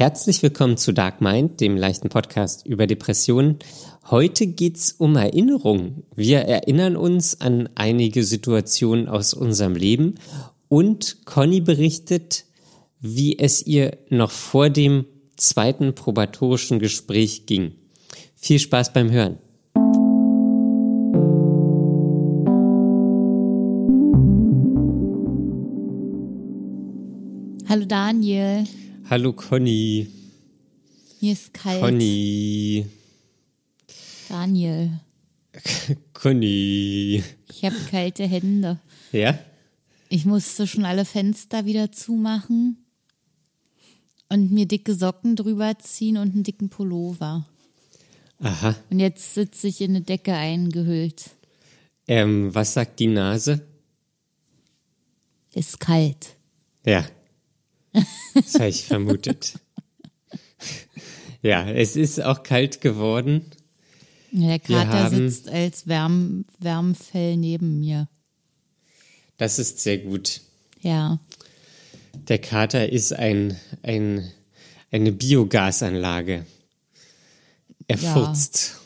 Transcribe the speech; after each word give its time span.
Herzlich 0.00 0.42
willkommen 0.42 0.78
zu 0.78 0.92
Dark 0.92 1.20
Mind, 1.20 1.60
dem 1.60 1.76
leichten 1.76 2.08
Podcast 2.08 2.66
über 2.66 2.86
Depressionen. 2.86 3.58
Heute 4.10 4.46
geht's 4.46 4.92
um 4.92 5.14
Erinnerung. 5.14 6.04
Wir 6.16 6.38
erinnern 6.38 6.96
uns 6.96 7.42
an 7.42 7.68
einige 7.74 8.24
Situationen 8.24 9.10
aus 9.10 9.34
unserem 9.34 9.76
Leben 9.76 10.14
und 10.68 11.26
Conny 11.26 11.60
berichtet, 11.60 12.46
wie 12.98 13.38
es 13.38 13.66
ihr 13.66 13.98
noch 14.08 14.30
vor 14.30 14.70
dem 14.70 15.04
zweiten 15.36 15.94
probatorischen 15.94 16.78
Gespräch 16.78 17.44
ging. 17.44 17.74
Viel 18.36 18.58
Spaß 18.58 18.94
beim 18.94 19.10
Hören. 19.10 19.36
Hallo 27.68 27.84
Daniel. 27.84 28.64
Hallo 29.10 29.32
Conny. 29.32 30.06
Hier 31.18 31.32
ist 31.32 31.52
kalt. 31.52 31.80
Conny. 31.80 32.86
Daniel. 34.28 35.00
Conny. 36.12 37.20
Ich 37.48 37.64
habe 37.64 37.74
kalte 37.90 38.24
Hände. 38.28 38.78
Ja? 39.10 39.36
Ich 40.10 40.26
musste 40.26 40.68
schon 40.68 40.84
alle 40.84 41.04
Fenster 41.04 41.64
wieder 41.64 41.90
zumachen 41.90 42.86
und 44.28 44.52
mir 44.52 44.66
dicke 44.66 44.94
Socken 44.94 45.34
drüber 45.34 45.76
ziehen 45.80 46.16
und 46.16 46.32
einen 46.32 46.44
dicken 46.44 46.68
Pullover. 46.68 47.48
Aha. 48.38 48.76
Und 48.90 49.00
jetzt 49.00 49.34
sitze 49.34 49.66
ich 49.66 49.80
in 49.80 49.90
eine 49.90 50.02
Decke 50.02 50.34
eingehüllt. 50.34 51.30
Ähm, 52.06 52.54
was 52.54 52.74
sagt 52.74 53.00
die 53.00 53.08
Nase? 53.08 53.66
Ist 55.52 55.80
kalt. 55.80 56.36
Ja. 56.86 57.04
Das 58.34 58.54
habe 58.54 58.68
ich 58.68 58.84
vermutet. 58.84 59.54
Ja, 61.42 61.68
es 61.70 61.96
ist 61.96 62.22
auch 62.22 62.42
kalt 62.42 62.80
geworden. 62.80 63.44
Der 64.30 64.58
Kater 64.58 65.10
sitzt 65.10 65.48
als 65.48 65.88
Wärm 65.88 66.44
Wärmfell 66.58 67.36
neben 67.36 67.80
mir. 67.80 68.08
Das 69.38 69.58
ist 69.58 69.80
sehr 69.80 69.98
gut. 69.98 70.42
Ja. 70.82 71.18
Der 72.28 72.38
Kater 72.38 72.90
ist 72.90 73.12
ein, 73.12 73.58
ein, 73.82 74.30
eine 74.92 75.12
Biogasanlage. 75.12 76.46
Er 77.88 77.96
Ja. 77.96 78.12
furzt. 78.12 78.76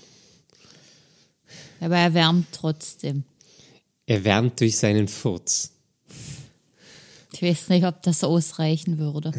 Aber 1.81 1.98
er 1.98 2.15
wärmt 2.15 2.47
trotzdem. 2.53 3.25
Er 4.06 4.25
wärmt 4.25 4.61
durch 4.61 4.78
seinen 4.78 5.09
Furz. 5.09 5.73
Ich 7.35 7.43
weiß 7.43 7.69
nicht, 7.69 7.85
ob 7.85 8.03
das 8.03 8.23
ausreichen 8.25 8.99
würde. 8.99 9.33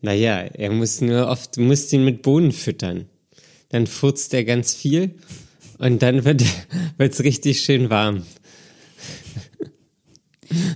Naja, 0.00 0.38
er 0.38 0.70
muss 0.70 1.00
nur 1.00 1.28
oft, 1.28 1.56
du 1.56 1.62
musst 1.62 1.92
ihn 1.92 2.04
mit 2.04 2.22
Bohnen 2.22 2.52
füttern. 2.52 3.06
Dann 3.70 3.86
furzt 3.86 4.32
er 4.34 4.44
ganz 4.44 4.74
viel 4.74 5.14
und 5.78 6.02
dann 6.02 6.24
wird 6.24 6.44
es 6.98 7.24
richtig 7.24 7.62
schön 7.62 7.90
warm. 7.90 8.24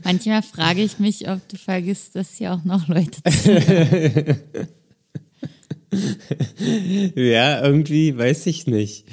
Manchmal 0.03 0.43
frage 0.43 0.83
ich 0.83 0.99
mich, 0.99 1.29
ob 1.29 1.47
du 1.49 1.57
vergisst, 1.57 2.17
dass 2.17 2.37
hier 2.37 2.55
auch 2.55 2.65
noch 2.65 2.89
Leute 2.89 3.23
zuhören. 3.23 4.39
Ja, 7.15 7.65
irgendwie 7.65 8.17
weiß 8.17 8.47
ich 8.47 8.67
nicht. 8.67 9.07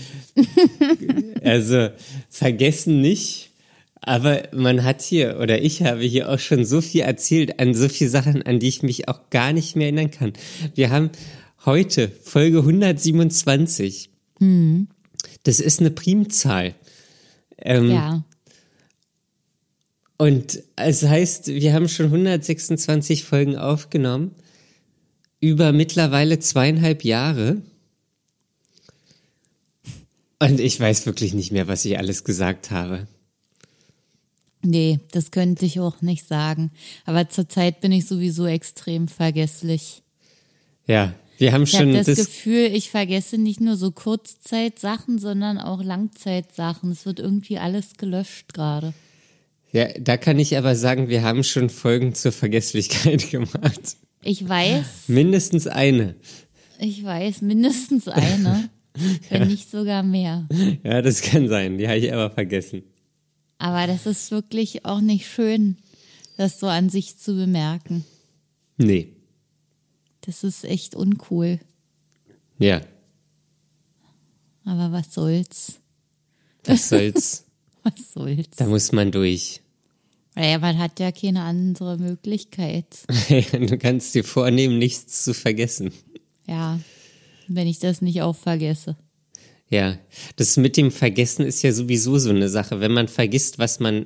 also 1.42 1.90
vergessen 2.30 3.00
nicht, 3.00 3.45
aber 4.06 4.44
man 4.54 4.84
hat 4.84 5.02
hier 5.02 5.40
oder 5.40 5.62
ich 5.62 5.82
habe 5.82 6.02
hier 6.02 6.30
auch 6.30 6.38
schon 6.38 6.64
so 6.64 6.80
viel 6.80 7.02
erzählt 7.02 7.60
an 7.60 7.74
so 7.74 7.90
viele 7.90 8.12
Sachen, 8.12 8.44
an 8.44 8.60
die 8.60 8.68
ich 8.68 8.84
mich 8.84 9.10
auch 9.10 9.32
gar 9.32 9.52
nicht 9.52 9.76
mehr 9.76 9.88
erinnern 9.88 10.12
kann. 10.12 10.34
Wir 10.76 10.92
haben 10.92 11.10
heute 11.66 12.12
Folge 12.22 12.60
127. 12.60 14.12
Das 15.42 15.60
ist 15.60 15.80
eine 15.80 15.90
Primzahl. 15.90 16.76
Ähm, 17.58 17.90
Ja. 17.90 18.24
Und 20.18 20.64
es 20.76 21.04
heißt, 21.04 21.48
wir 21.48 21.74
haben 21.74 21.90
schon 21.90 22.06
126 22.06 23.26
Folgen 23.26 23.58
aufgenommen, 23.58 24.32
über 25.42 25.74
mittlerweile 25.74 26.40
zweieinhalb 26.40 27.04
Jahre. 27.04 27.62
Und 30.40 30.60
ich 30.60 30.80
weiß 30.80 31.06
wirklich 31.06 31.34
nicht 31.34 31.52
mehr, 31.52 31.68
was 31.68 31.84
ich 31.86 31.98
alles 31.98 32.24
gesagt 32.24 32.72
habe. 32.72 33.08
Nee, 34.64 35.00
das 35.12 35.32
könnte 35.32 35.66
ich 35.66 35.80
auch 35.80 36.02
nicht 36.02 36.28
sagen. 36.28 36.72
Aber 37.06 37.30
zurzeit 37.30 37.82
bin 37.82 37.92
ich 37.92 38.08
sowieso 38.08 38.46
extrem 38.48 39.08
vergesslich. 39.08 40.02
Ja, 40.88 41.14
wir 41.38 41.52
haben 41.52 41.64
Ich 41.64 41.72
schon 41.72 41.94
habe 41.94 42.04
das, 42.04 42.06
das. 42.08 42.26
Gefühl, 42.26 42.72
ich 42.74 42.90
vergesse 42.90 43.38
nicht 43.38 43.60
nur 43.60 43.76
so 43.76 43.92
Kurzzeitsachen, 43.92 45.20
sondern 45.20 45.58
auch 45.60 45.84
Langzeitsachen. 45.84 46.92
Es 46.92 47.06
wird 47.06 47.20
irgendwie 47.20 47.58
alles 47.60 47.94
gelöscht 47.98 48.54
gerade. 48.54 48.94
Ja, 49.72 49.88
da 50.00 50.16
kann 50.18 50.40
ich 50.40 50.58
aber 50.58 50.76
sagen, 50.76 51.10
wir 51.10 51.22
haben 51.24 51.44
schon 51.44 51.70
Folgen 51.70 52.16
zur 52.16 52.32
Vergesslichkeit 52.32 53.30
gemacht. 53.32 53.98
Ich 54.24 54.48
weiß, 54.48 54.86
Mindestens 55.08 55.68
eine. 55.68 56.16
ich 56.80 57.04
weiß, 57.04 57.42
mindestens 57.42 58.08
eine, 58.08 58.70
wenn 59.30 59.48
nicht 59.48 59.70
sogar 59.70 60.02
mehr. 60.02 60.48
Ja, 60.84 61.02
das 61.02 61.22
kann 61.22 61.48
sein. 61.50 61.78
Die 61.78 61.88
habe 61.88 61.98
ich 61.98 62.12
aber 62.12 62.32
vergessen. 62.32 62.84
Aber 63.58 63.88
das 63.88 64.06
ist 64.06 64.32
wirklich 64.32 64.86
auch 64.86 65.02
nicht 65.02 65.28
schön, 65.28 65.78
das 66.38 66.60
so 66.60 66.68
an 66.68 66.90
sich 66.90 67.18
zu 67.18 67.36
bemerken. 67.36 68.06
Nee. 68.78 69.14
Das 70.22 70.44
ist 70.44 70.66
echt 70.66 70.96
uncool. 70.96 71.60
Ja, 72.58 72.82
Aber 74.66 74.92
was 74.92 75.14
soll's? 75.14 75.80
was 76.66 76.90
soll's. 76.90 77.42
Was 77.84 78.14
soll's? 78.14 78.50
da 78.58 78.66
muss 78.66 78.92
man 78.94 79.12
durch. 79.12 79.62
Naja, 80.34 80.58
man 80.58 80.80
hat 80.80 81.00
ja 81.00 81.12
keine 81.12 81.44
andere 81.44 81.98
Möglichkeit. 82.00 82.88
du 83.30 83.78
kannst 83.78 84.16
dir 84.16 84.24
vornehmen, 84.24 84.80
nichts 84.80 85.24
zu 85.24 85.36
vergessen. 85.36 85.92
Ja, 86.48 86.80
wenn 87.48 87.68
ich 87.68 87.78
das 87.78 88.02
nicht 88.02 88.24
auch 88.24 88.36
vergesse. 88.36 88.98
Ja, 89.70 89.98
das 90.36 90.58
mit 90.58 90.78
dem 90.78 90.92
Vergessen 90.92 91.46
ist 91.46 91.64
ja 91.64 91.72
sowieso 91.72 92.18
so 92.18 92.30
eine 92.30 92.50
Sache. 92.50 92.80
Wenn 92.80 92.92
man 92.92 93.08
vergisst, 93.08 93.58
was 93.58 93.80
man, 93.80 94.06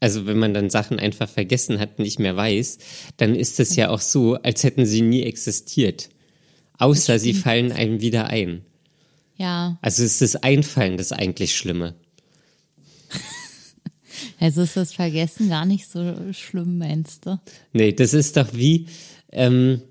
also 0.00 0.26
wenn 0.26 0.38
man 0.38 0.54
dann 0.54 0.70
Sachen 0.70 0.98
einfach 0.98 1.28
vergessen 1.28 1.80
hat, 1.80 1.98
nicht 1.98 2.18
mehr 2.18 2.36
weiß, 2.36 2.78
dann 3.16 3.34
ist 3.34 3.58
es 3.58 3.74
ja 3.74 3.90
auch 3.90 4.00
so, 4.00 4.34
als 4.36 4.62
hätten 4.62 4.86
sie 4.86 5.02
nie 5.02 5.22
existiert. 5.22 6.08
Außer 6.78 7.18
sie 7.18 7.34
fallen 7.34 7.72
einem 7.72 8.00
wieder 8.00 8.28
ein. 8.28 8.62
Ja, 9.36 9.78
Also 9.82 10.02
ist 10.02 10.22
das 10.22 10.36
Einfallen 10.36 10.96
das 10.96 11.12
eigentlich 11.12 11.56
Schlimme. 11.56 11.94
also 14.40 14.62
ist 14.62 14.76
das 14.76 14.94
Vergessen 14.94 15.48
gar 15.48 15.66
nicht 15.66 15.88
so 15.88 16.32
schlimm, 16.32 16.78
meinst 16.78 17.26
du? 17.26 17.38
Nee, 17.72 17.92
das 17.92 18.14
ist 18.14 18.36
doch 18.36 18.54
wie, 18.54 18.86
ähm, 19.32 19.82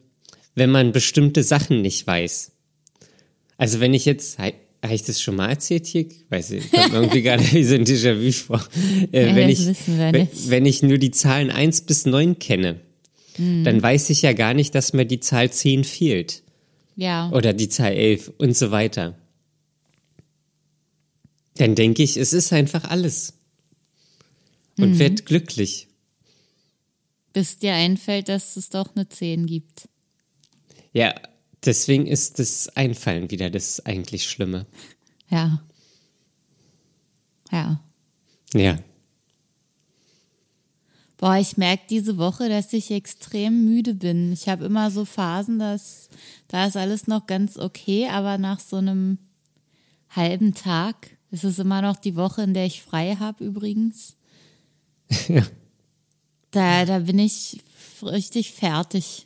wenn 0.56 0.72
man 0.72 0.94
bestimmte 0.94 1.44
Sachen 1.44 1.82
nicht 1.82 2.08
weiß. 2.08 2.55
Also 3.58 3.80
wenn 3.80 3.94
ich 3.94 4.06
jetzt, 4.06 4.38
habe 4.38 4.54
ich 4.92 5.04
das 5.04 5.22
schon 5.22 5.36
mal 5.36 5.50
erzählt 5.50 5.86
hier? 5.88 6.06
Weiß 6.30 6.52
ich, 6.52 6.70
kommt 6.72 6.92
mir 6.92 7.00
irgendwie 7.00 7.22
gerade 7.24 7.44
wie 7.54 7.64
so 7.64 7.76
ein 7.76 7.86
Déjà-vu 7.86 8.32
vor. 8.32 8.68
Äh, 9.12 9.30
Ja, 9.30 9.36
wenn, 9.36 9.50
ich, 9.50 9.60
wenn, 9.88 10.28
wenn 10.48 10.66
ich 10.66 10.84
nur 10.84 10.98
die 10.98 11.12
Zahlen 11.12 11.50
1 11.52 11.82
bis 11.82 12.06
9 12.06 12.40
kenne, 12.40 12.82
Hm. 13.38 13.66
dann 13.66 13.82
weiß 13.84 14.12
ich 14.12 14.22
ja 14.22 14.32
gar 14.32 14.54
nicht, 14.54 14.74
dass 14.76 14.94
mir 14.94 15.06
die 15.06 15.20
Zahl 15.20 15.52
10 15.52 15.84
fehlt. 15.84 16.42
Ja, 16.96 17.30
Oder 17.32 17.52
die 17.52 17.68
Zahl 17.68 17.92
11 17.92 18.32
und 18.38 18.56
so 18.56 18.72
weiter. 18.72 19.18
Dann 21.58 21.76
denke 21.76 22.02
ich, 22.04 22.16
es 22.18 22.32
ist 22.34 22.54
einfach 22.54 22.86
alles. 22.86 23.34
Und 24.78 24.92
Mhm. 24.92 25.00
werd 25.00 25.26
glücklich. 25.26 25.88
bis 27.34 27.58
dir 27.58 27.74
einfällt, 27.74 28.30
dass 28.30 28.56
es 28.56 28.70
doch 28.70 28.96
eine 28.96 29.10
10 29.10 29.46
gibt. 29.46 29.90
Ja, 30.94 31.14
deswegen 31.66 32.08
ist 32.08 32.40
das 32.40 32.70
Einfallen 32.76 33.32
wieder 33.32 33.50
das 33.50 33.86
eigentlich 33.86 34.30
Schlimme. 34.30 34.66
Ja. 35.30 35.62
Ja. 37.52 37.80
Ja. 38.54 38.78
Boah, 41.18 41.38
ich 41.38 41.56
merke 41.56 41.84
diese 41.90 42.18
Woche, 42.18 42.50
dass 42.50 42.74
ich 42.74 42.92
extrem 42.92 43.66
müde 43.66 43.94
bin. 43.94 44.34
Ich 44.34 44.50
habe 44.50 44.66
immer 44.66 44.92
so 44.92 45.06
Phasen, 45.06 45.60
dass 45.60 46.10
da 46.50 46.66
ist 46.66 46.76
alles 46.76 47.08
noch 47.08 47.26
ganz 47.26 47.58
okay, 47.58 48.10
aber 48.10 48.38
nach 48.38 48.60
so 48.60 48.78
einem 48.78 49.18
halben 50.10 50.54
Tag, 50.54 51.12
es 51.32 51.44
ist 51.44 51.60
immer 51.60 51.82
noch 51.82 51.96
die 51.96 52.16
Woche, 52.16 52.44
in 52.44 52.54
der 52.54 52.66
ich 52.66 52.82
frei 52.82 53.16
habe 53.20 53.44
übrigens, 53.44 54.18
ja. 55.28 55.44
da, 56.52 56.86
da 56.86 57.00
bin 57.00 57.20
ich 57.20 57.62
richtig 58.02 58.52
fertig. 58.52 59.26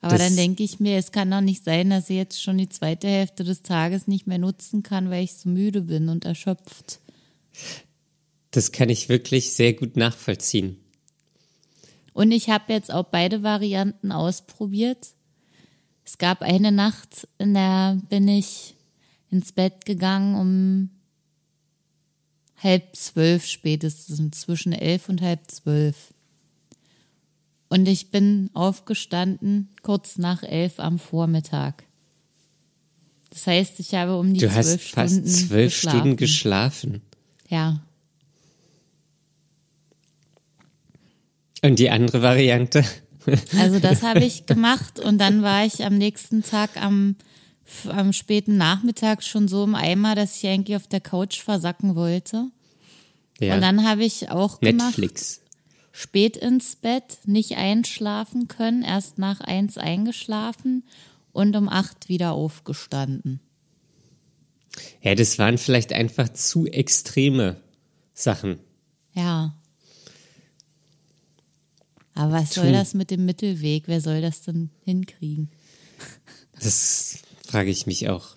Aber 0.00 0.16
Das- 0.16 0.28
dann 0.28 0.36
denke 0.36 0.62
ich 0.62 0.80
mir, 0.80 0.96
es 0.96 1.12
kann 1.12 1.30
doch 1.30 1.40
nicht 1.42 1.62
sein, 1.64 1.90
dass 1.90 2.08
ich 2.08 2.16
jetzt 2.16 2.42
schon 2.42 2.56
die 2.58 2.68
zweite 2.68 3.06
Hälfte 3.08 3.44
des 3.44 3.62
Tages 3.62 4.06
nicht 4.06 4.26
mehr 4.26 4.38
nutzen 4.38 4.82
kann, 4.82 5.10
weil 5.10 5.24
ich 5.24 5.34
so 5.34 5.48
müde 5.48 5.82
bin 5.82 6.08
und 6.08 6.24
erschöpft. 6.24 7.00
Das 8.50 8.72
kann 8.72 8.88
ich 8.88 9.08
wirklich 9.08 9.52
sehr 9.52 9.74
gut 9.74 9.96
nachvollziehen. 9.96 10.76
Und 12.12 12.32
ich 12.32 12.50
habe 12.50 12.72
jetzt 12.72 12.92
auch 12.92 13.04
beide 13.04 13.42
Varianten 13.42 14.10
ausprobiert. 14.10 15.08
Es 16.04 16.18
gab 16.18 16.42
eine 16.42 16.72
Nacht, 16.72 17.28
in 17.38 17.54
der 17.54 18.00
bin 18.08 18.26
ich 18.26 18.74
ins 19.30 19.52
Bett 19.52 19.84
gegangen 19.84 20.34
um 20.34 20.90
halb 22.56 22.96
zwölf 22.96 23.46
spätestens, 23.46 24.40
zwischen 24.40 24.72
elf 24.72 25.08
und 25.08 25.22
halb 25.22 25.50
zwölf. 25.50 26.12
Und 27.70 27.86
ich 27.86 28.10
bin 28.10 28.50
aufgestanden 28.52 29.68
kurz 29.82 30.18
nach 30.18 30.42
elf 30.42 30.80
am 30.80 30.98
Vormittag. 30.98 31.84
Das 33.30 33.46
heißt, 33.46 33.78
ich 33.78 33.94
habe 33.94 34.18
um 34.18 34.34
die 34.34 34.40
Du 34.40 34.48
zwölf 34.48 34.56
hast 34.56 34.90
fast 34.90 35.14
Stunden 35.14 35.28
zwölf 35.28 35.72
geschlafen. 35.72 35.98
Stunden 35.98 36.16
geschlafen. 36.16 37.02
Ja. 37.48 37.80
Und 41.62 41.78
die 41.78 41.90
andere 41.90 42.22
Variante? 42.22 42.84
Also 43.56 43.78
das 43.78 44.02
habe 44.02 44.24
ich 44.24 44.46
gemacht 44.46 44.98
und 44.98 45.18
dann 45.18 45.42
war 45.42 45.64
ich 45.64 45.84
am 45.84 45.96
nächsten 45.96 46.42
Tag 46.42 46.70
am, 46.76 47.14
am 47.86 48.12
späten 48.12 48.56
Nachmittag 48.56 49.22
schon 49.22 49.46
so 49.46 49.62
im 49.62 49.76
Eimer, 49.76 50.16
dass 50.16 50.36
ich 50.42 50.48
eigentlich 50.48 50.76
auf 50.76 50.88
der 50.88 51.00
Couch 51.00 51.40
versacken 51.40 51.94
wollte. 51.94 52.46
Ja. 53.38 53.54
Und 53.54 53.60
dann 53.60 53.86
habe 53.86 54.04
ich 54.04 54.28
auch 54.28 54.58
gemacht, 54.58 54.98
Netflix. 54.98 55.40
Spät 55.92 56.36
ins 56.36 56.76
Bett, 56.76 57.18
nicht 57.24 57.56
einschlafen 57.56 58.48
können, 58.48 58.82
erst 58.82 59.18
nach 59.18 59.40
eins 59.40 59.78
eingeschlafen 59.78 60.84
und 61.32 61.56
um 61.56 61.68
acht 61.68 62.08
wieder 62.08 62.32
aufgestanden. 62.32 63.40
Ja, 65.02 65.14
das 65.14 65.38
waren 65.38 65.58
vielleicht 65.58 65.92
einfach 65.92 66.28
zu 66.32 66.66
extreme 66.66 67.56
Sachen. 68.14 68.58
Ja. 69.14 69.56
Aber 72.14 72.32
was 72.32 72.54
soll 72.54 72.66
Tun. 72.66 72.74
das 72.74 72.94
mit 72.94 73.10
dem 73.10 73.24
Mittelweg? 73.24 73.84
Wer 73.86 74.00
soll 74.00 74.20
das 74.20 74.42
denn 74.42 74.70
hinkriegen? 74.84 75.50
Das 76.62 77.20
frage 77.46 77.70
ich 77.70 77.86
mich 77.86 78.10
auch. 78.10 78.36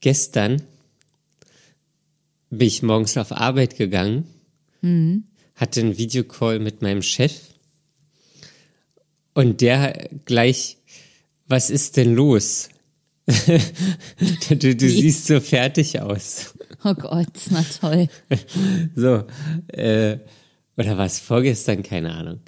Gestern 0.00 0.62
bin 2.50 2.68
ich 2.68 2.84
morgens 2.84 3.16
auf 3.16 3.32
Arbeit 3.32 3.76
gegangen, 3.76 4.28
hatte 5.62 5.78
einen 5.80 5.96
Videocall 5.96 6.58
mit 6.58 6.82
meinem 6.82 7.02
Chef 7.02 7.32
und 9.32 9.60
der 9.60 10.08
gleich, 10.24 10.78
was 11.46 11.70
ist 11.70 11.96
denn 11.96 12.14
los? 12.14 12.68
du 14.50 14.74
du 14.74 14.88
siehst 14.88 15.28
so 15.28 15.38
fertig 15.38 16.00
aus. 16.00 16.54
Oh 16.82 16.94
Gott, 16.94 17.28
na 17.50 17.64
toll. 17.80 18.08
So, 18.96 19.24
äh, 19.68 20.18
oder 20.76 20.98
war 20.98 21.06
es 21.06 21.20
vorgestern? 21.20 21.84
Keine 21.84 22.12
Ahnung. 22.12 22.40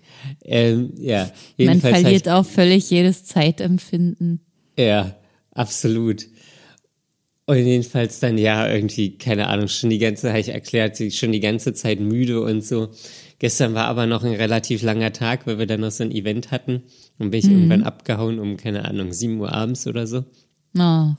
Ähm, 0.44 0.92
ja, 0.96 1.26
Man 1.26 1.32
jedenfalls 1.56 1.96
ich- 1.98 2.02
verliert 2.02 2.28
auch 2.28 2.44
völlig 2.44 2.90
jedes 2.90 3.24
Zeitempfinden. 3.26 4.40
Ja, 4.76 5.16
absolut. 5.52 6.26
Und 7.46 7.58
jedenfalls 7.58 8.20
dann, 8.20 8.38
ja, 8.38 8.66
irgendwie, 8.66 9.18
keine 9.18 9.48
Ahnung, 9.48 9.68
schon 9.68 9.90
die 9.90 9.98
ganze, 9.98 10.30
habe 10.30 10.40
ich 10.40 10.48
erklärt, 10.48 10.96
schon 11.12 11.32
die 11.32 11.40
ganze 11.40 11.74
Zeit 11.74 12.00
müde 12.00 12.40
und 12.40 12.64
so. 12.64 12.88
Gestern 13.38 13.74
war 13.74 13.86
aber 13.86 14.06
noch 14.06 14.24
ein 14.24 14.32
relativ 14.32 14.82
langer 14.82 15.12
Tag, 15.12 15.46
weil 15.46 15.58
wir 15.58 15.66
dann 15.66 15.80
noch 15.80 15.90
so 15.90 16.04
ein 16.04 16.10
Event 16.10 16.50
hatten. 16.50 16.84
Und 17.18 17.30
bin 17.30 17.40
ich 17.40 17.46
irgendwann 17.50 17.82
abgehauen 17.82 18.38
um, 18.38 18.56
keine 18.56 18.86
Ahnung, 18.86 19.12
7 19.12 19.38
Uhr 19.38 19.52
abends 19.52 19.86
oder 19.86 20.06
so. 20.06 20.24
Oh, 20.76 20.80
Und 20.80 21.16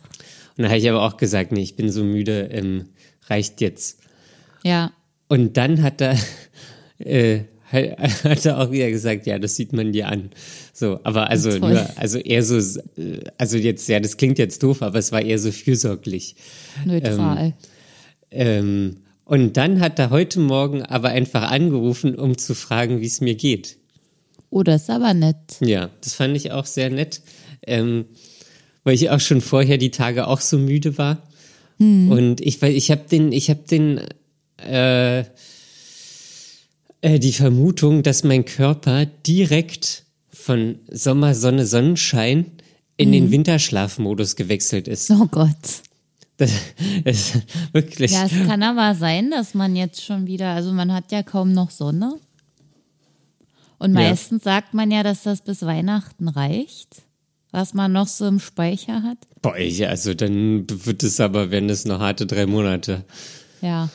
dann 0.58 0.68
habe 0.68 0.78
ich 0.80 0.90
aber 0.90 1.04
auch 1.04 1.18
gesagt, 1.18 1.52
nee, 1.52 1.62
ich 1.62 1.76
bin 1.76 1.92
so 1.92 2.04
müde, 2.04 2.50
ähm, 2.52 2.90
reicht 3.28 3.62
jetzt. 3.62 4.00
ja. 4.64 4.92
Und 5.28 5.58
dann 5.58 5.82
hat 5.82 6.02
er, 6.02 6.18
äh, 7.00 7.46
hat 8.24 8.46
er 8.46 8.60
auch 8.60 8.72
wieder 8.72 8.90
gesagt, 8.90 9.26
ja, 9.26 9.40
das 9.40 9.56
sieht 9.56 9.74
man 9.74 9.92
dir 9.92 10.08
an. 10.08 10.32
So, 10.74 11.00
aber 11.04 11.30
also 11.30 11.50
Toll. 11.58 11.74
nur, 11.74 11.90
also 11.98 12.18
eher 12.18 12.44
so, 12.44 12.58
äh, 12.58 13.20
also 13.38 13.58
jetzt, 13.58 13.88
ja, 13.88 14.00
das 14.00 14.18
klingt 14.18 14.38
jetzt 14.38 14.64
doof, 14.64 14.82
aber 14.82 15.00
es 15.00 15.12
war 15.12 15.22
eher 15.22 15.40
so 15.40 15.52
fürsorglich. 15.52 16.36
Neutral. 16.86 17.54
Ähm, 18.32 18.98
und 19.24 19.58
dann 19.58 19.80
hat 19.80 19.98
er 20.00 20.10
heute 20.10 20.40
Morgen 20.40 20.84
aber 20.84 21.10
einfach 21.10 21.50
angerufen, 21.50 22.16
um 22.16 22.38
zu 22.38 22.54
fragen, 22.54 23.02
wie 23.02 23.08
es 23.08 23.22
mir 23.22 23.36
geht. 23.36 23.78
oh, 24.50 24.64
das 24.64 24.84
ist 24.84 24.90
aber 24.90 25.14
nett. 25.14 25.58
Ja, 25.62 25.90
das 26.02 26.14
fand 26.14 26.36
ich 26.36 26.52
auch 26.52 26.66
sehr 26.66 26.90
nett, 26.90 27.22
ähm, 27.66 28.06
weil 28.84 28.94
ich 28.94 29.10
auch 29.10 29.20
schon 29.20 29.42
vorher 29.42 29.78
die 29.78 29.92
Tage 29.92 30.28
auch 30.28 30.42
so 30.42 30.58
müde 30.58 30.98
war. 30.98 31.24
Und 31.78 32.42
ich, 32.42 32.62
weil 32.62 32.74
ich 32.74 32.90
habe 32.92 33.02
den, 33.10 33.32
ich 33.32 33.50
habe 33.50 33.62
den, 33.70 34.00
äh, 34.58 35.26
äh, 37.06 37.20
die 37.20 37.34
Vermutung, 37.34 38.02
dass 38.04 38.24
mein 38.24 38.46
Körper 38.46 39.06
direkt 39.06 40.04
von 40.32 40.80
Sommer, 40.92 41.36
Sonne, 41.36 41.66
Sonnenschein 41.66 42.46
in 42.98 43.12
den 43.12 43.30
Winterschlafmodus 43.32 44.36
gewechselt 44.36 44.88
ist. 44.88 45.12
Oh 45.12 45.28
Gott. 45.30 45.84
Das 46.38 46.52
ist 47.06 47.38
wirklich. 47.74 48.12
Ja, 48.12 48.26
es 48.26 48.32
kann 48.48 48.64
aber 48.64 48.96
sein, 48.96 49.32
dass 49.32 49.54
man 49.54 49.76
jetzt 49.76 50.04
schon 50.04 50.26
wieder, 50.28 50.50
also 50.50 50.72
man 50.72 50.92
hat 50.94 51.12
ja 51.12 51.22
kaum 51.24 51.54
noch 51.54 51.70
Sonne. 51.70 52.16
Und 53.78 53.94
Ja. 53.94 54.02
meistens 54.10 54.44
sagt 54.44 54.74
man 54.74 54.90
ja, 54.92 55.04
dass 55.04 55.24
das 55.24 55.42
bis 55.42 55.62
Weihnachten 55.62 56.28
reicht, 56.28 57.04
was 57.52 57.74
man 57.74 57.92
noch 57.92 58.08
so 58.08 58.26
im 58.26 58.40
Speicher 58.40 59.04
hat. 59.04 59.18
Boah, 59.42 59.58
ja, 59.58 59.90
also 59.90 60.14
dann 60.14 60.66
wird 60.70 61.04
es 61.04 61.20
aber, 61.20 61.52
werden 61.52 61.70
es 61.70 61.86
noch 61.86 62.00
harte 62.00 62.26
drei 62.26 62.46
Monate. 62.46 63.04
Ja. 63.62 63.90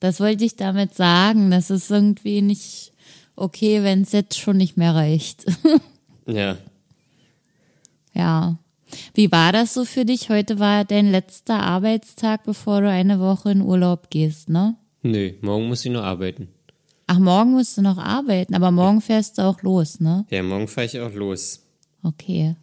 Das 0.00 0.20
wollte 0.20 0.44
ich 0.44 0.56
damit 0.56 0.94
sagen. 0.94 1.50
Das 1.50 1.70
ist 1.70 1.90
irgendwie 1.90 2.42
nicht 2.42 2.92
okay, 3.36 3.82
wenn 3.82 4.02
es 4.02 4.12
jetzt 4.12 4.38
schon 4.38 4.56
nicht 4.56 4.76
mehr 4.76 4.94
reicht. 4.94 5.46
Ja. 6.30 6.58
ja. 8.12 8.58
Wie 9.14 9.32
war 9.32 9.50
das 9.52 9.72
so 9.72 9.86
für 9.86 10.04
dich? 10.04 10.28
Heute 10.28 10.58
war 10.58 10.84
dein 10.84 11.10
letzter 11.10 11.60
Arbeitstag, 11.62 12.44
bevor 12.44 12.82
du 12.82 12.90
eine 12.90 13.18
Woche 13.18 13.50
in 13.50 13.62
Urlaub 13.62 14.10
gehst, 14.10 14.50
ne? 14.50 14.76
Nö, 15.02 15.32
morgen 15.40 15.68
muss 15.68 15.86
ich 15.86 15.90
nur 15.90 16.04
arbeiten. 16.04 16.48
Ach, 17.06 17.18
morgen 17.18 17.52
musst 17.52 17.78
du 17.78 17.82
noch 17.82 17.96
arbeiten, 17.96 18.54
aber 18.54 18.70
morgen 18.70 19.00
fährst 19.00 19.38
du 19.38 19.42
auch 19.42 19.62
los, 19.62 20.00
ne? 20.00 20.26
Ja, 20.28 20.42
morgen 20.42 20.68
fahre 20.68 20.86
ich 20.86 21.00
auch 21.00 21.14
los. 21.14 21.62
Okay. 22.02 22.56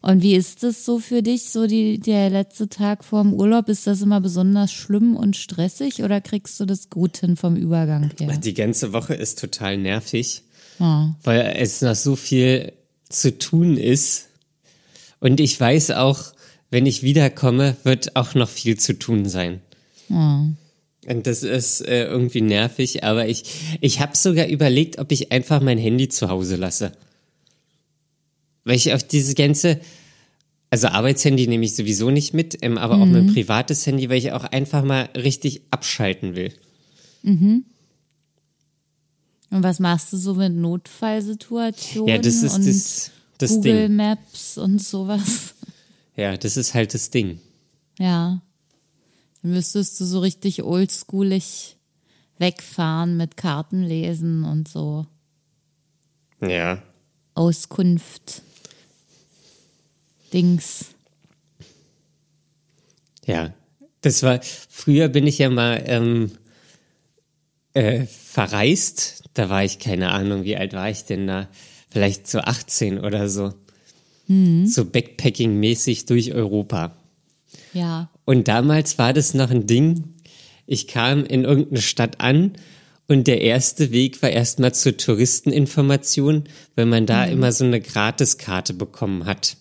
Und 0.00 0.22
wie 0.22 0.34
ist 0.36 0.62
das 0.62 0.84
so 0.84 0.98
für 1.00 1.22
dich, 1.22 1.50
so 1.50 1.66
die, 1.66 1.98
der 1.98 2.30
letzte 2.30 2.68
Tag 2.68 3.04
vorm 3.04 3.32
Urlaub? 3.34 3.68
Ist 3.68 3.86
das 3.86 4.00
immer 4.00 4.20
besonders 4.20 4.72
schlimm 4.72 5.16
und 5.16 5.36
stressig 5.36 6.02
oder 6.02 6.20
kriegst 6.20 6.58
du 6.60 6.66
das 6.66 6.88
gut 6.88 7.18
hin 7.18 7.36
vom 7.36 7.56
Übergang 7.56 8.10
her? 8.18 8.36
Die 8.36 8.54
ganze 8.54 8.92
Woche 8.92 9.14
ist 9.14 9.38
total 9.40 9.76
nervig, 9.76 10.42
Ja. 10.78 11.14
weil 11.24 11.54
es 11.58 11.82
noch 11.82 11.96
so 11.96 12.14
viel 12.16 12.72
zu 13.08 13.36
tun 13.38 13.76
ist. 13.76 14.26
Und 15.20 15.40
ich 15.40 15.58
weiß 15.58 15.90
auch, 15.92 16.20
wenn 16.70 16.86
ich 16.86 17.02
wiederkomme, 17.02 17.76
wird 17.82 18.14
auch 18.14 18.34
noch 18.34 18.48
viel 18.48 18.78
zu 18.78 18.96
tun 18.98 19.28
sein. 19.28 19.60
Und 20.08 21.26
das 21.26 21.42
ist 21.42 21.80
äh, 21.80 22.04
irgendwie 22.04 22.40
nervig, 22.40 23.02
aber 23.04 23.26
ich, 23.26 23.78
ich 23.80 24.00
habe 24.00 24.16
sogar 24.16 24.46
überlegt, 24.46 24.98
ob 24.98 25.10
ich 25.10 25.32
einfach 25.32 25.60
mein 25.60 25.78
Handy 25.78 26.08
zu 26.08 26.28
Hause 26.28 26.56
lasse. 26.56 26.92
Weil 28.68 28.76
ich 28.76 28.92
auf 28.92 29.02
diese 29.02 29.34
ganze, 29.34 29.80
also 30.68 30.88
Arbeitshandy 30.88 31.46
nehme 31.46 31.64
ich 31.64 31.74
sowieso 31.74 32.10
nicht 32.10 32.34
mit, 32.34 32.58
ähm, 32.60 32.76
aber 32.76 32.96
auch 33.00 33.06
mein 33.06 33.28
privates 33.32 33.86
Handy, 33.86 34.10
weil 34.10 34.18
ich 34.18 34.32
auch 34.32 34.44
einfach 34.44 34.84
mal 34.84 35.08
richtig 35.16 35.62
abschalten 35.70 36.36
will. 36.36 36.52
Und 37.24 37.64
was 39.50 39.80
machst 39.80 40.12
du 40.12 40.18
so 40.18 40.34
mit 40.34 40.52
Notfallsituationen 40.54 42.14
Ja, 42.14 42.20
das 42.20 42.42
ist 42.42 42.54
und 42.56 42.66
das, 42.66 43.10
das 43.38 43.50
Google 43.52 43.88
Ding. 43.88 43.96
Maps 43.96 44.58
und 44.58 44.82
sowas? 44.82 45.54
Ja, 46.14 46.36
das 46.36 46.56
ist 46.58 46.74
halt 46.74 46.92
das 46.92 47.08
Ding. 47.08 47.40
Ja. 47.98 48.42
Dann 49.42 49.52
müsstest 49.52 49.98
du 50.00 50.04
so 50.04 50.20
richtig 50.20 50.62
oldschoolig 50.62 51.76
wegfahren 52.38 53.16
mit 53.16 53.36
Karten 53.38 53.82
lesen 53.82 54.44
und 54.44 54.68
so 54.68 55.06
Ja. 56.42 56.82
Auskunft. 57.34 58.42
Dings. 60.32 60.86
Ja, 63.28 63.52
das 64.00 64.22
war, 64.22 64.40
früher 64.42 65.08
bin 65.08 65.26
ich 65.26 65.38
ja 65.38 65.50
mal 65.50 65.82
ähm, 65.86 66.32
äh, 67.74 68.06
verreist. 68.06 69.24
Da 69.34 69.50
war 69.50 69.64
ich, 69.64 69.78
keine 69.78 70.10
Ahnung, 70.10 70.44
wie 70.44 70.56
alt 70.56 70.72
war 70.72 70.88
ich 70.88 71.04
denn 71.04 71.26
da? 71.26 71.48
Vielleicht 71.90 72.26
so 72.26 72.38
18 72.38 73.00
oder 73.00 73.28
so. 73.28 73.52
So 74.66 74.84
Backpacking-mäßig 74.84 76.06
durch 76.06 76.32
Europa. 76.32 76.96
Ja. 77.74 78.10
Und 78.24 78.48
damals 78.48 78.98
war 78.98 79.12
das 79.12 79.34
noch 79.34 79.50
ein 79.50 79.66
Ding. 79.66 80.14
Ich 80.66 80.86
kam 80.86 81.24
in 81.24 81.44
irgendeine 81.44 81.82
Stadt 81.82 82.20
an 82.20 82.52
und 83.08 83.26
der 83.26 83.42
erste 83.42 83.90
Weg 83.90 84.22
war 84.22 84.30
erstmal 84.30 84.74
zur 84.74 84.96
Touristeninformation, 84.96 86.44
weil 86.76 86.86
man 86.86 87.04
da 87.04 87.24
immer 87.24 87.52
so 87.52 87.64
eine 87.64 87.80
Gratiskarte 87.80 88.72
bekommen 88.72 89.26
hat 89.26 89.57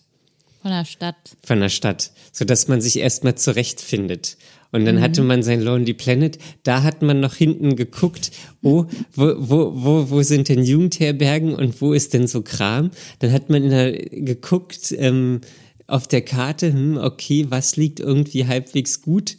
Von 0.67 0.71
der 0.71 0.85
Stadt. 0.85 1.15
von 1.45 1.59
der 1.61 1.69
Stadt, 1.69 2.11
sodass 2.33 2.67
man 2.67 2.81
sich 2.81 2.99
erstmal 2.99 3.35
zurechtfindet. 3.35 4.37
Und 4.73 4.83
dann 4.83 4.99
hatte 4.99 5.21
man 5.21 5.43
sein 5.43 5.61
Lonely 5.61 5.93
Planet, 5.93 6.37
da 6.63 6.83
hat 6.83 7.01
man 7.01 7.21
noch 7.21 7.35
hinten 7.35 7.77
geguckt, 7.77 8.31
oh, 8.61 8.85
wo, 9.13 9.33
wo, 9.37 9.71
wo, 9.73 10.09
wo 10.09 10.21
sind 10.23 10.49
denn 10.49 10.61
Jugendherbergen 10.61 11.55
und 11.55 11.81
wo 11.81 11.93
ist 11.93 12.13
denn 12.13 12.27
so 12.27 12.41
Kram? 12.41 12.91
Dann 13.19 13.31
hat 13.31 13.49
man 13.49 13.63
in 13.63 13.69
der, 13.69 13.93
geguckt 13.93 14.93
ähm, 14.97 15.39
auf 15.87 16.07
der 16.07 16.21
Karte, 16.21 16.73
hm, 16.73 16.97
okay, 16.97 17.45
was 17.47 17.77
liegt 17.77 18.01
irgendwie 18.01 18.45
halbwegs 18.45 19.01
gut? 19.01 19.37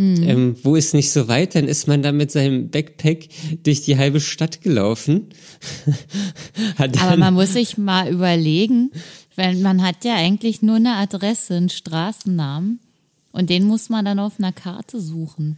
Ähm, 0.00 0.56
wo 0.62 0.76
ist 0.76 0.94
nicht 0.94 1.10
so 1.10 1.28
weit? 1.28 1.54
Dann 1.54 1.68
ist 1.68 1.86
man 1.86 2.02
da 2.02 2.10
mit 2.10 2.30
seinem 2.30 2.70
Backpack 2.70 3.28
durch 3.64 3.82
die 3.82 3.98
halbe 3.98 4.20
Stadt 4.20 4.62
gelaufen. 4.62 5.26
Aber 6.78 7.16
man 7.18 7.34
muss 7.34 7.52
sich 7.52 7.76
mal 7.76 8.10
überlegen, 8.10 8.92
wenn 9.40 9.62
man 9.62 9.82
hat 9.82 10.04
ja 10.04 10.16
eigentlich 10.16 10.60
nur 10.60 10.76
eine 10.76 10.96
Adresse, 10.96 11.56
einen 11.56 11.70
Straßennamen 11.70 12.78
und 13.32 13.48
den 13.48 13.64
muss 13.64 13.88
man 13.88 14.04
dann 14.04 14.18
auf 14.18 14.38
einer 14.38 14.52
Karte 14.52 15.00
suchen. 15.00 15.56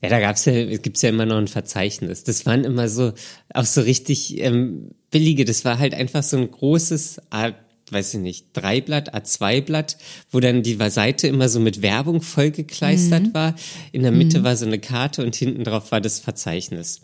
Ja, 0.00 0.08
da 0.08 0.18
gab's 0.18 0.46
ja, 0.46 0.64
gibt's 0.76 1.02
ja 1.02 1.10
immer 1.10 1.26
noch 1.26 1.36
ein 1.36 1.48
Verzeichnis. 1.48 2.24
Das 2.24 2.46
waren 2.46 2.64
immer 2.64 2.88
so, 2.88 3.12
auch 3.52 3.66
so 3.66 3.82
richtig 3.82 4.40
ähm, 4.40 4.92
billige. 5.10 5.44
Das 5.44 5.64
war 5.66 5.78
halt 5.78 5.92
einfach 5.92 6.22
so 6.22 6.38
ein 6.38 6.50
großes, 6.50 7.20
A, 7.28 7.50
weiß 7.90 8.14
ich 8.14 8.20
nicht, 8.20 8.46
Dreiblatt, 8.54 9.14
A2-Blatt, 9.14 9.98
wo 10.30 10.40
dann 10.40 10.62
die 10.62 10.78
Seite 10.88 11.26
immer 11.26 11.50
so 11.50 11.60
mit 11.60 11.82
Werbung 11.82 12.22
vollgekleistert 12.22 13.34
war. 13.34 13.56
In 13.92 14.04
der 14.04 14.12
Mitte 14.12 14.42
war 14.42 14.56
so 14.56 14.64
eine 14.64 14.78
Karte 14.78 15.22
und 15.22 15.34
hinten 15.34 15.64
drauf 15.64 15.92
war 15.92 16.00
das 16.00 16.18
Verzeichnis. 16.18 17.02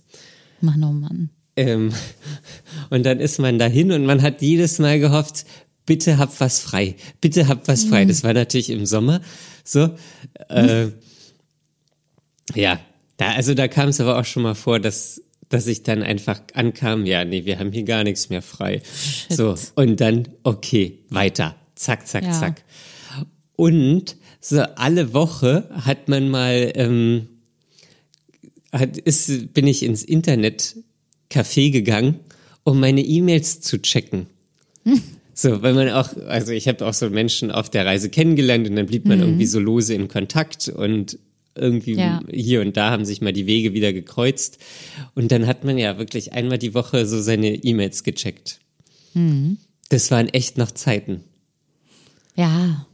Mann, 0.62 0.82
oh 0.84 0.92
Mann. 0.92 1.28
Ähm, 1.56 1.92
und 2.90 3.04
dann 3.04 3.20
ist 3.20 3.38
man 3.38 3.58
dahin 3.58 3.92
und 3.92 4.06
man 4.06 4.22
hat 4.22 4.40
jedes 4.40 4.78
Mal 4.78 4.98
gehofft, 4.98 5.44
bitte 5.86 6.18
hab 6.18 6.40
was 6.40 6.60
frei, 6.60 6.96
bitte 7.20 7.48
hab 7.48 7.68
was 7.68 7.84
frei. 7.84 8.04
Das 8.04 8.24
war 8.24 8.32
natürlich 8.32 8.70
im 8.70 8.86
Sommer 8.86 9.20
so. 9.64 9.90
Äh, 10.48 10.88
ja, 12.54 12.80
da, 13.16 13.32
also 13.32 13.54
da 13.54 13.68
kam 13.68 13.88
es 13.88 14.00
aber 14.00 14.18
auch 14.18 14.24
schon 14.24 14.42
mal 14.42 14.54
vor, 14.54 14.80
dass, 14.80 15.22
dass 15.48 15.66
ich 15.66 15.82
dann 15.82 16.02
einfach 16.02 16.40
ankam, 16.54 17.06
ja, 17.06 17.24
nee, 17.24 17.44
wir 17.44 17.58
haben 17.58 17.72
hier 17.72 17.84
gar 17.84 18.04
nichts 18.04 18.28
mehr 18.28 18.42
frei. 18.42 18.82
So, 19.28 19.54
und 19.74 20.00
dann, 20.00 20.28
okay, 20.42 20.98
weiter. 21.10 21.56
Zack, 21.74 22.06
zack, 22.06 22.24
Ja. 22.24 22.32
zack. 22.32 22.64
Und 23.56 24.16
so 24.40 24.60
alle 24.60 25.12
Woche 25.14 25.68
hat 25.72 26.08
man 26.08 26.28
mal, 26.28 26.72
ähm, 26.74 27.28
hat, 28.72 28.96
ist, 28.98 29.54
bin 29.54 29.66
ich 29.66 29.82
ins 29.84 30.02
Internet 30.02 30.76
Café 31.30 31.70
gegangen, 31.70 32.20
um 32.64 32.80
meine 32.80 33.02
E-Mails 33.02 33.60
zu 33.60 33.80
checken. 33.80 34.26
So, 35.34 35.62
weil 35.62 35.74
man 35.74 35.88
auch, 35.90 36.16
also 36.28 36.52
ich 36.52 36.68
habe 36.68 36.86
auch 36.86 36.94
so 36.94 37.10
Menschen 37.10 37.50
auf 37.50 37.68
der 37.68 37.84
Reise 37.84 38.08
kennengelernt 38.08 38.68
und 38.68 38.76
dann 38.76 38.86
blieb 38.86 39.04
man 39.06 39.20
irgendwie 39.20 39.46
so 39.46 39.58
lose 39.58 39.92
in 39.92 40.06
Kontakt 40.08 40.68
und 40.68 41.18
irgendwie 41.56 41.94
Ja. 41.94 42.20
hier 42.30 42.60
und 42.60 42.76
da 42.76 42.90
haben 42.90 43.04
sich 43.04 43.20
mal 43.20 43.32
die 43.32 43.46
Wege 43.46 43.74
wieder 43.74 43.92
gekreuzt. 43.92 44.58
Und 45.14 45.30
dann 45.32 45.46
hat 45.46 45.64
man 45.64 45.76
ja 45.78 45.98
wirklich 45.98 46.32
einmal 46.32 46.58
die 46.58 46.74
Woche 46.74 47.06
so 47.06 47.20
seine 47.20 47.54
E-Mails 47.54 48.04
gecheckt. 48.04 48.60
Das 49.88 50.10
waren 50.10 50.28
echt 50.28 50.58
noch 50.58 50.70
Zeiten. 50.72 51.22
Ja. 52.36 52.86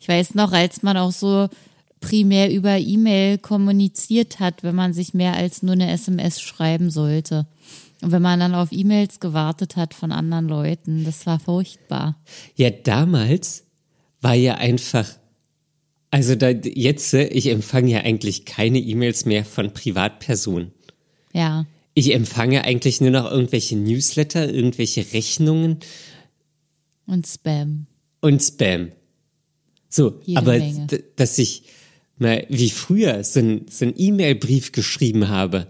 Ich 0.00 0.08
weiß 0.08 0.34
noch, 0.34 0.52
als 0.52 0.82
man 0.82 0.96
auch 0.96 1.12
so 1.12 1.48
primär 2.00 2.52
über 2.52 2.78
E-Mail 2.78 3.38
kommuniziert 3.38 4.40
hat, 4.40 4.62
wenn 4.62 4.74
man 4.74 4.92
sich 4.92 5.12
mehr 5.14 5.34
als 5.34 5.62
nur 5.62 5.72
eine 5.74 5.90
SMS 5.90 6.40
schreiben 6.40 6.90
sollte. 6.90 7.46
Und 8.02 8.12
wenn 8.12 8.22
man 8.22 8.40
dann 8.40 8.54
auf 8.54 8.72
E-Mails 8.72 9.20
gewartet 9.20 9.76
hat 9.76 9.94
von 9.94 10.12
anderen 10.12 10.48
Leuten, 10.48 11.04
das 11.04 11.26
war 11.26 11.38
furchtbar. 11.38 12.20
Ja, 12.56 12.70
damals 12.70 13.64
war 14.20 14.34
ja 14.34 14.54
einfach, 14.54 15.08
also 16.10 16.34
da, 16.34 16.50
jetzt, 16.50 17.12
äh, 17.14 17.28
ich 17.28 17.48
empfange 17.48 17.90
ja 17.90 18.00
eigentlich 18.00 18.44
keine 18.46 18.78
E-Mails 18.78 19.26
mehr 19.26 19.44
von 19.44 19.72
Privatpersonen. 19.72 20.72
Ja. 21.32 21.66
Ich 21.94 22.14
empfange 22.14 22.64
eigentlich 22.64 23.00
nur 23.00 23.10
noch 23.10 23.30
irgendwelche 23.30 23.76
Newsletter, 23.76 24.50
irgendwelche 24.52 25.12
Rechnungen 25.12 25.78
Und 27.06 27.26
Spam. 27.26 27.86
und 28.20 28.42
Spam. 28.42 28.92
So, 29.88 30.20
Jede 30.24 30.38
aber 30.40 30.60
dass 31.16 31.36
ich 31.38 31.64
mal 32.16 32.46
wie 32.48 32.70
früher 32.70 33.24
so 33.24 33.40
einen 33.40 33.66
so 33.68 33.84
einen 33.84 33.94
E-Mail-Brief 33.96 34.72
geschrieben 34.72 35.28
habe, 35.28 35.66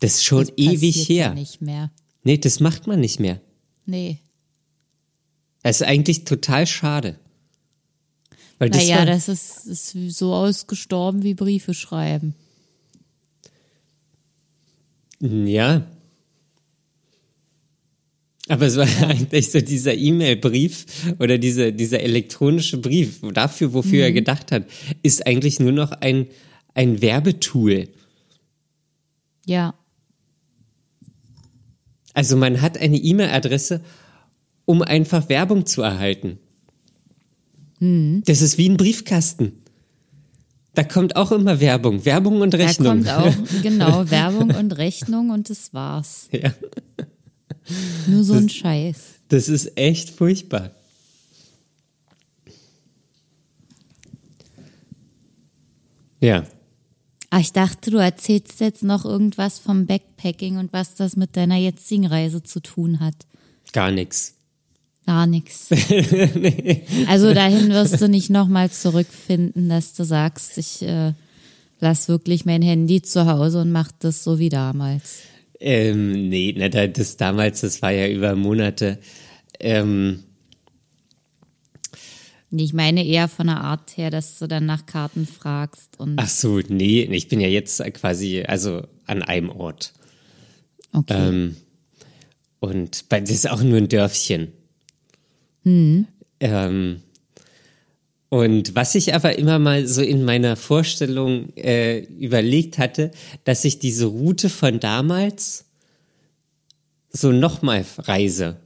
das 0.00 0.14
ist 0.14 0.24
schon 0.24 0.46
Das 0.46 0.52
ewig 0.56 0.94
passiert 0.94 1.08
ja 1.08 1.24
her. 1.26 1.34
nicht 1.34 1.62
mehr. 1.62 1.90
Nee, 2.22 2.38
das 2.38 2.60
macht 2.60 2.86
man 2.86 3.00
nicht 3.00 3.20
mehr. 3.20 3.40
Nee. 3.84 4.18
Das 5.62 5.80
ist 5.80 5.86
eigentlich 5.86 6.24
total 6.24 6.66
schade. 6.66 7.18
Weil 8.58 8.70
das 8.70 8.82
naja, 8.82 8.98
war, 8.98 9.06
das 9.06 9.28
ist, 9.28 9.66
ist 9.66 10.16
so 10.16 10.34
ausgestorben 10.34 11.22
wie 11.22 11.34
Briefe 11.34 11.74
schreiben. 11.74 12.34
Ja. 15.20 15.86
Aber 18.48 18.66
es 18.66 18.76
war 18.76 18.86
eigentlich 19.08 19.50
so 19.50 19.60
dieser 19.60 19.94
E-Mail-Brief 19.94 21.14
oder 21.18 21.38
dieser, 21.38 21.72
dieser 21.72 22.00
elektronische 22.00 22.78
Brief, 22.78 23.20
dafür, 23.32 23.72
wofür 23.72 24.04
er 24.04 24.12
gedacht 24.12 24.52
hat, 24.52 24.66
ist 25.02 25.26
eigentlich 25.26 25.58
nur 25.58 25.72
noch 25.72 25.92
ein, 25.92 26.26
ein 26.74 27.02
Werbetool. 27.02 27.88
Ja. 29.46 29.74
Also 32.16 32.34
man 32.38 32.62
hat 32.62 32.78
eine 32.78 32.96
E-Mail-Adresse, 32.96 33.82
um 34.64 34.80
einfach 34.80 35.28
Werbung 35.28 35.66
zu 35.66 35.82
erhalten. 35.82 36.38
Das 37.78 38.40
ist 38.40 38.56
wie 38.56 38.70
ein 38.70 38.78
Briefkasten. 38.78 39.52
Da 40.72 40.82
kommt 40.82 41.14
auch 41.14 41.30
immer 41.30 41.60
Werbung, 41.60 42.06
Werbung 42.06 42.40
und 42.40 42.54
Da 42.54 42.58
Rechnung. 42.58 43.04
kommt 43.04 43.10
auch, 43.10 43.34
genau, 43.62 44.08
Werbung 44.10 44.48
und 44.54 44.72
Rechnung 44.78 45.28
und 45.28 45.50
das 45.50 45.74
war's. 45.74 46.30
Ja. 46.32 46.54
Nur 48.06 48.24
so 48.24 48.32
ein 48.32 48.48
Scheiß. 48.48 48.96
Das 49.28 49.50
ist 49.50 49.76
echt 49.76 50.08
furchtbar. 50.08 50.70
Ja. 56.22 56.44
Ah, 57.36 57.40
ich 57.40 57.52
dachte, 57.52 57.90
du 57.90 57.98
erzählst 57.98 58.60
jetzt 58.60 58.82
noch 58.82 59.04
irgendwas 59.04 59.58
vom 59.58 59.84
Backpacking 59.84 60.56
und 60.56 60.72
was 60.72 60.94
das 60.94 61.16
mit 61.16 61.36
deiner 61.36 61.56
jetzigen 61.56 62.06
Reise 62.06 62.42
zu 62.42 62.60
tun 62.60 62.98
hat. 62.98 63.14
Gar 63.74 63.90
nichts. 63.90 64.36
Gar 65.06 65.26
nichts. 65.26 65.68
Also 67.08 67.34
dahin 67.34 67.68
wirst 67.68 68.00
du 68.00 68.08
nicht 68.08 68.30
nochmal 68.30 68.70
zurückfinden, 68.70 69.68
dass 69.68 69.92
du 69.92 70.04
sagst, 70.04 70.56
ich 70.56 70.80
äh, 70.80 71.12
lass 71.78 72.08
wirklich 72.08 72.46
mein 72.46 72.62
Handy 72.62 73.02
zu 73.02 73.26
Hause 73.26 73.60
und 73.60 73.70
mach 73.70 73.92
das 73.98 74.24
so 74.24 74.38
wie 74.38 74.48
damals. 74.48 75.18
Ähm, 75.60 76.30
nee, 76.30 76.54
na, 76.56 76.70
da- 76.70 76.86
das 76.86 77.18
damals, 77.18 77.60
das 77.60 77.82
war 77.82 77.90
ja 77.90 78.08
über 78.08 78.34
Monate. 78.34 78.98
Ähm, 79.60 80.20
Nee, 80.20 80.25
Ich 82.50 82.72
meine 82.72 83.04
eher 83.04 83.28
von 83.28 83.48
der 83.48 83.60
Art 83.60 83.96
her, 83.96 84.10
dass 84.10 84.38
du 84.38 84.46
dann 84.46 84.66
nach 84.66 84.86
Karten 84.86 85.26
fragst 85.26 85.98
und 85.98 86.18
ach 86.18 86.28
so, 86.28 86.60
nee, 86.68 87.02
ich 87.02 87.28
bin 87.28 87.40
ja 87.40 87.48
jetzt 87.48 87.82
quasi, 87.94 88.42
also 88.42 88.86
an 89.06 89.22
einem 89.22 89.50
Ort. 89.50 89.92
okay. 90.92 91.28
Ähm, 91.28 91.56
und 92.60 93.08
bei, 93.08 93.20
das 93.20 93.30
ist 93.30 93.50
auch 93.50 93.62
nur 93.62 93.78
ein 93.78 93.88
Dörfchen. 93.88 94.52
Ähm, 96.40 97.02
und 98.28 98.74
was 98.74 98.94
ich 98.94 99.14
aber 99.14 99.38
immer 99.38 99.58
mal 99.58 99.86
so 99.86 100.02
in 100.02 100.24
meiner 100.24 100.56
Vorstellung 100.56 101.54
äh, 101.56 102.00
überlegt 102.00 102.78
hatte, 102.78 103.10
dass 103.44 103.64
ich 103.64 103.78
diese 103.78 104.06
Route 104.06 104.48
von 104.48 104.80
damals 104.80 105.64
so 107.10 107.32
nochmal 107.32 107.84
reise. 107.98 108.56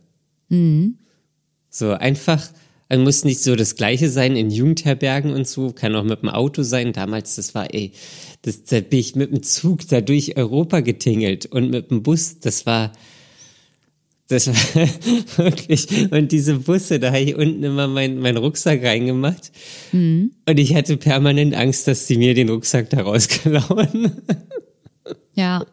So 1.69 1.93
einfach, 1.93 2.49
man 2.91 3.05
muss 3.05 3.25
nicht 3.25 3.43
so 3.43 3.55
das 3.57 3.77
Gleiche 3.77 4.11
sein 4.11 4.37
in 4.37 4.51
Jugendherbergen 4.51 5.33
und 5.33 5.47
so, 5.47 5.73
kann 5.73 5.95
auch 5.95 6.03
mit 6.03 6.23
dem 6.23 6.29
Auto 6.29 6.63
sein. 6.63 6.93
Damals, 6.93 7.37
das 7.37 7.55
war, 7.55 7.73
ey, 7.73 7.93
das, 8.43 8.65
da 8.65 8.81
bin 8.81 8.99
ich 8.99 9.15
mit 9.15 9.31
dem 9.31 9.43
Zug 9.43 9.87
da 9.89 10.01
durch 10.01 10.37
Europa 10.37 10.81
getingelt 10.81 11.47
und 11.47 11.71
mit 11.71 11.91
dem 11.91 12.03
Bus, 12.03 12.41
das 12.41 12.67
war, 12.67 12.93
das 14.27 14.49
war 14.49 14.89
wirklich, 15.37 16.11
und 16.11 16.33
diese 16.33 16.59
Busse, 16.59 16.99
da 16.99 17.09
habe 17.09 17.21
ich 17.21 17.37
unten 17.37 17.63
immer 17.63 17.87
meinen 17.87 18.19
mein 18.19 18.37
Rucksack 18.37 18.83
reingemacht. 18.83 19.53
Und 20.47 20.59
ich 20.59 20.75
hatte 20.75 20.97
permanent 20.97 21.55
Angst, 21.55 21.87
dass 21.87 22.09
sie 22.09 22.19
mir 22.19 22.35
den 22.35 22.49
Rucksack 22.49 22.91
da 22.91 23.03
rausklauen. 23.03 24.13
ja, 25.35 25.65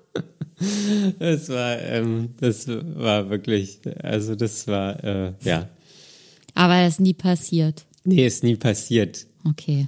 Das 1.20 1.50
war, 1.50 1.80
ähm, 1.82 2.30
das 2.40 2.68
war 2.68 3.30
wirklich, 3.30 3.80
also 4.02 4.36
das 4.36 4.68
war, 4.68 5.04
äh, 5.04 5.34
ja. 5.42 5.68
Aber 6.58 6.82
das 6.82 6.96
ist 6.96 7.00
nie 7.00 7.14
passiert. 7.14 7.86
Nee, 8.04 8.26
ist 8.26 8.44
nie 8.44 8.56
passiert. 8.56 9.28
Okay. 9.46 9.88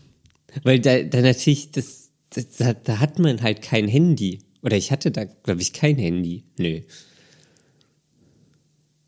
Weil 0.64 0.80
da, 0.80 1.02
da 1.04 1.22
natürlich, 1.22 1.72
das, 1.72 2.12
das, 2.30 2.58
da, 2.58 2.74
da 2.74 3.00
hat 3.00 3.18
man 3.18 3.42
halt 3.42 3.62
kein 3.62 3.88
Handy. 3.88 4.40
Oder 4.62 4.78
ich 4.78 4.92
hatte 4.92 5.10
da, 5.12 5.26
glaube 5.26 5.62
ich, 5.62 5.74
kein 5.74 5.98
Handy. 5.98 6.44
Nö. 6.58 6.82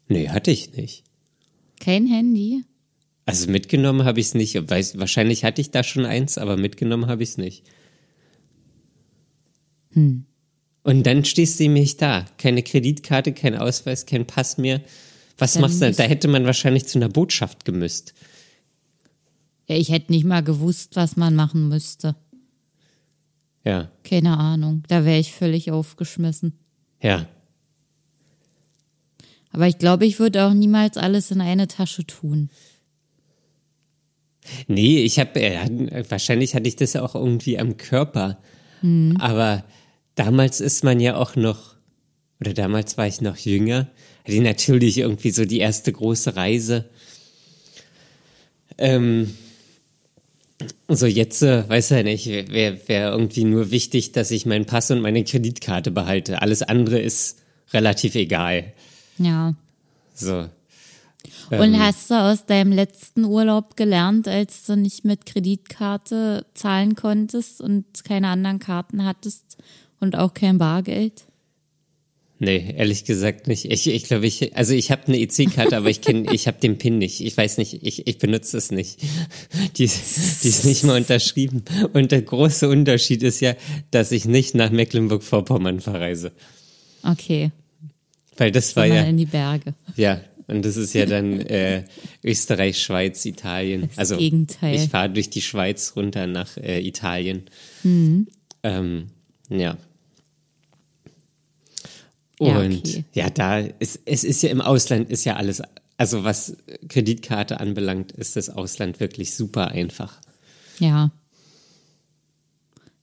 Nö, 0.07 0.27
hatte 0.29 0.51
ich 0.51 0.73
nicht. 0.75 1.03
Kein 1.79 2.07
Handy? 2.07 2.63
Also 3.25 3.49
mitgenommen 3.49 4.05
habe 4.05 4.19
ich 4.19 4.27
es 4.27 4.33
nicht. 4.33 4.55
Weiß, 4.69 4.97
wahrscheinlich 4.97 5.43
hatte 5.43 5.61
ich 5.61 5.71
da 5.71 5.83
schon 5.83 6.05
eins, 6.05 6.37
aber 6.37 6.57
mitgenommen 6.57 7.07
habe 7.07 7.23
ich 7.23 7.29
es 7.29 7.37
nicht. 7.37 7.63
Hm. 9.91 10.25
Und 10.83 11.03
dann 11.05 11.25
stehst 11.25 11.59
du 11.59 11.63
nämlich 11.63 11.97
da. 11.97 12.25
Keine 12.37 12.63
Kreditkarte, 12.63 13.33
kein 13.33 13.55
Ausweis, 13.55 14.05
kein 14.05 14.25
Pass 14.25 14.57
mehr. 14.57 14.81
Was 15.41 15.53
Dann 15.53 15.61
machst 15.61 15.81
du? 15.81 15.91
Da 15.91 16.03
hätte 16.03 16.27
man 16.27 16.45
wahrscheinlich 16.45 16.85
zu 16.85 16.99
einer 16.99 17.09
Botschaft 17.09 17.65
gemüsst. 17.65 18.13
Ja, 19.67 19.75
ich 19.75 19.89
hätte 19.89 20.11
nicht 20.11 20.23
mal 20.23 20.43
gewusst, 20.43 20.95
was 20.95 21.17
man 21.17 21.33
machen 21.35 21.67
müsste. 21.67 22.15
Ja, 23.63 23.89
Keine 24.03 24.37
Ahnung. 24.37 24.83
Da 24.87 25.03
wäre 25.03 25.19
ich 25.19 25.33
völlig 25.33 25.71
aufgeschmissen. 25.71 26.53
ja. 27.01 27.25
Aber 29.53 29.67
ich 29.67 29.77
glaube, 29.77 30.05
ich 30.05 30.17
würde 30.17 30.45
auch 30.45 30.53
niemals 30.53 30.95
alles 30.95 31.29
in 31.29 31.41
eine 31.41 31.67
Tasche 31.67 32.05
tun. 32.07 32.49
Nee, 34.67 34.99
ich 35.03 35.19
habe, 35.19 35.41
äh, 35.41 36.05
wahrscheinlich 36.09 36.55
hatte 36.55 36.69
ich 36.69 36.77
das 36.77 36.95
auch 36.95 37.15
irgendwie 37.15 37.59
am 37.59 37.75
Körper. 37.75 38.37
Aber 39.19 39.65
damals 40.15 40.61
ist 40.61 40.85
man 40.85 41.01
ja 41.01 41.17
auch 41.17 41.35
noch, 41.35 41.70
oder 42.41 42.53
damals 42.53 42.97
war 42.97 43.05
ich 43.05 43.21
noch 43.21 43.37
jünger, 43.37 43.87
hatte 44.23 44.33
ich 44.33 44.41
natürlich 44.41 44.97
irgendwie 44.97 45.29
so 45.29 45.45
die 45.45 45.59
erste 45.59 45.93
große 45.93 46.35
Reise. 46.35 46.89
Ähm, 48.79 49.35
so 50.87 51.05
jetzt, 51.05 51.43
äh, 51.43 51.69
weiß 51.69 51.89
ja 51.91 52.03
nicht, 52.03 52.25
wäre 52.25 52.79
wär 52.87 53.11
irgendwie 53.11 53.43
nur 53.43 53.69
wichtig, 53.69 54.11
dass 54.11 54.31
ich 54.31 54.47
meinen 54.47 54.65
Pass 54.65 54.89
und 54.89 55.01
meine 55.01 55.23
Kreditkarte 55.23 55.91
behalte. 55.91 56.41
Alles 56.41 56.63
andere 56.63 56.99
ist 56.99 57.39
relativ 57.73 58.15
egal. 58.15 58.73
Ja. 59.19 59.53
So. 60.15 60.49
Und 61.51 61.79
hast 61.79 62.09
du 62.09 62.15
aus 62.15 62.45
deinem 62.45 62.71
letzten 62.71 63.25
Urlaub 63.25 63.77
gelernt, 63.77 64.27
als 64.27 64.65
du 64.65 64.75
nicht 64.75 65.05
mit 65.05 65.27
Kreditkarte 65.27 66.45
zahlen 66.55 66.95
konntest 66.95 67.61
und 67.61 68.03
keine 68.03 68.29
anderen 68.29 68.59
Karten 68.59 69.05
hattest 69.05 69.57
und 69.99 70.15
auch 70.15 70.33
kein 70.33 70.57
Bargeld? 70.57 71.25
Nee, 72.43 72.73
ehrlich 72.75 73.05
gesagt 73.05 73.45
nicht. 73.47 73.65
Ich, 73.65 73.85
ich 73.87 74.05
glaube, 74.05 74.25
ich, 74.25 74.57
also 74.57 74.73
ich 74.73 74.89
habe 74.89 75.05
eine 75.05 75.19
EC-Karte, 75.19 75.77
aber 75.77 75.91
ich 75.91 76.01
kenne, 76.01 76.25
ich 76.33 76.47
habe 76.47 76.57
den 76.59 76.79
PIN 76.79 76.97
nicht. 76.97 77.21
Ich 77.21 77.37
weiß 77.37 77.59
nicht, 77.59 77.83
ich, 77.85 78.07
ich 78.07 78.17
benutze 78.17 78.57
es 78.57 78.71
nicht. 78.71 78.97
Die, 79.77 79.83
ist- 79.83 80.43
die 80.43 80.47
ist 80.47 80.65
nicht 80.65 80.83
mal 80.83 80.97
unterschrieben. 80.97 81.63
Und 81.93 82.11
der 82.11 82.23
große 82.23 82.67
Unterschied 82.67 83.21
ist 83.21 83.41
ja, 83.41 83.53
dass 83.91 84.11
ich 84.11 84.25
nicht 84.25 84.55
nach 84.55 84.71
Mecklenburg-Vorpommern 84.71 85.81
verreise. 85.81 86.31
Okay, 87.03 87.51
Weil 88.37 88.51
das 88.51 88.75
war 88.75 88.87
ja, 88.87 89.03
in 89.03 89.17
die 89.17 89.25
Berge. 89.27 89.75
ja, 89.95 90.21
und 90.47 90.65
das 90.65 90.77
ist 90.77 90.93
ja 90.95 91.05
dann 91.05 91.41
äh, 91.41 91.83
Österreich, 92.23 92.81
Schweiz, 92.81 93.23
Italien. 93.25 93.81
Das 93.89 93.97
also 93.99 94.17
Gegenteil. 94.17 94.75
ich 94.75 94.89
fahre 94.89 95.11
durch 95.11 95.29
die 95.29 95.41
Schweiz 95.43 95.93
runter 95.95 96.25
nach 96.25 96.57
äh, 96.57 96.79
Italien. 96.81 97.43
Mhm. 97.83 98.27
Ähm, 98.63 99.11
ja. 99.49 99.77
Ja, 102.41 102.59
Und 102.59 102.79
okay. 102.79 103.05
ja, 103.13 103.29
da 103.29 103.59
ist 103.59 103.99
es 104.05 104.23
ist 104.23 104.41
ja 104.41 104.49
im 104.49 104.61
Ausland 104.61 105.11
ist 105.11 105.25
ja 105.25 105.35
alles, 105.35 105.61
also 105.97 106.23
was 106.23 106.57
Kreditkarte 106.89 107.59
anbelangt, 107.59 108.11
ist 108.13 108.35
das 108.35 108.49
Ausland 108.49 108.99
wirklich 108.99 109.35
super 109.35 109.67
einfach. 109.67 110.19
Ja, 110.79 111.11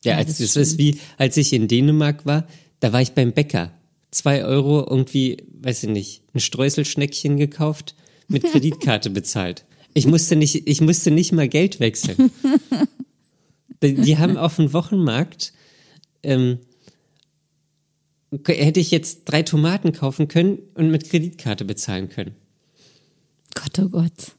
Ja, 0.04 0.12
Ja, 0.12 0.16
als, 0.16 0.38
das 0.38 0.54
das 0.54 0.56
ist 0.56 0.78
wie, 0.78 0.98
als 1.18 1.36
ich 1.36 1.52
in 1.52 1.68
Dänemark 1.68 2.26
war, 2.26 2.48
da 2.80 2.92
war 2.92 3.00
ich 3.00 3.12
beim 3.12 3.32
Bäcker. 3.32 3.70
Zwei 4.10 4.44
Euro 4.44 4.84
irgendwie, 4.88 5.44
weiß 5.60 5.84
ich 5.84 5.90
nicht, 5.90 6.22
ein 6.34 6.40
Streuselschneckchen 6.40 7.36
gekauft, 7.36 7.94
mit 8.26 8.42
Kreditkarte 8.42 9.10
bezahlt. 9.18 9.64
Ich 9.94 10.06
musste 10.06 10.34
nicht, 10.34 10.66
ich 10.66 10.80
musste 10.80 11.12
nicht 11.12 11.32
mal 11.32 11.48
Geld 11.48 11.78
wechseln. 11.78 12.30
die, 13.82 13.94
die 13.94 14.18
haben 14.18 14.36
auf 14.36 14.56
dem 14.56 14.72
Wochenmarkt, 14.72 15.52
ähm, 16.24 16.58
hätte 18.46 18.80
ich 18.80 18.90
jetzt 18.90 19.24
drei 19.24 19.42
Tomaten 19.42 19.92
kaufen 19.92 20.28
können 20.28 20.58
und 20.74 20.90
mit 20.90 21.08
Kreditkarte 21.08 21.64
bezahlen 21.64 22.08
können. 22.08 22.34
Gott, 23.54 23.78
oh 23.78 23.88
Gott. 23.88 24.32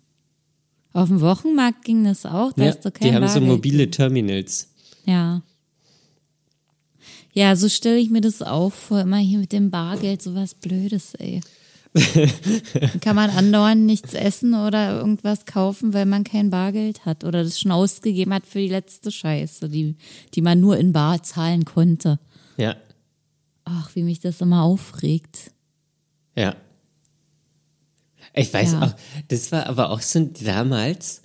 Auf 0.94 1.10
dem 1.10 1.22
Wochenmarkt 1.22 1.86
ging 1.86 2.04
das 2.04 2.26
auch, 2.26 2.54
da 2.54 2.64
Ja, 2.64 2.70
hast 2.70 2.86
du 2.86 2.92
kein 2.92 3.08
die 3.08 3.14
haben 3.16 3.28
so 3.28 3.36
Bargeld. 3.36 3.48
mobile 3.52 3.90
Terminals. 3.92 4.70
Ja. 5.06 5.42
Ja, 7.34 7.56
so 7.56 7.70
stelle 7.70 7.98
ich 8.00 8.10
mir 8.10 8.22
das 8.22 8.42
auch 8.42 8.72
vor, 8.74 9.02
immer 9.02 9.18
hier 9.18 9.40
mit 9.40 9.52
dem 9.52 9.70
Bargeld, 9.70 10.22
sowas 10.22 10.56
Blödes, 10.56 11.14
ey. 11.16 11.42
Dann 11.94 13.00
kann 13.02 13.16
man 13.16 13.30
andauernd 13.32 13.84
nichts 13.86 14.14
essen 14.14 14.54
oder 14.54 14.98
irgendwas 15.00 15.46
kaufen, 15.46 15.94
weil 15.94 16.06
man 16.06 16.24
kein 16.24 16.50
Bargeld 16.52 17.06
hat 17.06 17.24
oder 17.24 17.44
das 17.44 17.60
schon 17.60 17.72
ausgegeben 17.72 18.34
hat 18.34 18.46
für 18.46 18.60
die 18.60 18.68
letzte 18.70 19.12
Scheiße, 19.12 19.70
die, 19.70 19.96
die 20.36 20.42
man 20.42 20.60
nur 20.60 20.78
in 20.78 20.92
Bar 20.94 21.24
zahlen 21.24 21.66
konnte. 21.66 22.20
Ja, 22.58 22.76
Ach, 23.72 23.94
wie 23.96 24.04
mich 24.04 24.20
das 24.20 24.42
immer 24.42 24.64
aufregt. 24.64 25.52
Ja. 26.36 26.56
Ich 28.34 28.54
weiß 28.54 28.74
Ja. 28.74 28.82
auch, 28.84 28.96
das 29.28 29.52
war 29.52 29.68
aber 29.68 29.90
auch 29.92 30.02
so 30.02 30.30
damals, 30.44 31.22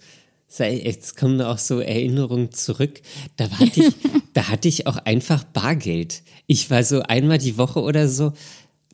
jetzt 0.59 1.17
kommen 1.17 1.41
auch 1.43 1.59
so 1.59 1.81
Erinnerungen 1.81 2.53
zurück, 2.53 3.01
da 3.37 3.51
hatte 3.51 3.81
ich, 3.81 3.95
da 4.35 4.49
hatte 4.49 4.69
ich 4.69 4.87
auch 4.87 4.97
einfach 4.97 5.45
Bargeld. 5.45 6.23
Ich 6.47 6.71
war 6.71 6.83
so 6.85 7.03
einmal 7.03 7.39
die 7.39 7.59
Woche 7.59 7.81
oder 7.83 8.09
so 8.09 8.33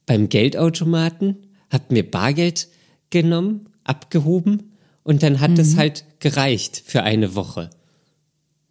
beim 0.06 0.28
Geldautomaten, 0.28 1.36
hab 1.70 1.90
mir 1.90 2.08
Bargeld 2.08 2.68
genommen, 3.10 3.68
abgehoben 3.84 4.72
und 5.02 5.22
dann 5.22 5.40
hat 5.40 5.58
es 5.58 5.76
halt 5.76 6.04
gereicht 6.20 6.82
für 6.84 7.02
eine 7.02 7.34
Woche. 7.34 7.70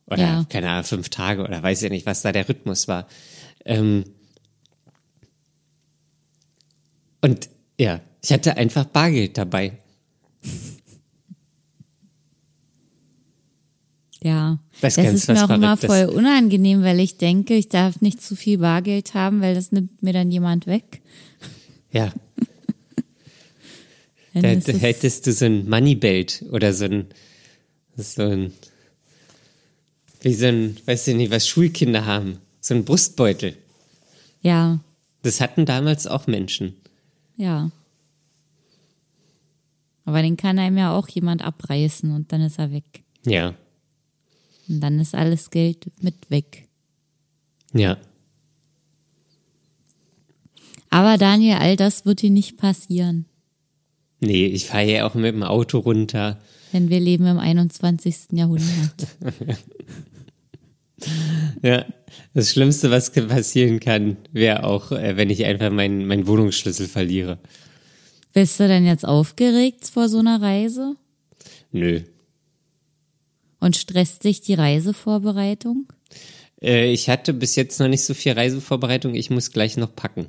Oder 0.06 0.20
Ja. 0.22 0.46
keine 0.50 0.70
Ahnung, 0.70 0.84
fünf 0.86 1.10
Tage 1.10 1.44
oder 1.44 1.62
weiß 1.64 1.84
ich 1.84 1.90
nicht, 1.92 2.06
was 2.06 2.22
da 2.24 2.32
der 2.32 2.48
Rhythmus 2.50 2.88
war. 2.88 3.08
Ähm, 3.66 4.04
und 7.22 7.50
ja, 7.80 8.02
ich 8.22 8.32
hatte 8.32 8.58
einfach 8.58 8.86
Bargeld 8.86 9.38
dabei. 9.38 9.78
Ja, 14.22 14.60
Das 14.82 14.96
das, 14.96 15.14
ist 15.14 15.28
mir 15.30 15.46
auch 15.46 15.50
immer 15.50 15.78
voll 15.78 16.06
unangenehm, 16.06 16.84
weil 16.84 17.00
ich 17.00 17.18
denke, 17.18 17.54
ich 17.56 17.70
darf 17.70 18.02
nicht 18.02 18.22
zu 18.22 18.36
viel 18.36 18.58
Bargeld 18.58 19.14
haben, 19.14 19.42
weil 19.42 19.56
das 19.56 19.72
nimmt 19.72 20.04
mir 20.04 20.12
dann 20.12 20.30
jemand 20.30 20.68
weg. 20.68 21.02
Ja, 21.92 22.12
Dann 24.34 24.62
da, 24.62 24.74
hättest 24.74 25.26
du 25.26 25.34
so 25.34 25.46
ein 25.46 25.68
Moneybelt 25.70 26.46
oder 26.52 26.74
so 26.74 26.86
ein, 26.86 27.08
so 27.98 28.24
ein, 28.24 28.54
wie 30.22 30.34
so 30.34 30.46
ein, 30.46 30.78
weiß 30.86 31.08
ich 31.08 31.16
nicht, 31.16 31.32
was 31.32 31.48
Schulkinder 31.48 32.06
haben, 32.06 32.38
so 32.62 32.76
ein 32.76 32.86
Brustbeutel. 32.86 33.56
ja, 34.42 34.80
Das 35.24 35.42
hatten 35.42 35.66
damals 35.66 36.08
auch 36.08 36.28
Menschen. 36.28 36.76
Ja. 37.40 37.72
Aber 40.06 40.22
den 40.22 40.38
kann 40.38 40.58
einem 40.60 40.78
ja 40.78 40.92
auch 40.96 41.08
jemand 41.08 41.44
abreißen 41.44 42.12
und 42.14 42.32
dann 42.32 42.42
ist 42.42 42.58
er 42.60 42.72
weg. 42.72 43.04
Ja, 43.26 43.54
Und 44.68 44.80
dann 44.82 45.00
ist 45.00 45.14
alles 45.16 45.50
Geld 45.50 45.92
mit 46.02 46.30
weg. 46.30 46.68
ja. 47.74 47.98
Aber 50.92 51.20
Daniel, 51.20 51.58
all 51.58 51.76
das 51.76 52.06
wird 52.06 52.22
dir 52.24 52.32
nicht 52.32 52.58
passieren, 52.58 53.26
Nee, 54.22 54.48
ich 54.48 54.66
fahre 54.66 54.92
ja 54.92 55.08
auch 55.08 55.14
mit 55.14 55.34
dem 55.34 55.44
Auto 55.44 55.78
runter. 55.78 56.40
denn 56.74 56.90
wir 56.90 57.00
leben 57.00 57.26
im 57.28 57.38
21. 57.40 58.32
Jahrhundert. 58.34 59.08
Ja, 61.62 61.86
das 62.34 62.52
Schlimmste, 62.52 62.92
was 62.92 63.12
passieren 63.12 63.80
kann, 63.80 64.18
wäre 64.32 64.64
auch, 64.64 64.92
äh, 64.92 65.18
wenn 65.18 65.30
ich 65.30 65.46
einfach 65.46 65.72
meinen 65.72 66.06
meinen 66.06 66.28
Wohnungsschlüssel 66.28 66.88
verliere. 66.88 67.40
Bist 68.34 68.60
du 68.60 68.68
denn 68.68 68.86
jetzt 68.86 69.06
aufgeregt 69.06 69.86
vor 69.86 70.08
so 70.08 70.20
einer 70.20 70.42
Reise? 70.42 70.96
Nö. 71.72 72.02
Und 73.60 73.76
stresst 73.76 74.24
dich 74.24 74.42
die 74.42 74.54
Reisevorbereitung? 74.54 75.88
Äh, 76.62 76.92
ich 76.92 77.10
hatte 77.10 77.34
bis 77.34 77.56
jetzt 77.56 77.80
noch 77.80 77.88
nicht 77.88 78.04
so 78.04 78.14
viel 78.14 78.34
Reisevorbereitung. 78.34 79.16
Ich 79.16 79.30
muss 79.30 79.52
gleich 79.52 79.78
noch 79.78 79.96
packen. 79.96 80.28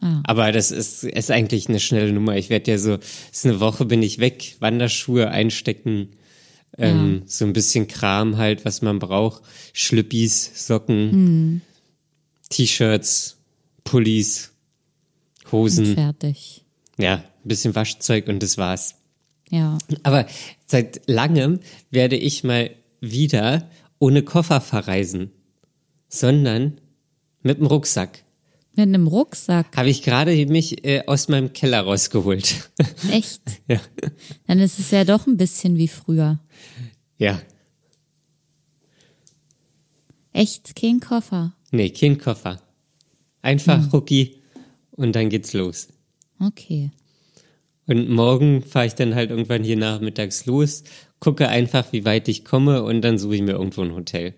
Ah. 0.00 0.22
Aber 0.24 0.52
das 0.52 0.70
ist, 0.70 1.04
ist 1.04 1.30
eigentlich 1.30 1.68
eine 1.68 1.80
schnelle 1.80 2.12
Nummer. 2.12 2.36
Ich 2.36 2.50
werde 2.50 2.70
ja 2.70 2.78
so, 2.78 2.98
ist 3.32 3.46
eine 3.46 3.60
Woche 3.60 3.84
bin 3.84 4.02
ich 4.02 4.18
weg, 4.18 4.56
Wanderschuhe 4.60 5.28
einstecken, 5.28 6.10
ähm, 6.78 7.22
so 7.26 7.44
ein 7.44 7.52
bisschen 7.52 7.88
Kram 7.88 8.36
halt, 8.36 8.64
was 8.64 8.82
man 8.82 8.98
braucht. 8.98 9.42
Schlüppis, 9.72 10.66
Socken, 10.66 11.10
Hm. 11.10 11.60
T-Shirts, 12.50 13.36
Pullis, 13.84 14.52
Und 15.44 15.52
Hosen, 15.52 15.94
fertig. 15.94 16.64
ja, 16.98 17.14
ein 17.16 17.22
bisschen 17.48 17.74
Waschzeug 17.74 18.28
und 18.28 18.42
das 18.42 18.56
war's. 18.58 18.94
Ja. 19.50 19.78
Aber 20.02 20.26
seit 20.66 21.02
langem 21.06 21.60
werde 21.90 22.16
ich 22.16 22.44
mal 22.44 22.70
wieder 23.00 23.68
ohne 23.98 24.22
Koffer 24.22 24.60
verreisen, 24.60 25.30
sondern 26.08 26.80
mit 27.42 27.58
dem 27.58 27.66
Rucksack. 27.66 28.24
Mit 28.78 28.86
einem 28.86 29.08
Rucksack. 29.08 29.76
Habe 29.76 29.90
ich 29.90 30.02
gerade 30.02 30.30
mich 30.46 30.84
äh, 30.84 31.02
aus 31.04 31.26
meinem 31.26 31.52
Keller 31.52 31.80
rausgeholt. 31.80 32.70
Echt? 33.10 33.42
ja. 33.66 33.80
Dann 34.46 34.60
ist 34.60 34.78
es 34.78 34.92
ja 34.92 35.02
doch 35.02 35.26
ein 35.26 35.36
bisschen 35.36 35.76
wie 35.78 35.88
früher. 35.88 36.38
Ja. 37.16 37.42
Echt 40.32 40.76
kein 40.76 41.00
Koffer. 41.00 41.54
Nee, 41.72 41.90
kein 41.90 42.18
Koffer. 42.18 42.62
Einfach 43.42 43.92
Rucki 43.92 44.36
und 44.92 45.16
dann 45.16 45.28
geht's 45.28 45.54
los. 45.54 45.88
Okay. 46.38 46.92
Und 47.88 48.08
morgen 48.08 48.62
fahre 48.62 48.86
ich 48.86 48.94
dann 48.94 49.16
halt 49.16 49.30
irgendwann 49.30 49.64
hier 49.64 49.76
nachmittags 49.76 50.46
los, 50.46 50.84
gucke 51.18 51.48
einfach, 51.48 51.92
wie 51.92 52.04
weit 52.04 52.28
ich 52.28 52.44
komme 52.44 52.84
und 52.84 53.02
dann 53.02 53.18
suche 53.18 53.34
ich 53.34 53.42
mir 53.42 53.54
irgendwo 53.54 53.82
ein 53.82 53.96
Hotel. 53.96 54.34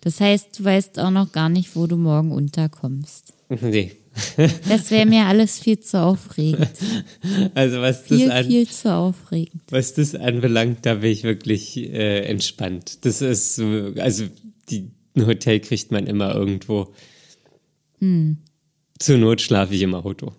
Das 0.00 0.20
heißt, 0.20 0.58
du 0.58 0.64
weißt 0.64 0.98
auch 0.98 1.10
noch 1.10 1.30
gar 1.30 1.48
nicht, 1.48 1.76
wo 1.76 1.86
du 1.86 1.96
morgen 1.96 2.32
unterkommst. 2.32 3.35
Nee. 3.60 3.92
Das 4.68 4.90
wäre 4.90 5.06
mir 5.06 5.26
alles 5.26 5.58
viel 5.58 5.78
zu 5.78 6.02
aufregend. 6.02 6.70
Also 7.54 7.80
was 7.80 8.06
das, 8.06 8.18
Viel, 8.18 8.30
an, 8.30 8.46
viel 8.46 8.66
zu 8.66 8.92
aufregend. 8.92 9.62
was 9.70 9.94
das 9.94 10.14
anbelangt, 10.14 10.86
da 10.86 10.94
bin 10.94 11.12
ich 11.12 11.22
wirklich 11.22 11.76
äh, 11.76 12.24
entspannt. 12.24 13.04
Das 13.04 13.20
ist 13.20 13.56
so, 13.56 13.92
also 13.98 14.24
die, 14.70 14.90
ein 15.14 15.26
Hotel 15.26 15.60
kriegt 15.60 15.92
man 15.92 16.06
immer 16.06 16.34
irgendwo. 16.34 16.92
Zur 18.98 19.18
Not 19.18 19.40
schlafe 19.40 19.74
ich 19.74 19.82
im 19.82 19.94
Auto. 19.94 20.32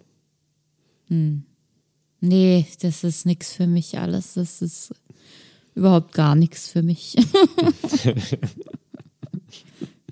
Nee, 2.20 2.66
das 2.82 3.04
ist 3.04 3.26
nix 3.26 3.54
für 3.54 3.68
mich 3.68 3.98
alles. 3.98 4.34
Das 4.34 4.62
ist 4.62 4.94
überhaupt 5.76 6.14
gar 6.14 6.36
nichts 6.36 6.70
für 6.70 6.84
mich. 6.84 7.16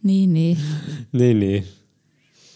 nee, 0.01 0.27
nee. 0.27 0.57
Nee, 1.11 1.33
nee. 1.33 1.63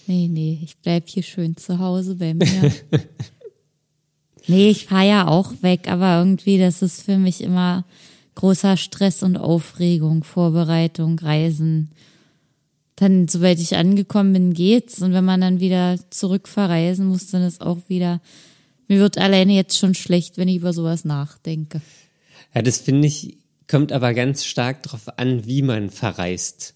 Nee, 0.10 0.28
nee, 0.28 0.60
ich 0.64 0.76
bleib 0.78 1.08
hier 1.08 1.22
schön 1.22 1.56
zu 1.56 1.78
Hause 1.78 2.16
bei 2.16 2.34
mir. 2.34 2.74
nee, 4.48 4.72
ich 4.72 4.88
fahre 4.88 5.08
ja 5.08 5.28
auch 5.28 5.54
weg, 5.62 5.88
aber 5.88 6.18
irgendwie, 6.18 6.58
das 6.58 6.82
ist 6.82 7.04
für 7.04 7.20
mich 7.20 7.42
immer 7.42 7.86
großer 8.34 8.76
Stress 8.76 9.22
und 9.22 9.38
Aufregung, 9.38 10.24
Vorbereitung, 10.24 11.20
Reisen. 11.20 11.92
Dann, 12.96 13.28
sobald 13.28 13.60
ich 13.60 13.76
angekommen 13.76 14.34
bin, 14.34 14.54
geht's. 14.56 15.00
Und 15.04 15.14
wenn 15.14 15.26
man 15.26 15.42
dann 15.42 15.60
wieder 15.60 16.00
zurück 16.10 16.48
verreisen 16.48 17.06
muss, 17.06 17.28
dann 17.28 17.44
ist 17.44 17.62
auch 17.62 17.78
wieder, 17.88 18.20
mir 18.88 18.98
wird 18.98 19.20
alleine 19.20 19.54
jetzt 19.54 19.78
schon 19.78 19.94
schlecht, 19.94 20.40
wenn 20.40 20.48
ich 20.48 20.56
über 20.56 20.74
sowas 20.74 21.06
nachdenke. 21.06 21.84
Ja, 22.56 22.64
das 22.64 22.80
finde 22.80 23.08
ich, 23.08 23.38
kommt 23.68 23.92
aber 23.92 24.16
ganz 24.16 24.44
stark 24.44 24.82
darauf 24.82 25.20
an, 25.20 25.46
wie 25.46 25.62
man 25.62 25.92
verreist. 25.92 26.74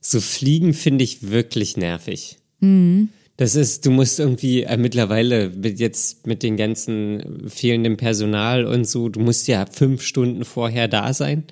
So 0.00 0.20
fliegen 0.20 0.74
finde 0.74 1.04
ich 1.04 1.30
wirklich 1.30 1.76
nervig. 1.76 2.37
Das 2.60 3.54
ist, 3.54 3.86
du 3.86 3.90
musst 3.92 4.18
irgendwie 4.18 4.62
äh, 4.64 4.76
mittlerweile 4.76 5.50
mit 5.50 5.78
jetzt 5.78 6.26
mit 6.26 6.42
den 6.42 6.56
ganzen 6.56 7.48
fehlenden 7.48 7.96
Personal 7.96 8.66
und 8.66 8.84
so, 8.84 9.08
du 9.08 9.20
musst 9.20 9.46
ja 9.46 9.64
fünf 9.66 10.02
Stunden 10.02 10.44
vorher 10.44 10.88
da 10.88 11.12
sein. 11.14 11.44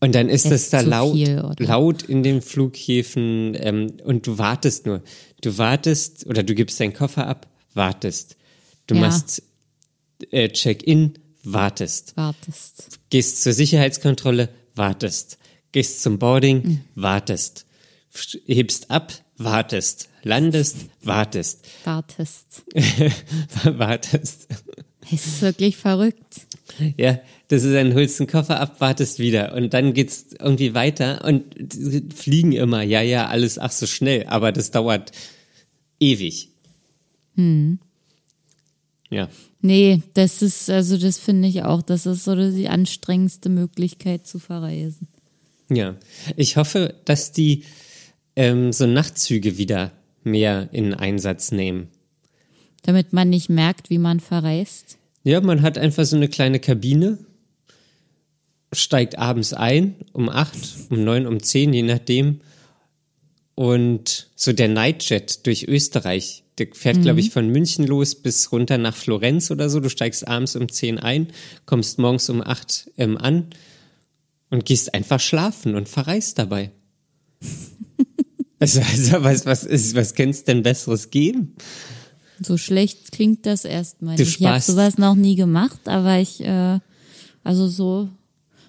Und 0.00 0.14
dann 0.14 0.28
ist 0.28 0.44
Das 0.44 0.52
es 0.52 0.70
da 0.70 0.80
laut, 0.80 1.14
viel, 1.14 1.40
laut 1.58 2.02
in 2.02 2.22
den 2.22 2.42
Flughäfen 2.42 3.56
ähm, 3.58 3.92
und 4.04 4.26
du 4.26 4.36
wartest 4.36 4.86
nur. 4.86 5.02
Du 5.40 5.56
wartest 5.56 6.26
oder 6.26 6.42
du 6.42 6.54
gibst 6.54 6.78
deinen 6.80 6.92
Koffer 6.92 7.26
ab, 7.26 7.48
wartest. 7.72 8.36
Du 8.86 8.96
Ja. 8.96 9.02
machst 9.02 9.42
äh, 10.30 10.48
Check-in, 10.50 11.14
wartest 11.42 12.16
Wartest. 12.16 12.98
gehst 13.10 13.42
zur 13.42 13.52
Sicherheitskontrolle, 13.52 14.48
wartest. 14.74 15.38
Gehst 15.72 16.02
zum 16.02 16.18
Boarding, 16.18 16.62
Mhm. 16.62 16.80
wartest. 16.96 17.66
Hebst 18.46 18.90
ab, 18.90 19.12
wartest. 19.36 20.08
Landest, 20.22 20.76
wartest. 21.02 21.66
Wartest. 21.84 22.64
wartest. 23.64 24.48
Es 25.12 25.26
ist 25.26 25.42
wirklich 25.42 25.76
verrückt. 25.76 26.46
Ja, 26.96 27.20
das 27.48 27.62
ist 27.62 27.74
dann 27.74 27.94
holst 27.94 28.18
den 28.18 28.26
Koffer 28.26 28.58
ab, 28.58 28.80
wartest 28.80 29.18
wieder. 29.18 29.54
Und 29.54 29.74
dann 29.74 29.92
geht's 29.92 30.34
irgendwie 30.38 30.74
weiter 30.74 31.24
und 31.24 31.44
fliegen 32.14 32.52
immer. 32.52 32.82
Ja, 32.82 33.02
ja, 33.02 33.26
alles 33.26 33.58
ach 33.58 33.70
so 33.70 33.86
schnell. 33.86 34.26
Aber 34.26 34.50
das 34.50 34.70
dauert 34.70 35.12
ewig. 36.00 36.48
Hm. 37.36 37.78
Ja. 39.10 39.28
Nee, 39.60 40.02
das 40.14 40.42
ist, 40.42 40.70
also 40.70 40.96
das 40.96 41.18
finde 41.18 41.48
ich 41.48 41.62
auch, 41.62 41.82
das 41.82 42.06
ist 42.06 42.24
so 42.24 42.34
die 42.34 42.68
anstrengendste 42.68 43.48
Möglichkeit 43.48 44.26
zu 44.26 44.38
verreisen. 44.38 45.08
Ja. 45.70 45.96
Ich 46.36 46.56
hoffe, 46.56 46.94
dass 47.04 47.32
die 47.32 47.64
ähm, 48.36 48.72
so 48.72 48.86
Nachtzüge 48.86 49.58
wieder 49.58 49.92
mehr 50.22 50.68
in 50.72 50.94
Einsatz 50.94 51.52
nehmen. 51.52 51.88
Damit 52.82 53.12
man 53.12 53.30
nicht 53.30 53.48
merkt, 53.48 53.90
wie 53.90 53.98
man 53.98 54.20
verreist. 54.20 54.98
Ja, 55.22 55.40
man 55.40 55.62
hat 55.62 55.78
einfach 55.78 56.04
so 56.04 56.16
eine 56.16 56.28
kleine 56.28 56.60
Kabine, 56.60 57.18
steigt 58.72 59.18
abends 59.18 59.52
ein, 59.54 59.96
um 60.12 60.28
acht, 60.28 60.56
um 60.90 61.04
neun, 61.04 61.26
um 61.26 61.42
zehn, 61.42 61.72
je 61.72 61.82
nachdem. 61.82 62.40
Und 63.54 64.28
so 64.34 64.52
der 64.52 64.68
Nightjet 64.68 65.46
durch 65.46 65.68
Österreich, 65.68 66.42
der 66.58 66.68
fährt, 66.72 67.02
glaube 67.02 67.20
ich, 67.20 67.30
von 67.30 67.48
München 67.48 67.86
los 67.86 68.14
bis 68.14 68.50
runter 68.52 68.78
nach 68.78 68.96
Florenz 68.96 69.50
oder 69.50 69.70
so. 69.70 69.80
Du 69.80 69.88
steigst 69.88 70.26
abends 70.26 70.56
um 70.56 70.68
zehn 70.68 70.98
ein, 70.98 71.28
kommst 71.64 71.98
morgens 71.98 72.28
um 72.28 72.42
acht 72.42 72.90
ähm, 72.98 73.16
an 73.16 73.46
und 74.50 74.64
gehst 74.64 74.92
einfach 74.92 75.20
schlafen 75.20 75.74
und 75.74 75.88
verreist 75.88 76.38
dabei. 76.38 76.70
Also, 78.64 78.80
also 78.80 79.24
was, 79.24 79.46
was, 79.46 79.64
ist, 79.64 79.94
was 79.94 80.14
kann 80.14 80.30
es 80.30 80.44
denn 80.44 80.62
Besseres 80.62 81.10
geben? 81.10 81.54
So 82.40 82.56
schlecht 82.58 83.12
klingt 83.12 83.46
das 83.46 83.64
erstmal. 83.64 84.20
Ich 84.20 84.40
habe 84.44 84.60
sowas 84.60 84.98
noch 84.98 85.14
nie 85.14 85.36
gemacht, 85.36 85.80
aber 85.86 86.18
ich, 86.18 86.42
äh, 86.42 86.78
also 87.44 87.68
so 87.68 88.08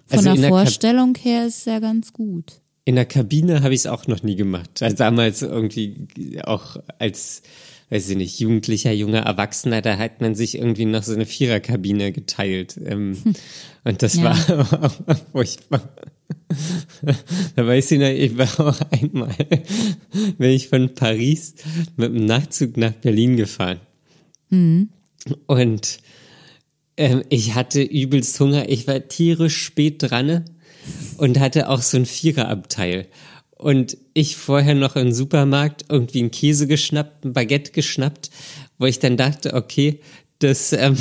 von 0.08 0.20
Also 0.20 0.24
der 0.24 0.34
der 0.36 0.50
Kab- 0.50 0.60
Vorstellung 0.60 1.16
her 1.20 1.48
ist 1.48 1.60
es 1.60 1.66
ja 1.66 1.80
ganz 1.80 2.14
gut. 2.14 2.62
In 2.88 2.94
der 2.96 3.06
Kabine 3.06 3.64
habe 3.64 3.74
ich 3.74 3.80
es 3.82 3.88
auch 3.88 4.06
noch 4.06 4.22
nie 4.22 4.36
gemacht. 4.36 4.84
Also 4.84 4.96
damals 4.96 5.42
irgendwie 5.42 6.40
auch 6.44 6.78
als, 7.00 7.42
weiß 7.90 8.10
ich 8.10 8.16
nicht, 8.18 8.40
jugendlicher, 8.40 8.92
junger 8.92 9.22
Erwachsener, 9.22 9.82
da 9.82 9.98
hat 9.98 10.22
man 10.22 10.36
sich 10.36 10.56
irgendwie 10.60 10.86
noch 10.86 11.02
so 11.02 11.14
eine 11.14 11.26
Viererkabine 11.26 12.12
geteilt. 12.12 12.80
Ähm, 12.86 13.18
und 13.84 14.04
das 14.04 14.16
Ja. 14.18 14.24
war 14.48 14.84
auch 15.10 15.16
furchtbar. 15.32 15.90
Da 17.56 17.68
weiß 17.68 17.92
ich 17.92 18.00
noch, 18.00 18.08
ich 18.08 18.38
war 18.38 18.60
auch 18.68 18.80
einmal, 18.92 19.36
bin 20.38 20.50
ich 20.50 20.68
von 20.68 20.94
Paris 20.94 21.56
mit 21.96 22.14
dem 22.14 22.26
Nachtzug 22.26 22.78
nach 22.78 22.94
Berlin 22.94 23.38
gefahren. 23.38 23.80
Und 25.48 26.00
ähm, 26.98 27.24
ich 27.30 27.56
hatte 27.56 27.82
übelst 27.82 28.40
Hunger. 28.40 28.70
Ich 28.70 28.88
war 28.88 29.08
tierisch 29.08 29.58
spät 29.58 30.04
dran 30.04 30.46
und 31.18 31.40
hatte 31.40 31.70
auch 31.70 31.82
so 31.82 31.98
ein 31.98 32.06
Viererabteil. 32.06 33.08
Und 33.58 33.98
ich 34.14 34.36
vorher 34.36 34.76
noch 34.76 34.96
im 34.96 35.12
Supermarkt 35.12 35.86
irgendwie 35.90 36.20
einen 36.20 36.32
Käse 36.32 36.68
geschnappt, 36.68 37.26
ein 37.26 37.34
Baguette 37.34 37.72
geschnappt, 37.72 38.30
wo 38.78 38.86
ich 38.86 39.00
dann 39.00 39.18
dachte, 39.18 39.54
okay, 39.54 40.02
das, 40.40 40.74
ähm, 40.74 40.98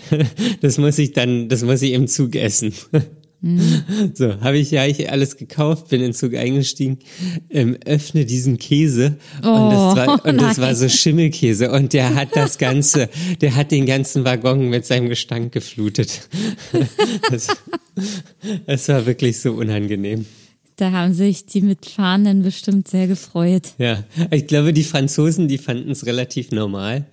das 0.60 0.78
muss 0.78 0.98
ich 0.98 1.12
dann, 1.12 1.48
das 1.48 1.62
muss 1.62 1.82
ich 1.82 1.92
im 1.92 2.06
Zug 2.06 2.36
essen. 2.36 2.74
So, 4.14 4.40
habe 4.40 4.58
ich 4.58 4.70
ja 4.70 4.84
ich 4.86 5.10
alles 5.10 5.36
gekauft, 5.36 5.88
bin 5.88 6.00
in 6.00 6.08
den 6.08 6.12
Zug 6.14 6.34
eingestiegen, 6.34 6.98
ähm, 7.50 7.76
öffne 7.84 8.24
diesen 8.24 8.58
Käse 8.58 9.16
und, 9.36 9.44
das 9.44 9.96
war, 9.96 10.24
und 10.24 10.40
das 10.40 10.58
war 10.58 10.74
so 10.74 10.88
Schimmelkäse 10.88 11.70
und 11.70 11.92
der 11.92 12.14
hat 12.14 12.34
das 12.34 12.58
Ganze, 12.58 13.08
der 13.40 13.54
hat 13.54 13.70
den 13.70 13.86
ganzen 13.86 14.24
Waggon 14.24 14.68
mit 14.68 14.86
seinem 14.86 15.08
Gestank 15.08 15.52
geflutet. 15.52 16.28
Das, 17.30 17.48
das 18.66 18.88
war 18.88 19.06
wirklich 19.06 19.40
so 19.40 19.52
unangenehm. 19.52 20.24
Da 20.76 20.92
haben 20.92 21.12
sich 21.12 21.46
die 21.46 21.60
Mitfahrenden 21.60 22.42
bestimmt 22.42 22.88
sehr 22.88 23.06
gefreut. 23.06 23.74
Ja, 23.78 24.04
ich 24.30 24.46
glaube, 24.46 24.72
die 24.72 24.84
Franzosen, 24.84 25.48
die 25.48 25.58
fanden 25.58 25.90
es 25.90 26.06
relativ 26.06 26.50
normal. 26.52 27.06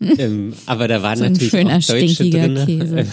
ähm, 0.00 0.54
aber 0.66 0.88
da 0.88 1.02
waren 1.02 1.18
So 1.18 1.24
natürlich 1.24 1.54
auch 1.54 1.94
Deutsche 1.94 2.30
drin. 2.30 3.06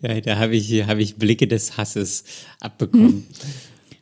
Ja, 0.00 0.20
da 0.20 0.38
habe 0.38 0.56
ich, 0.56 0.86
habe 0.86 1.02
ich 1.02 1.16
Blicke 1.16 1.46
des 1.46 1.76
Hasses 1.76 2.24
abbekommen. 2.60 3.26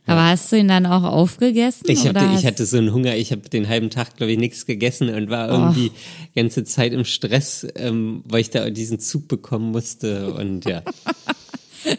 Aber 0.07 0.25
hast 0.25 0.51
du 0.51 0.57
ihn 0.57 0.67
dann 0.67 0.85
auch 0.85 1.03
aufgegessen? 1.03 1.85
Ich, 1.87 2.09
oder 2.09 2.27
hab, 2.27 2.37
ich 2.37 2.45
hatte 2.45 2.65
so 2.65 2.77
einen 2.77 2.91
Hunger, 2.91 3.15
ich 3.15 3.31
habe 3.31 3.47
den 3.49 3.69
halben 3.69 3.89
Tag, 3.89 4.17
glaube 4.17 4.31
ich, 4.31 4.37
nichts 4.37 4.65
gegessen 4.65 5.09
und 5.09 5.29
war 5.29 5.49
irgendwie 5.49 5.91
ganze 6.35 6.63
Zeit 6.63 6.91
im 6.91 7.05
Stress, 7.05 7.67
ähm, 7.75 8.23
weil 8.27 8.41
ich 8.41 8.49
da 8.49 8.69
diesen 8.69 8.99
Zug 8.99 9.27
bekommen 9.27 9.71
musste 9.71 10.33
und 10.33 10.65
ja. 10.65 10.81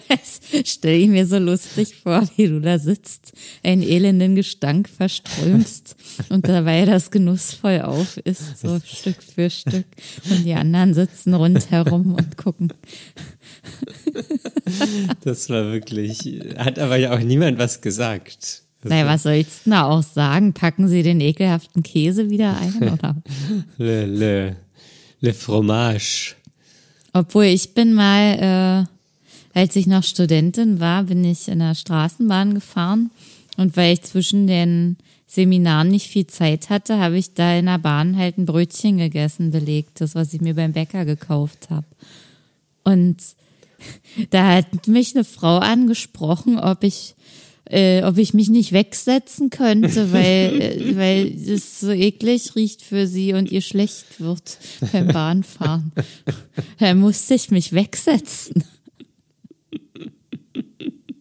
Das 0.08 0.40
stelle 0.70 0.96
ich 0.96 1.08
mir 1.08 1.26
so 1.26 1.38
lustig 1.38 1.96
vor, 2.02 2.28
wie 2.36 2.48
du 2.48 2.60
da 2.60 2.78
sitzt, 2.78 3.32
einen 3.62 3.82
elenden 3.82 4.36
Gestank 4.36 4.88
verströmst 4.88 5.96
und 6.28 6.46
dabei 6.48 6.84
das 6.84 7.10
genussvoll 7.10 7.80
auf 7.80 8.16
isst, 8.18 8.58
so 8.58 8.78
Stück 8.84 9.22
für 9.22 9.50
Stück. 9.50 9.86
Und 10.30 10.44
die 10.44 10.54
anderen 10.54 10.94
sitzen 10.94 11.34
rundherum 11.34 12.14
und 12.14 12.36
gucken. 12.36 12.72
Das 15.24 15.48
war 15.50 15.72
wirklich, 15.72 16.40
hat 16.56 16.78
aber 16.78 16.96
ja 16.96 17.14
auch 17.14 17.20
niemand 17.20 17.58
was 17.58 17.80
gesagt. 17.80 18.62
Naja, 18.84 19.06
was 19.06 19.22
sollst 19.22 19.66
du 19.66 19.70
da 19.70 19.84
auch 19.84 20.02
sagen? 20.02 20.54
Packen 20.54 20.88
Sie 20.88 21.02
den 21.02 21.20
ekelhaften 21.20 21.82
Käse 21.82 22.30
wieder 22.30 22.56
ein, 22.56 22.76
oder? 22.92 23.16
Le, 23.78 24.06
le, 24.06 24.56
le 25.20 25.34
fromage. 25.34 26.34
Obwohl 27.12 27.44
ich 27.44 27.74
bin 27.74 27.94
mal, 27.94 28.86
äh, 28.86 28.92
als 29.54 29.76
ich 29.76 29.86
noch 29.86 30.02
Studentin 30.02 30.80
war, 30.80 31.04
bin 31.04 31.24
ich 31.24 31.48
in 31.48 31.58
der 31.58 31.74
Straßenbahn 31.74 32.54
gefahren 32.54 33.10
und 33.56 33.76
weil 33.76 33.94
ich 33.94 34.02
zwischen 34.02 34.46
den 34.46 34.96
Seminaren 35.26 35.88
nicht 35.88 36.08
viel 36.08 36.26
Zeit 36.26 36.68
hatte, 36.68 36.98
habe 36.98 37.16
ich 37.16 37.34
da 37.34 37.56
in 37.56 37.66
der 37.66 37.78
Bahn 37.78 38.16
halt 38.16 38.38
ein 38.38 38.46
Brötchen 38.46 38.98
gegessen, 38.98 39.50
belegt, 39.50 40.00
das, 40.00 40.14
was 40.14 40.34
ich 40.34 40.40
mir 40.40 40.54
beim 40.54 40.72
Bäcker 40.72 41.04
gekauft 41.04 41.68
habe. 41.70 41.86
Und 42.84 43.16
da 44.30 44.56
hat 44.56 44.88
mich 44.88 45.14
eine 45.14 45.24
Frau 45.24 45.58
angesprochen, 45.58 46.58
ob 46.58 46.84
ich 46.84 47.14
äh, 47.70 48.02
ob 48.02 48.18
ich 48.18 48.34
mich 48.34 48.50
nicht 48.50 48.72
wegsetzen 48.72 49.48
könnte, 49.48 50.12
weil, 50.12 50.60
äh, 50.60 50.96
weil 50.96 51.26
es 51.48 51.80
so 51.80 51.90
eklig 51.90 52.54
riecht 52.54 52.82
für 52.82 53.06
sie 53.06 53.32
und 53.32 53.50
ihr 53.50 53.62
schlecht 53.62 54.20
wird 54.20 54.58
beim 54.92 55.08
Bahnfahren. 55.08 55.92
Da 56.78 56.94
musste 56.94 57.34
ich 57.34 57.50
mich 57.50 57.72
wegsetzen. 57.72 58.64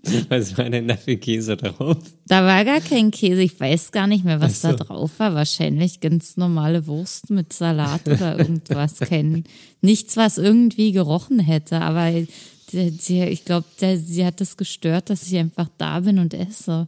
Was 0.30 0.58
war 0.58 0.70
denn 0.70 0.88
da 0.88 0.98
für 0.98 1.18
Käse 1.18 1.58
drauf? 1.58 1.98
Da 2.28 2.44
war 2.46 2.66
gar 2.66 2.82
kein 2.82 3.12
Käse. 3.12 3.42
Ich 3.42 3.60
weiß 3.60 3.92
gar 3.92 4.08
nicht 4.08 4.26
mehr, 4.26 4.42
was 4.42 4.62
so. 4.62 4.70
da 4.70 4.84
drauf 4.84 5.12
war. 5.18 5.36
Wahrscheinlich 5.36 6.00
ganz 6.00 6.38
normale 6.38 6.88
Wurst 6.88 7.30
mit 7.30 7.54
Salat 7.54 8.08
oder 8.08 8.40
irgendwas. 8.40 9.00
Kein, 9.00 9.44
nichts, 9.82 10.18
was 10.18 10.38
irgendwie 10.38 10.92
gerochen 10.92 11.40
hätte. 11.40 11.82
Aber 11.82 12.12
die, 12.12 12.92
die, 12.92 13.24
ich 13.26 13.46
glaube, 13.46 13.68
sie 13.78 14.26
hat 14.26 14.42
es 14.42 14.58
gestört, 14.58 15.10
dass 15.12 15.28
ich 15.28 15.38
einfach 15.38 15.70
da 15.78 16.00
bin 16.00 16.18
und 16.18 16.34
esse. 16.34 16.88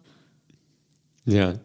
Ja. 1.26 1.60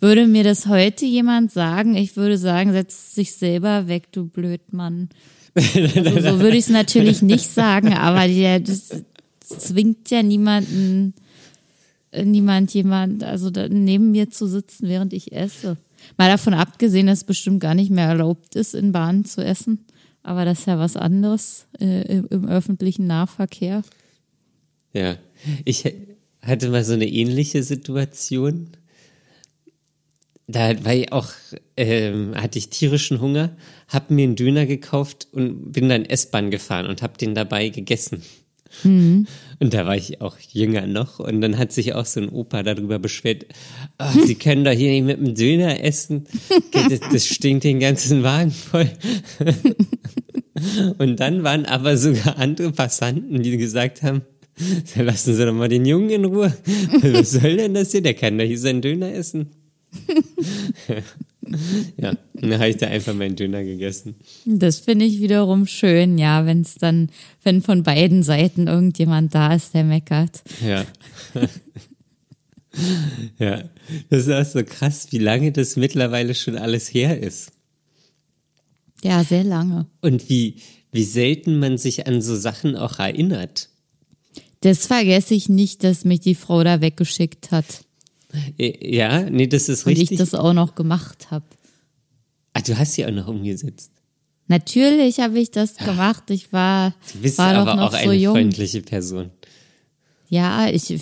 Würde 0.00 0.26
mir 0.26 0.44
das 0.44 0.66
heute 0.68 1.04
jemand 1.04 1.52
sagen, 1.52 1.96
ich 1.96 2.16
würde 2.16 2.38
sagen, 2.38 2.72
setz 2.72 3.14
dich 3.14 3.34
selber 3.34 3.88
weg, 3.88 4.12
du 4.12 4.26
Blödmann. 4.26 5.08
Also, 5.58 6.20
so 6.20 6.40
würde 6.40 6.56
ich 6.56 6.66
es 6.66 6.68
natürlich 6.68 7.20
nicht 7.20 7.46
sagen, 7.46 7.92
aber 7.92 8.28
die, 8.28 8.62
das 8.62 8.90
zwingt 9.48 10.10
ja 10.10 10.22
niemanden, 10.22 11.14
äh, 12.10 12.24
niemand 12.24 12.72
jemand, 12.74 13.24
also 13.24 13.50
neben 13.50 14.10
mir 14.10 14.30
zu 14.30 14.46
sitzen, 14.46 14.88
während 14.88 15.12
ich 15.12 15.32
esse. 15.32 15.76
Mal 16.16 16.30
davon 16.30 16.54
abgesehen, 16.54 17.06
dass 17.06 17.18
es 17.18 17.24
bestimmt 17.24 17.60
gar 17.60 17.74
nicht 17.74 17.90
mehr 17.90 18.06
erlaubt 18.06 18.54
ist, 18.56 18.74
in 18.74 18.92
Bahnen 18.92 19.24
zu 19.24 19.44
essen. 19.44 19.84
Aber 20.22 20.44
das 20.44 20.60
ist 20.60 20.66
ja 20.66 20.78
was 20.78 20.96
anderes 20.96 21.66
äh, 21.80 22.02
im, 22.18 22.26
im 22.30 22.48
öffentlichen 22.48 23.06
Nahverkehr. 23.06 23.82
Ja. 24.92 25.16
Ich 25.64 25.84
hatte 26.42 26.68
mal 26.68 26.84
so 26.84 26.94
eine 26.94 27.06
ähnliche 27.06 27.62
Situation. 27.62 28.70
Da 30.46 30.84
war 30.84 30.94
ich 30.94 31.12
auch, 31.12 31.28
ähm, 31.76 32.34
hatte 32.34 32.58
ich 32.58 32.70
tierischen 32.70 33.20
Hunger, 33.20 33.56
hab 33.88 34.10
mir 34.10 34.24
einen 34.24 34.36
Döner 34.36 34.66
gekauft 34.66 35.28
und 35.32 35.72
bin 35.72 35.88
dann 35.88 36.04
S-Bahn 36.04 36.50
gefahren 36.50 36.86
und 36.86 37.02
hab 37.02 37.18
den 37.18 37.34
dabei 37.34 37.68
gegessen. 37.68 38.22
Und 38.84 39.26
da 39.58 39.86
war 39.86 39.96
ich 39.96 40.20
auch 40.20 40.36
jünger 40.38 40.86
noch 40.86 41.18
und 41.18 41.40
dann 41.40 41.58
hat 41.58 41.72
sich 41.72 41.94
auch 41.94 42.04
so 42.04 42.20
ein 42.20 42.28
Opa 42.28 42.62
darüber 42.62 42.98
beschwert, 42.98 43.46
"Ah, 43.96 44.12
Sie 44.12 44.34
können 44.36 44.64
doch 44.64 44.72
hier 44.72 44.90
nicht 44.90 45.06
mit 45.06 45.18
dem 45.18 45.34
Döner 45.34 45.82
essen, 45.82 46.26
das, 46.72 47.00
das 47.12 47.26
stinkt 47.26 47.64
den 47.64 47.80
ganzen 47.80 48.22
Wagen 48.22 48.50
voll. 48.50 48.90
Und 50.98 51.20
dann 51.20 51.44
waren 51.44 51.66
aber 51.66 51.96
sogar 51.96 52.36
andere 52.36 52.72
Passanten, 52.72 53.42
die 53.42 53.56
gesagt 53.56 54.02
haben, 54.02 54.22
"Ja, 54.94 55.02
lassen 55.02 55.34
Sie 55.34 55.44
doch 55.44 55.54
mal 55.54 55.68
den 55.68 55.86
Jungen 55.86 56.10
in 56.10 56.24
Ruhe. 56.24 56.56
Was 57.02 57.30
soll 57.32 57.56
denn 57.56 57.74
das 57.74 57.92
hier? 57.92 58.02
Der 58.02 58.14
kann 58.14 58.38
doch 58.38 58.44
hier 58.44 58.58
seinen 58.58 58.82
Döner 58.82 59.12
essen. 59.12 59.50
ja, 61.96 62.14
dann 62.34 62.54
habe 62.54 62.68
ich 62.68 62.76
da 62.76 62.86
einfach 62.86 63.14
meinen 63.14 63.36
Döner 63.36 63.64
gegessen. 63.64 64.16
Das 64.44 64.80
finde 64.80 65.04
ich 65.04 65.20
wiederum 65.20 65.66
schön, 65.66 66.18
ja, 66.18 66.46
wenn 66.46 66.62
es 66.62 66.74
dann, 66.74 67.10
wenn 67.42 67.62
von 67.62 67.82
beiden 67.82 68.22
Seiten 68.22 68.66
irgendjemand 68.66 69.34
da 69.34 69.54
ist, 69.54 69.74
der 69.74 69.84
meckert. 69.84 70.42
Ja. 70.66 70.84
ja, 73.38 73.64
das 74.10 74.26
ist 74.26 74.32
auch 74.32 74.44
so 74.44 74.64
krass, 74.64 75.08
wie 75.10 75.18
lange 75.18 75.52
das 75.52 75.76
mittlerweile 75.76 76.34
schon 76.34 76.56
alles 76.56 76.92
her 76.92 77.20
ist. 77.20 77.52
Ja, 79.02 79.22
sehr 79.24 79.44
lange. 79.44 79.86
Und 80.00 80.28
wie, 80.28 80.56
wie 80.92 81.04
selten 81.04 81.58
man 81.58 81.78
sich 81.78 82.06
an 82.06 82.20
so 82.20 82.36
Sachen 82.36 82.76
auch 82.76 82.98
erinnert. 82.98 83.68
Das 84.60 84.86
vergesse 84.86 85.34
ich 85.34 85.48
nicht, 85.48 85.84
dass 85.84 86.04
mich 86.04 86.20
die 86.20 86.34
Frau 86.34 86.64
da 86.64 86.80
weggeschickt 86.80 87.52
hat. 87.52 87.84
Äh, 88.58 88.94
Ja, 88.96 89.22
nee, 89.28 89.46
das 89.46 89.68
ist 89.68 89.86
Und 89.86 89.90
richtig. 89.92 90.12
ich 90.12 90.18
das 90.18 90.34
auch 90.34 90.52
noch 90.52 90.74
gemacht 90.74 91.30
habe. 91.30 91.44
ah, 92.54 92.60
du 92.60 92.76
hast 92.78 92.94
sie 92.94 93.06
auch 93.06 93.10
noch 93.10 93.28
umgesetzt. 93.28 93.92
Natürlich 94.50 95.20
habe 95.20 95.38
ich 95.38 95.50
das 95.50 95.76
gemacht. 95.76 96.24
Ich 96.30 96.52
war, 96.52 96.94
Du 97.12 97.18
bist 97.20 97.36
war 97.38 97.54
aber 97.54 97.70
doch 97.72 97.76
noch 97.76 97.82
auch 97.88 97.92
so 97.92 97.96
eine 97.98 98.14
jung. 98.14 98.32
freundliche 98.34 98.80
Person. 98.82 99.30
Ja, 100.30 100.68
ich 100.68 100.94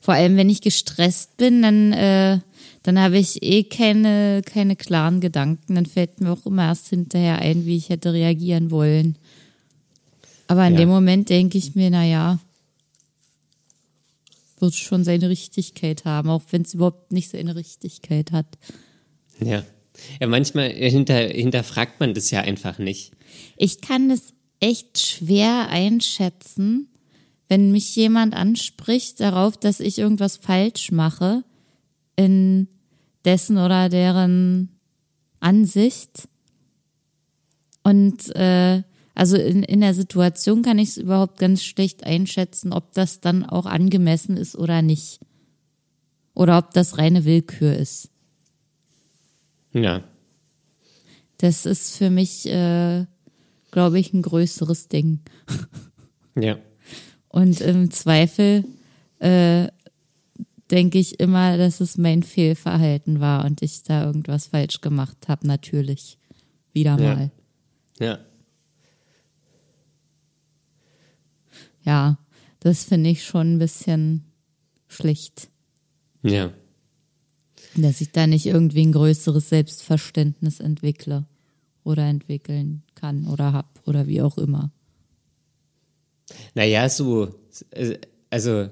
vor 0.00 0.14
allem 0.14 0.36
wenn 0.36 0.50
ich 0.50 0.60
gestresst 0.60 1.36
bin, 1.36 1.62
dann 1.62 1.92
äh, 1.92 2.40
dann 2.82 2.98
habe 2.98 3.16
ich 3.18 3.42
eh 3.42 3.62
keine 3.64 4.42
keine 4.44 4.76
klaren 4.76 5.20
Gedanken. 5.20 5.74
Dann 5.76 5.86
fällt 5.86 6.20
mir 6.20 6.30
auch 6.32 6.44
immer 6.46 6.64
erst 6.64 6.88
hinterher 6.88 7.38
ein, 7.38 7.64
wie 7.66 7.76
ich 7.76 7.88
hätte 7.88 8.12
reagieren 8.12 8.70
wollen. 8.70 9.16
Aber 10.48 10.66
in 10.66 10.74
Ja. 10.74 10.80
dem 10.80 10.88
Moment 10.90 11.28
denke 11.30 11.56
ich 11.56 11.74
mir, 11.74 11.88
na 11.90 12.04
ja, 12.04 12.38
wird 14.62 14.74
schon 14.74 15.04
seine 15.04 15.28
Richtigkeit 15.28 16.04
haben, 16.04 16.30
auch 16.30 16.42
wenn 16.50 16.62
es 16.62 16.74
überhaupt 16.74 17.12
nicht 17.12 17.30
seine 17.30 17.56
Richtigkeit 17.56 18.32
hat. 18.32 18.46
Ja. 19.40 19.64
Ja, 20.20 20.26
manchmal 20.26 20.70
hinter, 20.70 21.16
hinterfragt 21.16 22.00
man 22.00 22.14
das 22.14 22.30
ja 22.30 22.40
einfach 22.40 22.78
nicht. 22.78 23.12
Ich 23.58 23.82
kann 23.82 24.10
es 24.10 24.32
echt 24.58 24.98
schwer 25.00 25.68
einschätzen, 25.68 26.88
wenn 27.48 27.72
mich 27.72 27.94
jemand 27.94 28.34
anspricht 28.34 29.20
darauf, 29.20 29.58
dass 29.58 29.80
ich 29.80 29.98
irgendwas 29.98 30.38
falsch 30.38 30.92
mache 30.92 31.44
in 32.16 32.68
dessen 33.24 33.58
oder 33.58 33.88
deren 33.90 34.70
Ansicht. 35.40 36.28
Und 37.82 38.34
äh, 38.34 38.82
also 39.14 39.36
in, 39.36 39.62
in 39.62 39.80
der 39.80 39.94
Situation 39.94 40.62
kann 40.62 40.78
ich 40.78 40.90
es 40.90 40.96
überhaupt 40.96 41.38
ganz 41.38 41.62
schlecht 41.62 42.04
einschätzen, 42.04 42.72
ob 42.72 42.92
das 42.92 43.20
dann 43.20 43.44
auch 43.44 43.66
angemessen 43.66 44.36
ist 44.36 44.56
oder 44.56 44.82
nicht. 44.82 45.20
Oder 46.34 46.58
ob 46.58 46.72
das 46.72 46.96
reine 46.96 47.24
Willkür 47.24 47.76
ist. 47.76 48.10
Ja. 49.72 50.02
Das 51.38 51.66
ist 51.66 51.96
für 51.96 52.08
mich, 52.08 52.46
äh, 52.46 53.04
glaube 53.70 53.98
ich, 53.98 54.12
ein 54.14 54.22
größeres 54.22 54.88
Ding. 54.88 55.20
Ja. 56.34 56.56
Und 57.28 57.60
im 57.60 57.90
Zweifel 57.90 58.64
äh, 59.18 59.68
denke 60.70 60.98
ich 60.98 61.20
immer, 61.20 61.58
dass 61.58 61.80
es 61.80 61.98
mein 61.98 62.22
Fehlverhalten 62.22 63.20
war 63.20 63.44
und 63.44 63.60
ich 63.60 63.82
da 63.82 64.06
irgendwas 64.06 64.46
falsch 64.46 64.80
gemacht 64.80 65.28
habe, 65.28 65.46
natürlich. 65.46 66.18
Wieder 66.72 66.96
mal. 66.96 67.30
Ja. 68.00 68.06
Ja, 68.06 68.18
das 72.60 72.84
finde 72.84 73.10
ich 73.10 73.24
schon 73.24 73.54
ein 73.54 73.58
bisschen 73.58 74.24
schlicht, 74.88 75.48
Ja. 76.22 76.52
dass 77.76 78.00
ich 78.00 78.10
da 78.12 78.26
nicht 78.26 78.46
irgendwie 78.46 78.82
ein 78.84 78.92
größeres 78.92 79.48
Selbstverständnis 79.48 80.60
entwickle 80.60 81.26
oder 81.84 82.04
entwickeln 82.06 82.82
kann 82.94 83.26
oder 83.26 83.52
hab 83.52 83.80
oder 83.86 84.06
wie 84.06 84.22
auch 84.22 84.38
immer. 84.38 84.70
Naja, 86.54 86.88
so, 86.88 87.34
also 88.30 88.68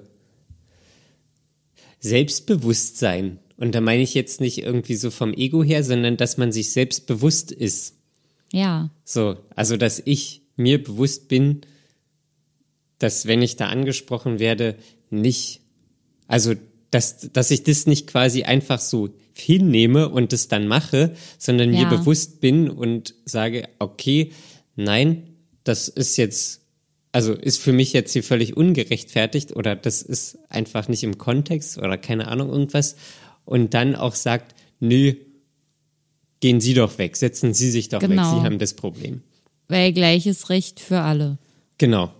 Selbstbewusstsein. 1.99 3.39
Und 3.57 3.75
da 3.75 3.81
meine 3.81 4.01
ich 4.01 4.13
jetzt 4.15 4.41
nicht 4.41 4.59
irgendwie 4.63 4.95
so 4.95 5.11
vom 5.11 5.33
Ego 5.33 5.63
her, 5.63 5.83
sondern 5.83 6.17
dass 6.17 6.37
man 6.37 6.51
sich 6.51 6.71
selbst 6.71 7.05
bewusst 7.05 7.51
ist. 7.51 7.95
Ja, 8.53 8.89
So, 9.05 9.37
also 9.55 9.77
dass 9.77 10.01
ich 10.03 10.41
mir 10.57 10.83
bewusst 10.83 11.27
bin, 11.27 11.61
dass 13.01 13.25
wenn 13.25 13.41
ich 13.41 13.55
da 13.55 13.67
angesprochen 13.67 14.39
werde, 14.39 14.75
nicht, 15.09 15.61
also 16.27 16.53
dass, 16.91 17.31
dass 17.31 17.51
ich 17.51 17.63
das 17.63 17.85
nicht 17.87 18.07
quasi 18.07 18.43
einfach 18.43 18.79
so 18.81 19.09
hinnehme 19.33 20.09
und 20.09 20.33
das 20.33 20.47
dann 20.49 20.67
mache, 20.67 21.15
sondern 21.37 21.71
mir 21.71 21.83
Ja. 21.83 21.89
bewusst 21.89 22.41
bin 22.41 22.69
und 22.69 23.15
sage, 23.25 23.67
okay, 23.79 24.31
nein, 24.75 25.23
das 25.63 25.87
ist 25.87 26.17
jetzt, 26.17 26.61
also 27.13 27.33
ist 27.33 27.57
für 27.61 27.71
mich 27.73 27.93
jetzt 27.93 28.11
hier 28.13 28.23
völlig 28.23 28.57
ungerechtfertigt 28.57 29.55
oder 29.55 29.75
das 29.75 30.01
ist 30.01 30.37
einfach 30.49 30.87
nicht 30.89 31.03
im 31.03 31.17
Kontext 31.17 31.77
oder 31.77 31.97
keine 31.97 32.27
Ahnung 32.27 32.49
irgendwas 32.49 32.95
und 33.45 33.73
dann 33.73 33.95
auch 33.95 34.15
sagt, 34.15 34.53
nö, 34.79 35.13
gehen 36.41 36.59
Sie 36.59 36.73
doch 36.73 36.97
weg, 36.97 37.15
setzen 37.15 37.53
Sie 37.53 37.69
sich 37.71 37.89
doch 37.89 37.99
Genau. 37.99 38.21
weg, 38.33 38.39
Sie 38.39 38.45
haben 38.45 38.59
das 38.59 38.73
Problem. 38.73 39.21
weil 39.67 39.93
gleiches 39.93 40.49
Recht 40.49 40.81
für 40.81 40.99
alle. 40.99 41.37
Genau. 41.77 42.11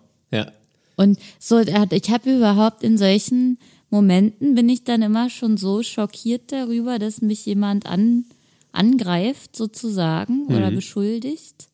Und 0.96 1.20
so, 1.40 1.60
hat- 1.60 1.94
ich 1.94 2.10
habe 2.10 2.36
überhaupt 2.38 2.84
in 2.84 2.98
solchen 2.98 3.58
Momenten 3.90 4.56
bin 4.56 4.70
ich 4.70 4.84
dann 4.84 5.02
immer 5.02 5.30
schon 5.30 5.58
so 5.58 5.84
schockiert 5.84 6.52
darüber, 6.52 6.98
dass 6.98 7.22
mich 7.22 7.46
jemand 7.46 7.86
an, 7.86 8.26
angreift 8.72 9.56
sozusagen 9.56 10.46
mhm. 10.46 10.56
oder 10.56 10.72
beschuldigt 10.72 11.68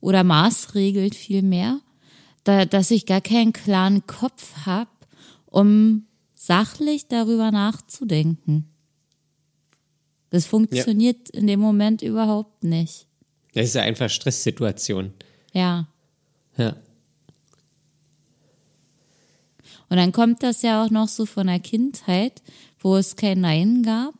oder 0.00 0.24
maßregelt 0.24 1.14
vielmehr, 1.14 1.80
da, 2.44 2.64
dass 2.64 2.90
ich 2.90 3.06
gar 3.06 3.20
keinen 3.20 3.52
klaren 3.52 4.06
Kopf 4.06 4.66
habe, 4.66 4.90
um 5.46 6.06
sachlich 6.34 7.06
darüber 7.06 7.50
nachzudenken. 7.50 8.66
Das 10.30 10.46
funktioniert 10.46 11.28
ja. 11.32 11.40
in 11.40 11.46
dem 11.46 11.60
Moment 11.60 12.02
überhaupt 12.02 12.64
nicht. 12.64 13.06
Das 13.52 13.66
ist 13.66 13.74
ja 13.74 13.82
einfach 13.82 14.08
Stresssituation. 14.08 15.12
Ja. 15.52 15.88
Ja. 16.56 16.76
Und 19.90 19.96
dann 19.96 20.12
kommt 20.12 20.42
das 20.42 20.62
ja 20.62 20.82
auch 20.82 20.90
noch 20.90 21.08
so 21.08 21.26
von 21.26 21.48
der 21.48 21.60
Kindheit, 21.60 22.42
wo 22.78 22.96
es 22.96 23.16
kein 23.16 23.40
Nein 23.40 23.82
gab 23.82 24.14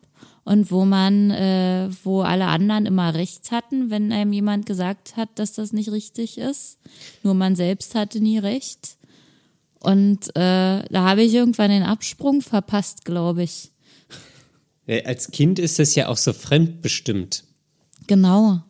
und 0.44 0.70
wo 0.70 0.84
man, 0.84 1.30
äh, 1.30 1.88
wo 2.02 2.22
alle 2.22 2.46
anderen 2.46 2.86
immer 2.86 3.14
recht 3.14 3.52
hatten, 3.52 3.88
wenn 3.88 4.12
einem 4.12 4.32
jemand 4.32 4.66
gesagt 4.66 5.16
hat, 5.16 5.28
dass 5.36 5.52
das 5.52 5.72
nicht 5.72 5.92
richtig 5.92 6.38
ist. 6.38 6.78
Nur 7.22 7.34
man 7.34 7.54
selbst 7.54 7.94
hatte 7.94 8.20
nie 8.20 8.38
recht. 8.38 8.96
Und 9.78 10.28
äh, 10.30 10.82
da 10.82 10.88
habe 10.92 11.22
ich 11.22 11.32
irgendwann 11.32 11.70
den 11.70 11.84
Absprung 11.84 12.42
verpasst, 12.42 13.04
glaube 13.04 13.44
ich. 13.44 13.70
Als 15.04 15.30
Kind 15.30 15.60
ist 15.60 15.78
es 15.78 15.94
ja 15.94 16.08
auch 16.08 16.16
so 16.16 16.32
fremdbestimmt. 16.32 17.44
Genau. 18.08 18.60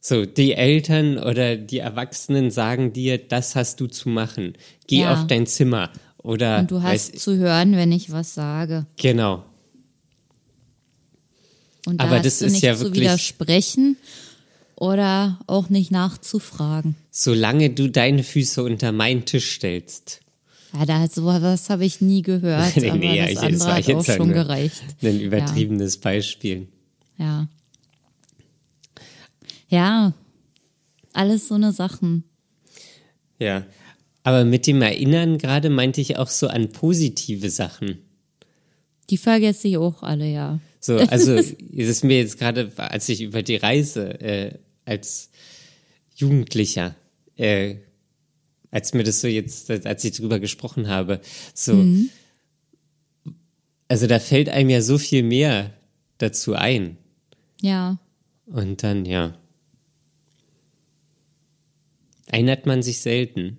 So, 0.00 0.26
die 0.26 0.54
Eltern 0.54 1.18
oder 1.18 1.56
die 1.56 1.78
Erwachsenen 1.78 2.50
sagen 2.50 2.92
dir, 2.92 3.18
das 3.18 3.54
hast 3.54 3.80
du 3.80 3.86
zu 3.86 4.08
machen. 4.08 4.54
Geh 4.86 5.02
ja. 5.02 5.12
auf 5.12 5.26
dein 5.26 5.46
Zimmer. 5.46 5.90
Oder, 6.22 6.60
Und 6.60 6.70
du 6.70 6.82
hast 6.82 7.14
weiß, 7.14 7.22
zu 7.22 7.36
hören, 7.36 7.72
wenn 7.72 7.92
ich 7.92 8.10
was 8.10 8.34
sage. 8.34 8.86
Genau. 8.96 9.44
Und 11.86 11.98
da 12.00 12.04
Aber 12.04 12.16
hast 12.16 12.26
das 12.26 12.38
du 12.40 12.46
ist 12.46 12.52
nicht 12.52 12.62
ja 12.62 12.76
zu 12.76 12.92
widersprechen 12.92 13.96
oder 14.76 15.38
auch 15.46 15.70
nicht 15.70 15.90
nachzufragen. 15.90 16.96
Solange 17.10 17.70
du 17.70 17.88
deine 17.88 18.22
Füße 18.22 18.62
unter 18.62 18.92
meinen 18.92 19.24
Tisch 19.24 19.54
stellst. 19.54 20.20
Ja, 20.74 20.84
da 20.84 21.08
sowas 21.08 21.70
habe 21.70 21.84
ich 21.84 22.00
nie 22.00 22.22
gehört, 22.22 22.76
nee, 22.76 22.90
aber 22.90 22.98
nee, 22.98 23.20
das 23.20 23.30
ich, 23.30 23.38
andere 23.38 23.74
hat 23.74 23.90
auch 23.90 24.04
schon 24.04 24.32
gereicht. 24.32 24.82
Ein 25.02 25.20
übertriebenes 25.20 25.94
ja. 25.94 26.00
Beispiel. 26.02 26.68
Ja. 27.16 27.48
Ja, 29.68 30.12
alles 31.12 31.48
so 31.48 31.54
eine 31.54 31.72
Sachen. 31.72 32.24
Ja, 33.38 33.64
aber 34.22 34.44
mit 34.44 34.66
dem 34.66 34.82
Erinnern 34.82 35.38
gerade 35.38 35.70
meinte 35.70 36.00
ich 36.00 36.16
auch 36.16 36.28
so 36.28 36.48
an 36.48 36.70
positive 36.70 37.50
Sachen. 37.50 37.98
Die 39.10 39.16
vergesse 39.16 39.68
ich 39.68 39.78
auch 39.78 40.02
alle, 40.02 40.26
ja. 40.26 40.60
So, 40.80 40.96
also 40.96 41.32
es 41.34 41.54
ist 41.72 42.04
mir 42.04 42.18
jetzt 42.18 42.38
gerade, 42.38 42.72
als 42.76 43.08
ich 43.08 43.22
über 43.22 43.42
die 43.42 43.56
Reise 43.56 44.20
äh, 44.20 44.58
als 44.84 45.30
Jugendlicher, 46.14 46.94
äh, 47.36 47.76
als 48.70 48.92
mir 48.92 49.04
das 49.04 49.20
so 49.20 49.28
jetzt, 49.28 49.70
als 49.70 50.04
ich 50.04 50.12
drüber 50.12 50.40
gesprochen 50.40 50.88
habe, 50.88 51.20
so, 51.54 51.74
mhm. 51.74 52.10
also 53.88 54.06
da 54.06 54.18
fällt 54.18 54.48
einem 54.48 54.70
ja 54.70 54.82
so 54.82 54.98
viel 54.98 55.22
mehr 55.22 55.72
dazu 56.18 56.54
ein. 56.54 56.98
Ja. 57.60 57.98
Und 58.46 58.82
dann, 58.82 59.04
ja. 59.04 59.36
Erinnert 62.26 62.66
man 62.66 62.82
sich 62.82 63.00
selten. 63.00 63.58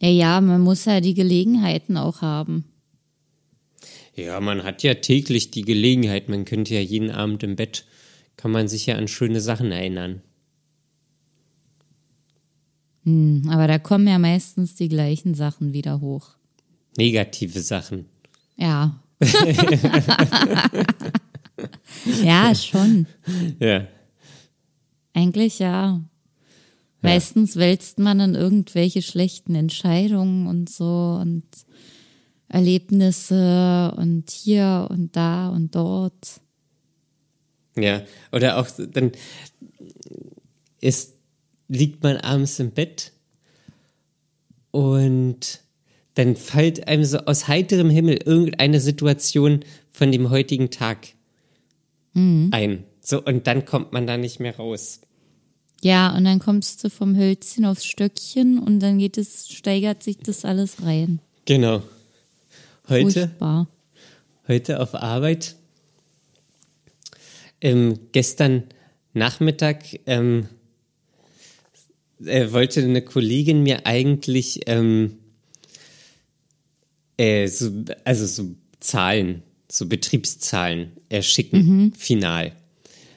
Ja, 0.00 0.08
ja, 0.08 0.40
man 0.40 0.60
muss 0.60 0.84
ja 0.84 1.00
die 1.00 1.14
Gelegenheiten 1.14 1.96
auch 1.96 2.20
haben. 2.20 2.64
Ja, 4.16 4.40
man 4.40 4.62
hat 4.62 4.82
ja 4.82 4.94
täglich 4.94 5.50
die 5.50 5.62
Gelegenheit. 5.62 6.28
Man 6.28 6.44
könnte 6.44 6.74
ja 6.74 6.80
jeden 6.80 7.10
Abend 7.10 7.42
im 7.42 7.56
Bett, 7.56 7.84
kann 8.36 8.50
man 8.50 8.68
sich 8.68 8.86
ja 8.86 8.96
an 8.96 9.08
schöne 9.08 9.40
Sachen 9.40 9.72
erinnern. 9.72 10.22
Hm, 13.04 13.48
aber 13.50 13.66
da 13.66 13.78
kommen 13.78 14.06
ja 14.06 14.18
meistens 14.18 14.74
die 14.76 14.88
gleichen 14.88 15.34
Sachen 15.34 15.72
wieder 15.72 16.00
hoch. 16.00 16.36
Negative 16.96 17.60
Sachen. 17.60 18.06
Ja. 18.56 19.00
ja, 22.22 22.54
schon. 22.54 23.06
Ja. 23.58 23.86
Eigentlich 25.12 25.58
ja. 25.58 26.00
Meistens 27.04 27.56
wälzt 27.56 27.98
man 27.98 28.18
dann 28.18 28.34
irgendwelche 28.34 29.02
schlechten 29.02 29.54
Entscheidungen 29.54 30.46
und 30.46 30.70
so 30.70 31.18
und 31.20 31.44
Erlebnisse 32.48 33.92
und 33.96 34.30
hier 34.30 34.88
und 34.90 35.16
da 35.16 35.48
und 35.48 35.74
dort. 35.74 36.40
Ja, 37.76 38.02
oder 38.32 38.58
auch 38.58 38.68
dann 38.70 39.12
ist, 40.80 41.14
liegt 41.68 42.02
man 42.02 42.18
abends 42.18 42.58
im 42.60 42.70
Bett 42.70 43.12
und 44.70 45.60
dann 46.14 46.36
fällt 46.36 46.86
einem 46.86 47.04
so 47.04 47.18
aus 47.18 47.48
heiterem 47.48 47.90
Himmel 47.90 48.18
irgendeine 48.24 48.80
Situation 48.80 49.64
von 49.90 50.12
dem 50.12 50.30
heutigen 50.30 50.70
Tag 50.70 51.08
mhm. 52.12 52.50
ein. 52.52 52.84
So, 53.00 53.22
und 53.22 53.46
dann 53.46 53.64
kommt 53.64 53.92
man 53.92 54.06
da 54.06 54.16
nicht 54.16 54.40
mehr 54.40 54.56
raus. 54.56 55.00
Ja, 55.82 56.16
und 56.16 56.24
dann 56.24 56.38
kommst 56.38 56.82
du 56.82 56.90
vom 56.90 57.16
Hölzchen 57.16 57.64
aufs 57.64 57.84
Stöckchen 57.84 58.58
und 58.58 58.80
dann 58.80 58.98
geht 58.98 59.18
es, 59.18 59.48
steigert 59.48 60.02
sich 60.02 60.18
das 60.18 60.44
alles 60.44 60.82
rein. 60.82 61.20
Genau. 61.44 61.82
Heute, 62.88 63.28
Furchtbar. 63.28 63.68
heute 64.48 64.80
auf 64.80 64.94
Arbeit. 64.94 65.56
Ähm, 67.60 67.98
gestern 68.12 68.64
Nachmittag 69.14 69.84
ähm, 70.06 70.48
äh, 72.24 72.52
wollte 72.52 72.82
eine 72.82 73.02
Kollegin 73.02 73.62
mir 73.62 73.86
eigentlich 73.86 74.60
ähm, 74.66 75.18
äh, 77.16 77.46
so, 77.46 77.70
also 78.04 78.26
so 78.26 78.54
Zahlen, 78.80 79.42
so 79.70 79.86
Betriebszahlen 79.86 80.92
erschicken, 81.08 81.66
mhm. 81.66 81.92
final. 81.92 82.52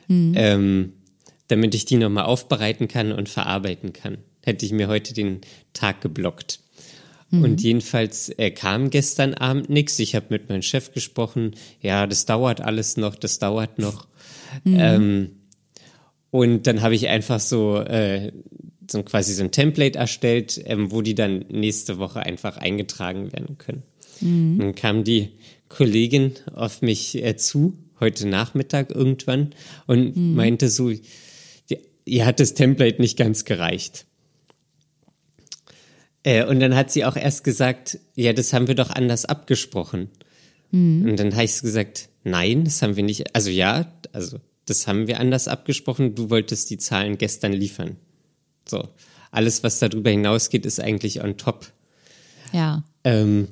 Mhm. 0.08 0.34
Ähm, 0.36 0.94
damit 1.48 1.76
ich 1.76 1.86
die 1.86 1.98
nochmal 1.98 2.26
aufbereiten 2.26 2.88
kann 2.88 3.12
und 3.12 3.30
verarbeiten 3.30 3.94
kann. 3.94 4.20
Hätte 4.44 4.66
ich 4.66 4.72
mir 4.72 4.88
heute 4.88 5.14
den 5.14 5.42
Tag 5.74 6.02
geblockt. 6.02 6.60
Mhm. 7.30 7.44
Und 7.44 7.62
jedenfalls 7.62 8.30
äh, 8.30 8.52
kam 8.52 8.90
gestern 8.90 9.34
Abend 9.34 9.70
nichts. 9.70 10.00
Ich 10.00 10.16
habe 10.16 10.28
mit 10.30 10.50
meinem 10.50 10.62
Chef 10.62 10.94
gesprochen. 10.94 11.56
Ja, 11.82 12.08
das 12.08 12.26
dauert 12.26 12.62
alles 12.62 12.98
noch, 12.98 13.16
das 13.16 13.40
dauert 13.40 13.80
noch. 13.80 14.08
Mhm. 14.64 14.78
Ähm, 14.80 15.32
und 16.32 16.68
dann 16.68 16.82
habe 16.82 16.96
ich 16.96 17.08
einfach 17.08 17.40
so, 17.40 17.78
äh, 17.80 18.32
so 18.90 19.04
quasi 19.04 19.34
so 19.34 19.44
ein 19.44 19.52
Template 19.52 19.98
erstellt, 19.98 20.62
ähm, 20.66 20.92
wo 20.92 21.02
die 21.02 21.16
dann 21.16 21.46
nächste 21.50 21.98
Woche 21.98 22.22
einfach 22.22 22.58
eingetragen 22.58 23.32
werden 23.34 23.58
können. 23.58 23.84
Mhm. 24.22 24.60
Dann 24.60 24.76
kam 24.76 25.04
die 25.04 25.32
Kollegin 25.70 26.34
auf 26.54 26.82
mich 26.82 27.22
äh, 27.22 27.36
zu, 27.36 27.78
heute 28.00 28.28
Nachmittag 28.28 28.92
irgendwann, 28.92 29.54
und 29.86 30.16
mhm. 30.16 30.36
meinte 30.36 30.70
so, 30.70 30.92
ihr 32.08 32.26
hat 32.26 32.40
das 32.40 32.54
Template 32.54 33.02
nicht 33.02 33.18
ganz 33.18 33.46
gereicht. 33.46 34.06
Äh, 36.24 36.46
und 36.46 36.60
dann 36.60 36.76
hat 36.76 36.92
sie 36.92 37.06
auch 37.06 37.16
erst 37.16 37.44
gesagt, 37.44 38.00
ja, 38.16 38.34
das 38.34 38.54
haben 38.54 38.68
wir 38.68 38.76
doch 38.76 38.90
anders 38.90 39.26
abgesprochen. 39.26 40.10
Mhm. 40.72 41.10
Und 41.10 41.20
dann 41.20 41.34
habe 41.34 41.46
ich 41.46 41.62
gesagt, 41.62 42.10
nein, 42.24 42.64
das 42.64 42.82
haben 42.82 42.96
wir 42.96 43.04
nicht. 43.04 43.36
Also 43.36 43.50
ja, 43.50 43.92
also 44.14 44.40
das 44.66 44.88
haben 44.88 45.08
wir 45.08 45.20
anders 45.20 45.48
abgesprochen. 45.48 46.16
Du 46.16 46.30
wolltest 46.30 46.70
die 46.70 46.78
Zahlen 46.78 47.18
gestern 47.18 47.54
liefern. 47.54 47.98
So, 48.68 48.90
alles, 49.32 49.64
was 49.64 49.80
darüber 49.80 50.10
hinausgeht, 50.10 50.66
ist 50.66 50.80
eigentlich 50.80 51.24
on 51.24 51.38
top. 51.38 51.72
Ja. 52.52 52.84
Ähm, 53.04 53.50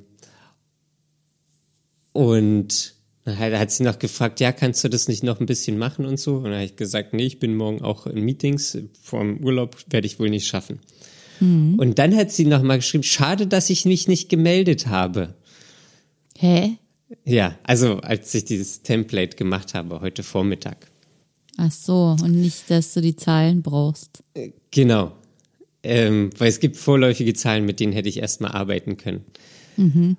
und 2.11 2.95
dann 3.25 3.57
hat 3.57 3.71
sie 3.71 3.83
noch 3.83 3.97
gefragt, 3.97 4.39
ja, 4.39 4.51
kannst 4.51 4.83
du 4.83 4.87
das 4.87 5.07
nicht 5.07 5.23
noch 5.23 5.39
ein 5.39 5.47
bisschen 5.47 5.79
machen 5.79 6.05
und 6.05 6.19
so? 6.19 6.37
Und 6.37 6.45
dann 6.45 6.53
habe 6.53 6.65
ich 6.65 6.75
gesagt, 6.75 7.13
nee, 7.13 7.25
ich 7.25 7.39
bin 7.39 7.55
morgen 7.55 7.81
auch 7.81 8.05
in 8.05 8.23
Meetings. 8.23 8.77
Vor 9.01 9.19
dem 9.19 9.43
Urlaub 9.43 9.77
werde 9.89 10.05
ich 10.05 10.19
wohl 10.19 10.29
nicht 10.29 10.47
schaffen. 10.47 10.79
Mhm. 11.39 11.75
Und 11.79 11.97
dann 11.97 12.15
hat 12.15 12.31
sie 12.31 12.45
noch 12.45 12.61
mal 12.61 12.77
geschrieben, 12.77 13.03
schade, 13.03 13.47
dass 13.47 13.71
ich 13.71 13.85
mich 13.85 14.07
nicht 14.07 14.29
gemeldet 14.29 14.87
habe. 14.87 15.33
Hä? 16.37 16.77
Ja, 17.23 17.57
also 17.63 17.97
als 17.97 18.33
ich 18.35 18.45
dieses 18.45 18.83
Template 18.83 19.35
gemacht 19.35 19.73
habe 19.73 20.01
heute 20.01 20.21
Vormittag. 20.21 20.87
Ach 21.57 21.71
so, 21.71 22.15
und 22.21 22.41
nicht, 22.41 22.69
dass 22.69 22.93
du 22.93 23.01
die 23.01 23.15
Zahlen 23.15 23.61
brauchst. 23.63 24.23
Äh, 24.33 24.51
genau. 24.69 25.13
Ähm, 25.81 26.29
weil 26.37 26.49
es 26.49 26.59
gibt 26.59 26.77
vorläufige 26.77 27.33
Zahlen, 27.33 27.65
mit 27.65 27.79
denen 27.79 27.93
hätte 27.93 28.09
ich 28.09 28.17
erstmal 28.17 28.51
arbeiten 28.51 28.97
können. 28.97 29.23
Mhm. 29.77 30.17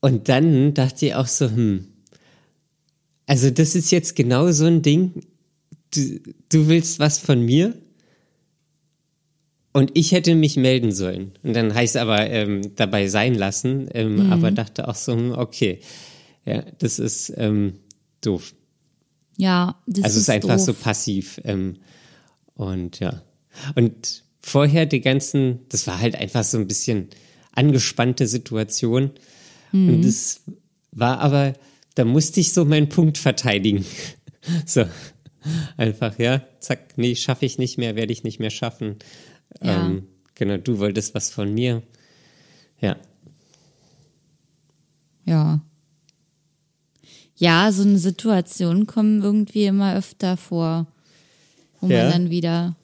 Und 0.00 0.28
dann 0.28 0.74
dachte 0.74 1.06
ich 1.06 1.14
auch 1.14 1.26
so, 1.26 1.46
hm, 1.50 1.88
also 3.26 3.50
das 3.50 3.74
ist 3.74 3.90
jetzt 3.90 4.16
genau 4.16 4.50
so 4.52 4.64
ein 4.66 4.82
Ding, 4.82 5.22
du, 5.94 6.20
du 6.48 6.68
willst 6.68 6.98
was 6.98 7.18
von 7.18 7.40
mir 7.44 7.74
Und 9.72 9.90
ich 9.94 10.12
hätte 10.12 10.34
mich 10.34 10.56
melden 10.56 10.92
sollen. 10.92 11.32
Und 11.42 11.54
dann 11.54 11.72
heißt 11.74 11.94
es 11.96 12.00
aber 12.00 12.28
ähm, 12.30 12.74
dabei 12.74 13.06
sein 13.08 13.34
lassen, 13.34 13.88
ähm, 13.92 14.26
Mhm. 14.26 14.32
aber 14.32 14.50
dachte 14.50 14.88
auch 14.88 14.94
so, 14.96 15.12
hm, 15.14 15.32
okay, 15.32 15.80
ja, 16.46 16.62
das 16.78 16.98
ist 16.98 17.32
ähm, 17.36 17.74
doof. 18.22 18.54
Ja, 19.36 19.80
das 19.86 20.04
Also 20.04 20.16
es 20.16 20.22
ist 20.22 20.22
ist 20.22 20.30
einfach 20.30 20.56
doof. 20.56 20.64
so 20.64 20.74
passiv. 20.74 21.40
Ähm, 21.44 21.76
und 22.54 22.98
ja. 22.98 23.22
Und 23.76 24.24
vorher 24.40 24.86
die 24.86 25.00
ganzen, 25.00 25.60
das 25.68 25.86
war 25.86 26.00
halt 26.00 26.16
einfach 26.16 26.42
so 26.44 26.58
ein 26.58 26.66
bisschen 26.66 27.08
angespannte 27.52 28.26
Situation. 28.26 29.10
Mhm. 29.72 29.88
Und 29.94 30.02
das 30.04 30.42
war 30.92 31.20
aber, 31.20 31.54
da 31.94 32.04
musste 32.04 32.40
ich 32.40 32.52
so 32.52 32.64
meinen 32.64 32.88
Punkt 32.88 33.18
verteidigen. 33.18 33.84
so. 34.66 34.84
Einfach, 35.76 36.18
ja, 36.18 36.42
zack, 36.60 36.98
nee, 36.98 37.14
schaffe 37.14 37.46
ich 37.46 37.58
nicht 37.58 37.78
mehr, 37.78 37.96
werde 37.96 38.12
ich 38.12 38.24
nicht 38.24 38.40
mehr 38.40 38.50
schaffen. 38.50 38.96
Ja. 39.62 39.86
Ähm, 39.86 40.08
genau, 40.34 40.56
du 40.58 40.78
wolltest 40.78 41.14
was 41.14 41.30
von 41.30 41.54
mir. 41.54 41.82
Ja. 42.80 42.96
Ja. 45.24 45.60
Ja, 47.36 47.70
so 47.70 47.82
eine 47.82 47.98
Situation 47.98 48.86
kommen 48.86 49.22
irgendwie 49.22 49.64
immer 49.66 49.94
öfter 49.94 50.36
vor, 50.36 50.86
wo 51.80 51.88
Ja. 51.88 52.02
man 52.04 52.12
dann 52.12 52.30
wieder 52.30 52.76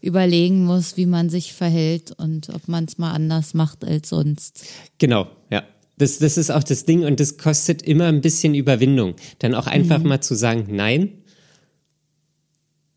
überlegen 0.00 0.64
muss, 0.64 0.96
wie 0.96 1.06
man 1.06 1.30
sich 1.30 1.52
verhält 1.52 2.10
und 2.18 2.48
ob 2.48 2.66
man 2.66 2.84
es 2.86 2.98
mal 2.98 3.12
anders 3.12 3.54
macht 3.54 3.84
als 3.84 4.08
sonst. 4.08 4.64
Genau, 4.98 5.28
ja. 5.50 5.62
Das, 6.02 6.18
das 6.18 6.36
ist 6.36 6.50
auch 6.50 6.64
das 6.64 6.84
Ding 6.84 7.04
und 7.04 7.20
das 7.20 7.36
kostet 7.38 7.82
immer 7.82 8.06
ein 8.06 8.20
bisschen 8.22 8.54
Überwindung. 8.56 9.14
Dann 9.38 9.54
auch 9.54 9.68
einfach 9.68 10.00
Mhm. 10.00 10.08
mal 10.08 10.20
zu 10.20 10.34
sagen, 10.34 10.66
nein, 10.74 11.22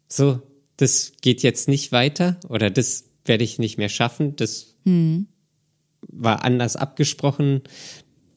so, 0.09 0.41
das 0.77 1.13
geht 1.21 1.43
jetzt 1.43 1.67
nicht 1.67 1.91
weiter 1.91 2.39
oder 2.49 2.69
das 2.69 3.05
werde 3.25 3.43
ich 3.43 3.59
nicht 3.59 3.77
mehr 3.77 3.89
schaffen, 3.89 4.35
das 4.35 4.75
Mhm. 4.85 5.27
war 6.01 6.43
anders 6.43 6.75
abgesprochen, 6.75 7.61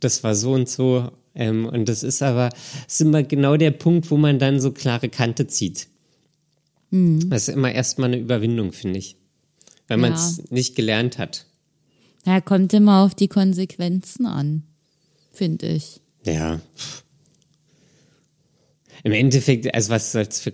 das 0.00 0.22
war 0.22 0.34
so 0.34 0.52
und 0.52 0.68
so. 0.68 1.10
Ähm, 1.34 1.66
und 1.66 1.88
das 1.88 2.02
ist 2.02 2.22
aber, 2.22 2.48
das 2.50 2.94
ist 2.94 3.00
immer 3.00 3.22
genau 3.22 3.56
der 3.56 3.70
Punkt, 3.70 4.10
wo 4.10 4.16
man 4.16 4.38
dann 4.38 4.60
so 4.60 4.72
klare 4.72 5.08
Kante 5.08 5.46
zieht. 5.46 5.88
Mhm. 6.90 7.30
Das 7.30 7.48
ist 7.48 7.54
immer 7.54 7.72
erstmal 7.72 8.08
eine 8.08 8.18
Überwindung, 8.20 8.72
finde 8.72 8.98
ich. 8.98 9.16
Wenn 9.86 10.00
man 10.00 10.12
es 10.12 10.50
nicht 10.50 10.74
gelernt 10.76 11.16
hat. 11.18 11.46
Ja, 12.24 12.40
kommt 12.40 12.72
immer 12.74 13.04
auf 13.04 13.14
die 13.14 13.28
Konsequenzen 13.28 14.26
an, 14.26 14.64
finde 15.32 15.68
ich. 15.68 16.00
Ja. 16.24 16.60
Im 19.04 19.12
Endeffekt, 19.12 19.72
also 19.74 19.90
was 19.90 20.12
soll 20.12 20.22
es 20.22 20.40
für 20.40 20.52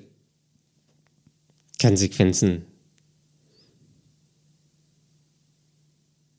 Konsequenzen? 1.80 2.62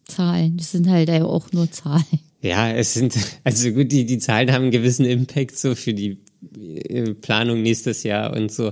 Zahlen, 0.07 0.57
das 0.57 0.71
sind 0.71 0.87
halt 0.87 1.09
auch 1.09 1.51
nur 1.51 1.69
Zahlen. 1.71 2.05
Ja, 2.41 2.71
es 2.71 2.93
sind, 2.93 3.15
also 3.43 3.71
gut, 3.71 3.91
die, 3.91 4.05
die 4.05 4.19
Zahlen 4.19 4.51
haben 4.51 4.63
einen 4.63 4.71
gewissen 4.71 5.05
Impact 5.05 5.57
so 5.57 5.73
für 5.73 5.95
die 5.95 6.19
äh, 6.55 7.13
Planung 7.15 7.63
nächstes 7.63 8.03
Jahr 8.03 8.35
und 8.35 8.51
so. 8.51 8.71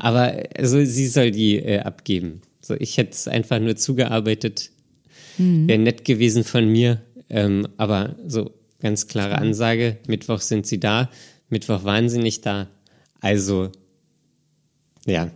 Aber 0.00 0.42
also 0.54 0.84
sie 0.84 1.06
soll 1.08 1.30
die 1.30 1.56
äh, 1.56 1.80
abgeben. 1.80 2.42
So, 2.60 2.74
ich 2.74 2.98
hätte 2.98 3.12
es 3.12 3.26
einfach 3.26 3.58
nur 3.58 3.76
zugearbeitet. 3.76 4.70
Wäre 5.38 5.78
nett 5.78 6.04
gewesen 6.04 6.44
von 6.44 6.66
mir. 6.66 7.02
Ähm, 7.28 7.68
aber 7.76 8.16
so 8.26 8.52
ganz 8.80 9.08
klare 9.08 9.38
Ansage, 9.38 9.98
Mittwoch 10.06 10.40
sind 10.40 10.66
sie 10.66 10.78
da, 10.78 11.10
Mittwoch 11.48 11.84
waren 11.84 12.08
sie 12.08 12.18
nicht 12.18 12.46
da. 12.46 12.68
Also, 13.20 13.72
ja, 15.06 15.30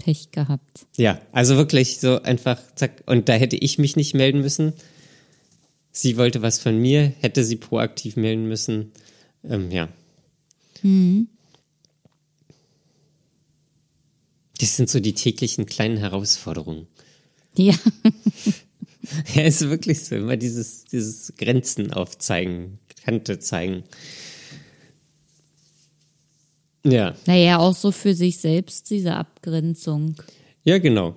Pech 0.00 0.30
gehabt. 0.32 0.86
Ja, 0.96 1.20
also 1.30 1.56
wirklich 1.56 2.00
so 2.00 2.22
einfach, 2.22 2.58
zack. 2.74 3.02
Und 3.06 3.28
da 3.28 3.34
hätte 3.34 3.56
ich 3.56 3.78
mich 3.78 3.96
nicht 3.96 4.14
melden 4.14 4.40
müssen. 4.40 4.72
Sie 5.92 6.16
wollte 6.16 6.42
was 6.42 6.58
von 6.58 6.78
mir, 6.78 7.12
hätte 7.20 7.44
sie 7.44 7.56
proaktiv 7.56 8.16
melden 8.16 8.48
müssen. 8.48 8.92
Ähm, 9.44 9.70
ja. 9.70 9.88
Das 14.58 14.76
sind 14.76 14.88
so 14.88 15.00
die 15.00 15.14
täglichen 15.14 15.66
kleinen 15.66 15.98
Herausforderungen. 15.98 16.86
Ja, 17.54 17.74
Ja, 19.34 19.42
ist 19.42 19.68
wirklich 19.68 20.04
so. 20.04 20.16
Immer 20.16 20.36
dieses, 20.36 20.84
dieses 20.84 21.32
Grenzen 21.36 21.92
aufzeigen, 21.92 22.78
Kante 23.04 23.38
zeigen. 23.38 23.84
Ja. 26.84 27.14
naja, 27.26 27.58
auch 27.58 27.74
so 27.74 27.92
für 27.92 28.14
sich 28.14 28.38
selbst 28.38 28.88
diese 28.88 29.14
Abgrenzung. 29.14 30.16
Ja, 30.64 30.78
genau. 30.78 31.14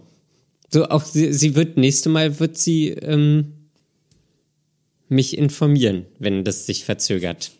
So 0.69 0.89
auch 0.89 1.05
sie, 1.05 1.31
sie 1.31 1.55
wird 1.55 1.77
nächste 1.77 2.09
Mal 2.09 2.39
wird 2.39 2.57
sie 2.57 2.89
ähm, 2.89 3.53
mich 5.07 5.37
informieren, 5.37 6.05
wenn 6.19 6.43
das 6.43 6.65
sich 6.65 6.83
verzögert. 6.83 7.51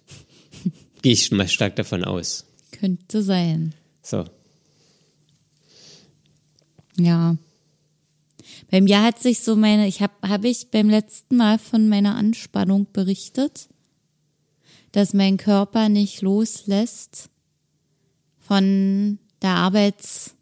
Gehe 1.01 1.13
ich 1.13 1.31
mal 1.31 1.47
stark 1.47 1.75
davon 1.75 2.03
aus. 2.03 2.45
Könnte 2.71 3.21
sein. 3.21 3.73
So. 4.01 4.25
Ja. 6.97 7.37
Bei 8.73 8.81
mir 8.81 9.01
hat 9.03 9.19
sich 9.19 9.41
so 9.41 9.55
meine, 9.55 9.87
ich 9.87 10.01
habe 10.01 10.13
habe 10.27 10.47
ich 10.47 10.71
beim 10.71 10.89
letzten 10.89 11.37
Mal 11.37 11.59
von 11.59 11.89
meiner 11.89 12.15
Anspannung 12.15 12.87
berichtet, 12.91 13.69
dass 14.93 15.13
mein 15.13 15.37
Körper 15.37 15.89
nicht 15.89 16.23
loslässt 16.23 17.29
von 18.39 19.19
der 19.43 19.57
Arbeitsphase 19.57 20.33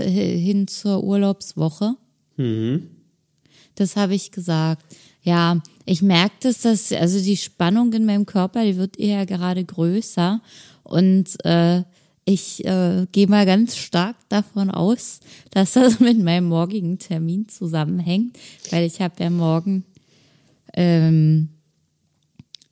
hin 0.00 0.68
zur 0.68 1.02
Urlaubswoche. 1.02 1.96
Das 3.74 3.96
habe 3.96 4.14
ich 4.14 4.30
gesagt. 4.30 4.96
Ja, 5.22 5.60
ich 5.86 6.02
merke 6.02 6.36
das, 6.42 6.60
dass, 6.60 6.92
also 6.92 7.18
die 7.18 7.36
Spannung 7.36 7.92
in 7.94 8.06
meinem 8.06 8.26
Körper, 8.26 8.64
die 8.64 8.76
wird 8.76 8.96
eher 8.96 9.26
gerade 9.26 9.64
größer. 9.64 10.40
Und 10.84 11.44
äh, 11.44 11.82
ich 12.24 12.64
äh, 12.64 13.06
gehe 13.12 13.26
mal 13.26 13.46
ganz 13.46 13.76
stark 13.76 14.16
davon 14.28 14.70
aus, 14.70 15.20
dass 15.50 15.72
das 15.72 16.00
mit 16.00 16.22
meinem 16.22 16.46
morgigen 16.46 16.98
Termin 16.98 17.48
zusammenhängt, 17.48 18.38
weil 18.70 18.84
ich 18.84 19.00
habe 19.00 19.22
ja 19.22 19.30
morgen 19.30 19.84
ähm, 20.74 21.48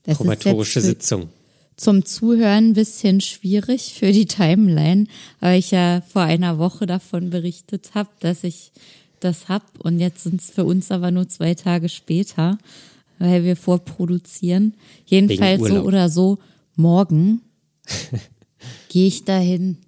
das 0.04 0.14
ist 0.14 0.18
Probatorische 0.18 0.80
Sitzung. 0.80 1.28
zum 1.76 2.04
Zuhören 2.04 2.70
ein 2.70 2.72
bisschen 2.72 3.20
schwierig 3.20 3.94
für 3.94 4.12
die 4.12 4.26
Timeline, 4.26 5.06
weil 5.40 5.58
ich 5.58 5.70
ja 5.70 6.02
vor 6.08 6.22
einer 6.22 6.58
Woche 6.58 6.86
davon 6.86 7.30
berichtet 7.30 7.90
habe, 7.94 8.10
dass 8.20 8.44
ich 8.44 8.72
das 9.20 9.48
hab 9.48 9.64
und 9.80 9.98
jetzt 9.98 10.22
sind 10.22 10.40
es 10.40 10.50
für 10.50 10.64
uns 10.64 10.90
aber 10.90 11.10
nur 11.10 11.28
zwei 11.28 11.54
Tage 11.54 11.88
später, 11.88 12.58
weil 13.18 13.44
wir 13.44 13.56
vorproduzieren. 13.56 14.74
Jedenfalls 15.06 15.68
so 15.68 15.82
oder 15.82 16.08
so, 16.08 16.38
morgen 16.76 17.42
gehe 18.88 19.08
ich 19.08 19.24
dahin. 19.24 19.78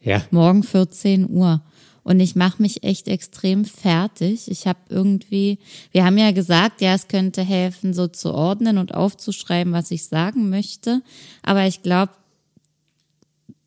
Ja. 0.00 0.22
Morgen 0.30 0.62
14 0.62 1.28
Uhr. 1.28 1.62
Und 2.02 2.20
ich 2.20 2.36
mache 2.36 2.60
mich 2.60 2.84
echt 2.84 3.08
extrem 3.08 3.64
fertig. 3.64 4.50
Ich 4.50 4.66
habe 4.66 4.78
irgendwie, 4.90 5.58
wir 5.90 6.04
haben 6.04 6.18
ja 6.18 6.32
gesagt, 6.32 6.82
ja, 6.82 6.94
es 6.94 7.08
könnte 7.08 7.42
helfen, 7.42 7.94
so 7.94 8.06
zu 8.06 8.34
ordnen 8.34 8.76
und 8.76 8.94
aufzuschreiben, 8.94 9.72
was 9.72 9.90
ich 9.90 10.04
sagen 10.04 10.50
möchte. 10.50 11.02
Aber 11.42 11.66
ich 11.66 11.82
glaube, 11.82 12.12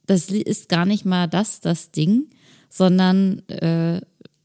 das 0.06 0.30
ist 0.30 0.70
gar 0.70 0.86
nicht 0.86 1.04
mal 1.04 1.28
das, 1.28 1.62
das 1.62 1.92
Ding, 1.92 2.28
sondern 2.70 3.40
äh, 3.50 4.02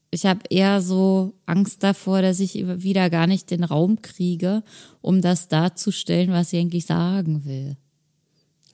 ich 0.09 0.25
habe 0.25 0.41
eher 0.49 0.81
so 0.81 1.33
Angst 1.45 1.83
davor, 1.83 2.21
dass 2.21 2.39
ich 2.39 2.53
wieder 2.55 3.09
gar 3.11 3.27
nicht 3.27 3.51
den 3.51 3.63
Raum 3.63 4.01
kriege, 4.01 4.63
um 5.01 5.21
das 5.21 5.47
darzustellen, 5.47 6.31
was 6.31 6.51
ich 6.51 6.59
eigentlich 6.59 6.85
sagen 6.85 7.45
will. 7.45 7.77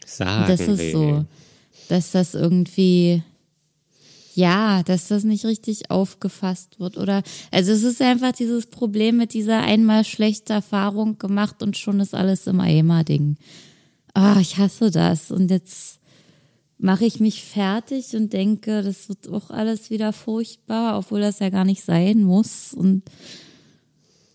Sagen 0.10 0.46
Das 0.48 0.60
ist 0.62 0.80
will. 0.80 0.92
so, 0.92 1.26
dass 1.88 2.12
das 2.12 2.34
irgendwie, 2.34 3.24
ja, 4.36 4.84
dass 4.84 5.08
das 5.08 5.24
nicht 5.24 5.46
richtig 5.46 5.92
aufgefasst 5.92 6.80
wird 6.80 6.98
oder, 6.98 7.24
also 7.52 7.72
es 7.72 7.84
ist 7.84 8.02
einfach 8.02 8.32
dieses 8.32 8.68
Problem 8.68 9.18
mit 9.18 9.34
dieser 9.34 9.62
einmal 9.62 10.04
schlechte 10.04 10.54
Erfahrung 10.54 11.18
gemacht 11.18 11.62
und 11.62 11.78
schon 11.78 12.00
ist 12.00 12.16
alles 12.16 12.48
im 12.48 12.60
Eimer-Ding. 12.60 13.38
Ah, 14.14 14.40
ich 14.40 14.58
hasse 14.58 14.92
das. 14.92 15.32
Und 15.32 15.52
jetzt 15.52 16.00
mache 16.78 17.06
ich 17.06 17.20
mich 17.20 17.44
fertig 17.44 18.16
und 18.16 18.34
denke, 18.34 18.82
das 18.82 19.10
wird 19.10 19.30
auch 19.30 19.50
alles 19.52 19.90
wieder 19.90 20.14
furchtbar, 20.14 20.98
obwohl 20.98 21.22
das 21.22 21.40
ja 21.40 21.50
gar 21.50 21.66
nicht 21.66 21.84
sein 21.84 22.24
muss. 22.24 22.74
Und 22.74 23.04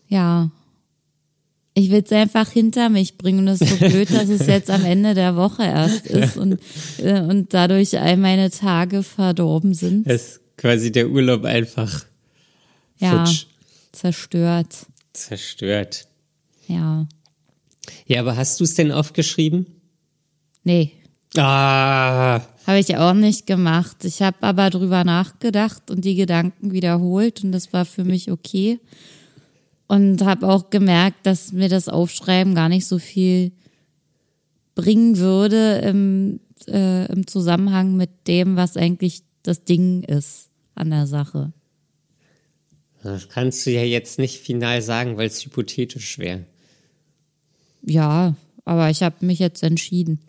ja, 0.07 0.51
ich 1.77 1.91
will 1.91 2.01
es 2.05 2.11
einfach 2.13 2.49
hinter 2.49 2.89
mich 2.89 3.17
bringen 3.17 3.39
und 3.39 3.47
es 3.49 3.61
ist 3.61 3.69
so 3.69 3.75
blöd, 3.87 4.09
dass 4.11 4.29
es 4.29 4.47
jetzt 4.47 4.69
am 4.71 4.85
Ende 4.85 5.13
der 5.13 5.35
Woche 5.35 5.63
erst 5.63 6.07
ist 6.07 6.37
und, 6.37 6.57
äh, 6.99 7.19
und 7.19 7.53
dadurch 7.53 7.99
all 7.99 8.15
meine 8.17 8.49
Tage 8.49 9.03
verdorben 9.03 9.73
sind. 9.73 10.07
Es 10.07 10.21
ist 10.37 10.39
quasi 10.57 10.91
der 10.91 11.09
Urlaub 11.09 11.43
einfach 11.43 12.05
Ja, 12.97 13.25
futsch, 13.25 13.45
zerstört. 13.91 14.73
zerstört. 15.13 16.07
Ja. 16.67 17.07
Ja, 18.07 18.21
aber 18.21 18.37
hast 18.37 18.59
du 18.59 18.63
es 18.63 18.75
denn 18.75 18.91
aufgeschrieben? 18.91 19.65
Nee. 20.63 20.93
Ah, 21.37 22.39
Habe 22.65 22.79
ich 22.79 22.95
auch 22.97 23.13
nicht 23.13 23.45
gemacht. 23.45 24.05
Ich 24.05 24.21
habe 24.21 24.37
aber 24.41 24.69
drüber 24.69 25.03
nachgedacht 25.03 25.91
und 25.91 26.05
die 26.05 26.15
Gedanken 26.15 26.71
wiederholt 26.71 27.43
und 27.43 27.51
das 27.51 27.73
war 27.73 27.83
für 27.85 28.05
mich 28.05 28.31
okay. 28.31 28.79
Und 29.87 30.23
habe 30.23 30.47
auch 30.47 30.71
gemerkt, 30.71 31.25
dass 31.25 31.51
mir 31.51 31.69
das 31.69 31.89
Aufschreiben 31.89 32.55
gar 32.55 32.69
nicht 32.69 32.87
so 32.87 32.97
viel 32.97 33.51
bringen 34.73 35.17
würde 35.17 35.77
im, 35.79 36.39
äh, 36.67 37.05
im 37.05 37.27
Zusammenhang 37.27 37.95
mit 37.95 38.27
dem, 38.27 38.55
was 38.55 38.77
eigentlich 38.77 39.23
das 39.43 39.63
Ding 39.63 40.03
ist 40.03 40.49
an 40.73 40.89
der 40.89 41.07
Sache. 41.07 41.53
das 43.03 43.29
kannst 43.29 43.65
du 43.65 43.71
ja 43.71 43.83
jetzt 43.83 44.19
nicht 44.19 44.39
final 44.39 44.81
sagen, 44.81 45.17
weil 45.17 45.27
es 45.27 45.45
hypothetisch 45.45 46.17
wäre. 46.17 46.45
Ja, 47.83 48.35
aber 48.65 48.89
ich 48.89 49.03
habe 49.03 49.25
mich 49.25 49.39
jetzt 49.39 49.61
entschieden. 49.63 50.19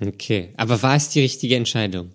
Okay, 0.00 0.52
aber 0.56 0.82
war 0.82 0.96
es 0.96 1.08
die 1.10 1.20
richtige 1.20 1.56
Entscheidung? 1.56 2.10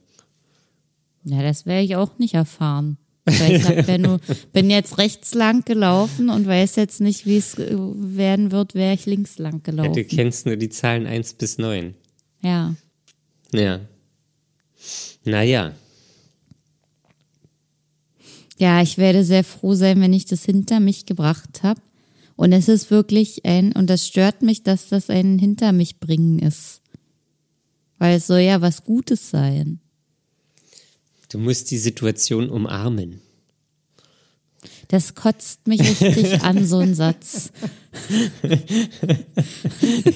Ja, 1.23 1.41
das 1.41 1.65
werde 1.65 1.83
ich 1.83 1.95
auch 1.95 2.17
nicht 2.17 2.33
erfahren. 2.33 2.97
Weil 3.25 3.55
ich 3.55 3.63
hab 3.63 3.87
ja 3.87 3.97
nur, 3.97 4.19
bin 4.51 4.69
jetzt 4.69 4.97
rechts 4.97 5.33
lang 5.33 5.63
gelaufen 5.63 6.29
und 6.29 6.45
weiß 6.45 6.75
jetzt 6.75 6.99
nicht, 6.99 7.25
wie 7.25 7.37
es 7.37 7.57
äh, 7.57 7.73
werden 7.77 8.51
wird, 8.51 8.75
wäre 8.75 8.93
ich 8.93 9.05
links 9.05 9.37
lang 9.37 9.53
Ja, 9.65 9.71
gelaufen. 9.71 9.93
du 9.93 10.03
kennst 10.03 10.45
nur 10.45 10.57
die 10.57 10.69
Zahlen 10.69 11.07
1 11.07 11.35
bis 11.35 11.57
9. 11.57 11.93
Ja. 12.41 12.75
Ja. 13.53 13.79
Naja, 15.23 15.73
Ja, 18.57 18.81
ich 18.81 18.97
werde 18.97 19.23
sehr 19.23 19.43
froh 19.43 19.73
sein, 19.73 19.99
wenn 19.99 20.13
ich 20.13 20.25
das 20.25 20.45
hinter 20.45 20.79
mich 20.79 21.05
gebracht 21.05 21.63
habe. 21.63 21.81
Und 22.35 22.51
es 22.51 22.67
ist 22.67 22.91
wirklich 22.91 23.45
ein, 23.45 23.71
und 23.73 23.89
das 23.89 24.07
stört 24.07 24.41
mich, 24.41 24.63
dass 24.63 24.89
das 24.89 25.09
ein 25.09 25.37
hinter 25.39 25.71
mich 25.71 25.99
bringen 25.99 26.39
ist. 26.39 26.81
Weil 27.99 28.17
es 28.17 28.27
soll 28.27 28.39
ja 28.39 28.61
was 28.61 28.83
Gutes 28.83 29.29
sein. 29.29 29.79
Du 31.33 31.39
musst 31.39 31.71
die 31.71 31.77
Situation 31.77 32.49
umarmen. 32.49 33.21
Das 34.87 35.15
kotzt 35.15 35.67
mich 35.67 35.81
richtig 35.81 36.41
an, 36.43 36.65
so 36.65 36.79
ein 36.79 36.95
Satz. 36.95 37.51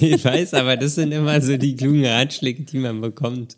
Ich 0.00 0.24
weiß, 0.24 0.54
aber 0.54 0.76
das 0.76 0.96
sind 0.96 1.12
immer 1.12 1.40
so 1.40 1.56
die 1.56 1.76
klugen 1.76 2.04
Ratschläge, 2.04 2.64
die 2.64 2.78
man 2.78 3.00
bekommt. 3.00 3.56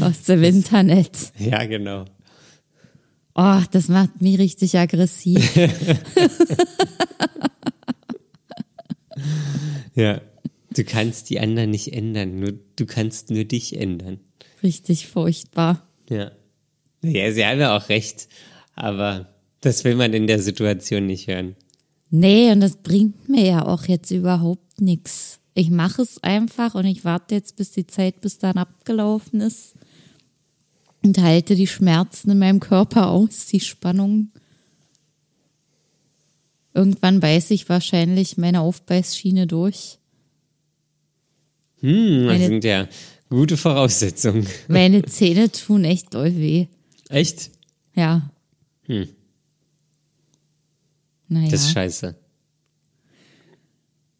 Aus 0.00 0.22
dem 0.24 0.42
Internet. 0.42 1.10
Ja, 1.38 1.64
genau. 1.64 2.04
Oh, 3.34 3.60
das 3.70 3.88
macht 3.88 4.20
mich 4.20 4.38
richtig 4.38 4.78
aggressiv. 4.78 5.56
Ja. 9.94 10.20
Du 10.76 10.84
kannst 10.84 11.30
die 11.30 11.40
anderen 11.40 11.70
nicht 11.70 11.94
ändern, 11.94 12.38
nur, 12.38 12.52
du 12.76 12.84
kannst 12.84 13.30
nur 13.30 13.44
dich 13.44 13.80
ändern. 13.80 14.20
Richtig 14.62 15.06
furchtbar. 15.06 15.88
Ja. 16.10 16.32
Ja, 17.12 17.32
sie 17.32 17.44
haben 17.44 17.60
ja 17.60 17.76
auch 17.76 17.88
recht, 17.88 18.28
aber 18.74 19.28
das 19.60 19.84
will 19.84 19.94
man 19.96 20.12
in 20.12 20.26
der 20.26 20.40
Situation 20.40 21.06
nicht 21.06 21.26
hören. 21.28 21.56
Nee, 22.10 22.50
und 22.52 22.60
das 22.60 22.76
bringt 22.76 23.28
mir 23.28 23.44
ja 23.46 23.66
auch 23.66 23.84
jetzt 23.86 24.10
überhaupt 24.10 24.80
nichts. 24.80 25.40
Ich 25.54 25.70
mache 25.70 26.02
es 26.02 26.22
einfach 26.22 26.74
und 26.74 26.84
ich 26.84 27.04
warte 27.04 27.34
jetzt, 27.34 27.56
bis 27.56 27.72
die 27.72 27.86
Zeit 27.86 28.20
bis 28.20 28.38
dann 28.38 28.58
abgelaufen 28.58 29.40
ist 29.40 29.74
und 31.02 31.18
halte 31.18 31.54
die 31.56 31.66
Schmerzen 31.66 32.30
in 32.30 32.38
meinem 32.38 32.60
Körper 32.60 33.08
aus, 33.10 33.46
die 33.46 33.60
Spannung. 33.60 34.30
Irgendwann 36.74 37.20
beiß 37.20 37.50
ich 37.52 37.68
wahrscheinlich 37.68 38.36
meine 38.36 38.60
Aufbeißschiene 38.60 39.46
durch. 39.46 39.98
Hm, 41.80 42.24
das 42.26 42.32
Meine- 42.32 42.46
sind 42.46 42.64
ja 42.64 42.88
gute 43.30 43.56
Voraussetzungen. 43.56 44.46
Meine 44.68 45.02
Zähne 45.06 45.50
tun 45.50 45.84
echt 45.84 46.12
doll 46.14 46.36
weh. 46.36 46.66
Echt? 47.08 47.50
Ja. 47.94 48.30
Hm. 48.82 49.08
Naja. 51.28 51.50
Das 51.50 51.62
ist 51.62 51.72
scheiße. 51.72 52.14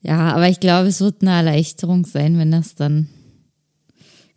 Ja, 0.02 0.34
aber 0.34 0.48
ich 0.48 0.60
glaube, 0.60 0.88
es 0.88 1.00
wird 1.00 1.22
eine 1.22 1.32
Erleichterung 1.32 2.06
sein, 2.06 2.38
wenn 2.38 2.52
das 2.52 2.74
dann, 2.74 3.08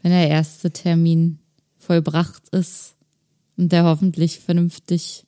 wenn 0.02 0.12
der 0.12 0.28
erste 0.28 0.72
Termin 0.72 1.39
vollbracht 1.78 2.50
ist 2.50 2.95
und 3.58 3.72
der 3.72 3.84
hoffentlich 3.84 4.39
vernünftig 4.39 5.26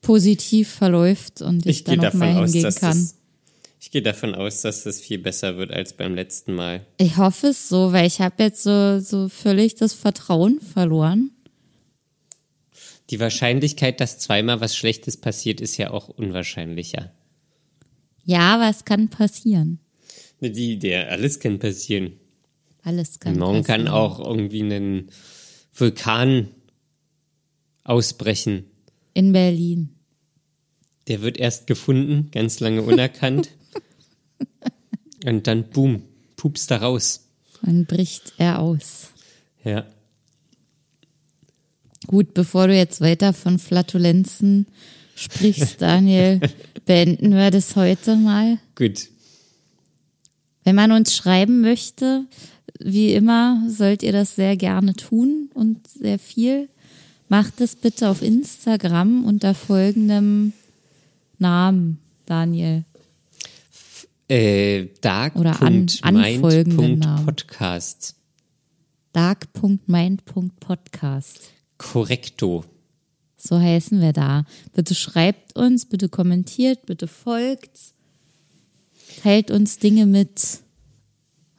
positiv 0.00 0.68
verläuft 0.70 1.42
und 1.42 1.66
ich, 1.66 1.78
Ich 1.78 1.84
dann 1.84 2.00
auch 2.00 2.04
davon 2.04 2.20
mal 2.20 2.36
aus, 2.36 2.50
hingehen 2.50 2.62
dass 2.64 2.76
kann. 2.76 2.98
das, 2.98 3.16
ich 3.80 3.90
gehe 3.90 4.02
davon 4.02 4.34
aus, 4.34 4.62
dass 4.62 4.84
das 4.84 5.00
viel 5.00 5.18
besser 5.18 5.56
wird 5.56 5.70
als 5.72 5.92
beim 5.92 6.14
letzten 6.14 6.54
Mal. 6.54 6.84
Ich 6.98 7.16
hoffe 7.16 7.48
es 7.48 7.68
so, 7.68 7.92
weil 7.92 8.06
ich 8.06 8.20
habe 8.20 8.42
jetzt 8.42 8.62
so, 8.62 8.98
so 9.00 9.28
völlig 9.28 9.76
das 9.76 9.92
Vertrauen 9.94 10.60
verloren. 10.60 11.30
Die 13.10 13.20
Wahrscheinlichkeit, 13.20 14.00
dass 14.00 14.18
zweimal 14.18 14.60
was 14.60 14.76
Schlechtes 14.76 15.16
passiert, 15.16 15.60
ist 15.60 15.76
ja 15.76 15.90
auch 15.90 16.08
unwahrscheinlicher. 16.08 17.12
Ja, 18.24 18.54
aber 18.56 18.68
es 18.68 18.84
kann 18.84 19.08
passieren. 19.08 19.78
Die, 20.40 20.78
der, 20.78 21.10
alles 21.10 21.38
kann 21.38 21.58
passieren. 21.58 22.14
Alles 22.82 23.20
kann 23.20 23.38
Morgen 23.38 23.62
passieren. 23.62 23.86
kann 23.86 23.94
auch 23.94 24.18
irgendwie 24.18 24.62
ein 24.62 25.10
Vulkan 25.72 26.48
ausbrechen. 27.84 28.64
In 29.14 29.32
Berlin. 29.32 29.90
Der 31.06 31.22
wird 31.22 31.38
erst 31.38 31.68
gefunden, 31.68 32.30
ganz 32.32 32.58
lange 32.58 32.82
unerkannt. 32.82 33.50
Und 35.24 35.46
dann, 35.46 35.70
boom, 35.70 36.02
pups 36.36 36.66
da 36.66 36.78
raus. 36.78 37.28
Dann 37.62 37.86
bricht 37.86 38.34
er 38.38 38.58
aus. 38.58 39.10
Ja. 39.64 39.86
Gut, 42.06 42.34
bevor 42.34 42.68
du 42.68 42.76
jetzt 42.76 43.00
weiter 43.00 43.32
von 43.32 43.58
Flatulenzen 43.58 44.66
sprichst, 45.14 45.76
Daniel, 45.82 46.40
beenden 46.84 47.32
wir 47.34 47.50
das 47.50 47.74
heute 47.76 48.16
mal. 48.16 48.58
Gut. 48.76 49.08
Wenn 50.64 50.74
man 50.76 50.92
uns 50.92 51.14
schreiben 51.16 51.60
möchte, 51.60 52.24
wie 52.80 53.12
immer, 53.14 53.62
sollt 53.68 54.02
ihr 54.02 54.12
das 54.12 54.34
sehr 54.36 54.56
gerne 54.56 54.94
tun 54.94 55.50
und 55.54 55.86
sehr 55.88 56.18
viel. 56.18 56.68
Macht 57.28 57.60
es 57.60 57.74
bitte 57.76 58.08
auf 58.08 58.22
Instagram 58.22 59.24
unter 59.24 59.54
folgendem 59.54 60.52
Namen, 61.38 61.98
Daniel. 62.26 62.84
Äh, 64.28 64.88
Oder 65.34 65.62
an- 65.62 65.86
anfolgenden 66.02 66.98
Namen. 66.98 67.26
dark.mind.podcast. 67.26 68.14
dark.mind.podcast. 69.12 71.52
Korrekto. 71.78 72.64
So 73.36 73.58
heißen 73.60 74.00
wir 74.00 74.12
da. 74.12 74.44
Bitte 74.74 74.94
schreibt 74.94 75.56
uns, 75.56 75.86
bitte 75.86 76.08
kommentiert, 76.08 76.86
bitte 76.86 77.06
folgt. 77.06 77.78
Teilt 79.22 79.50
uns 79.50 79.78
Dinge 79.78 80.06
mit, 80.06 80.60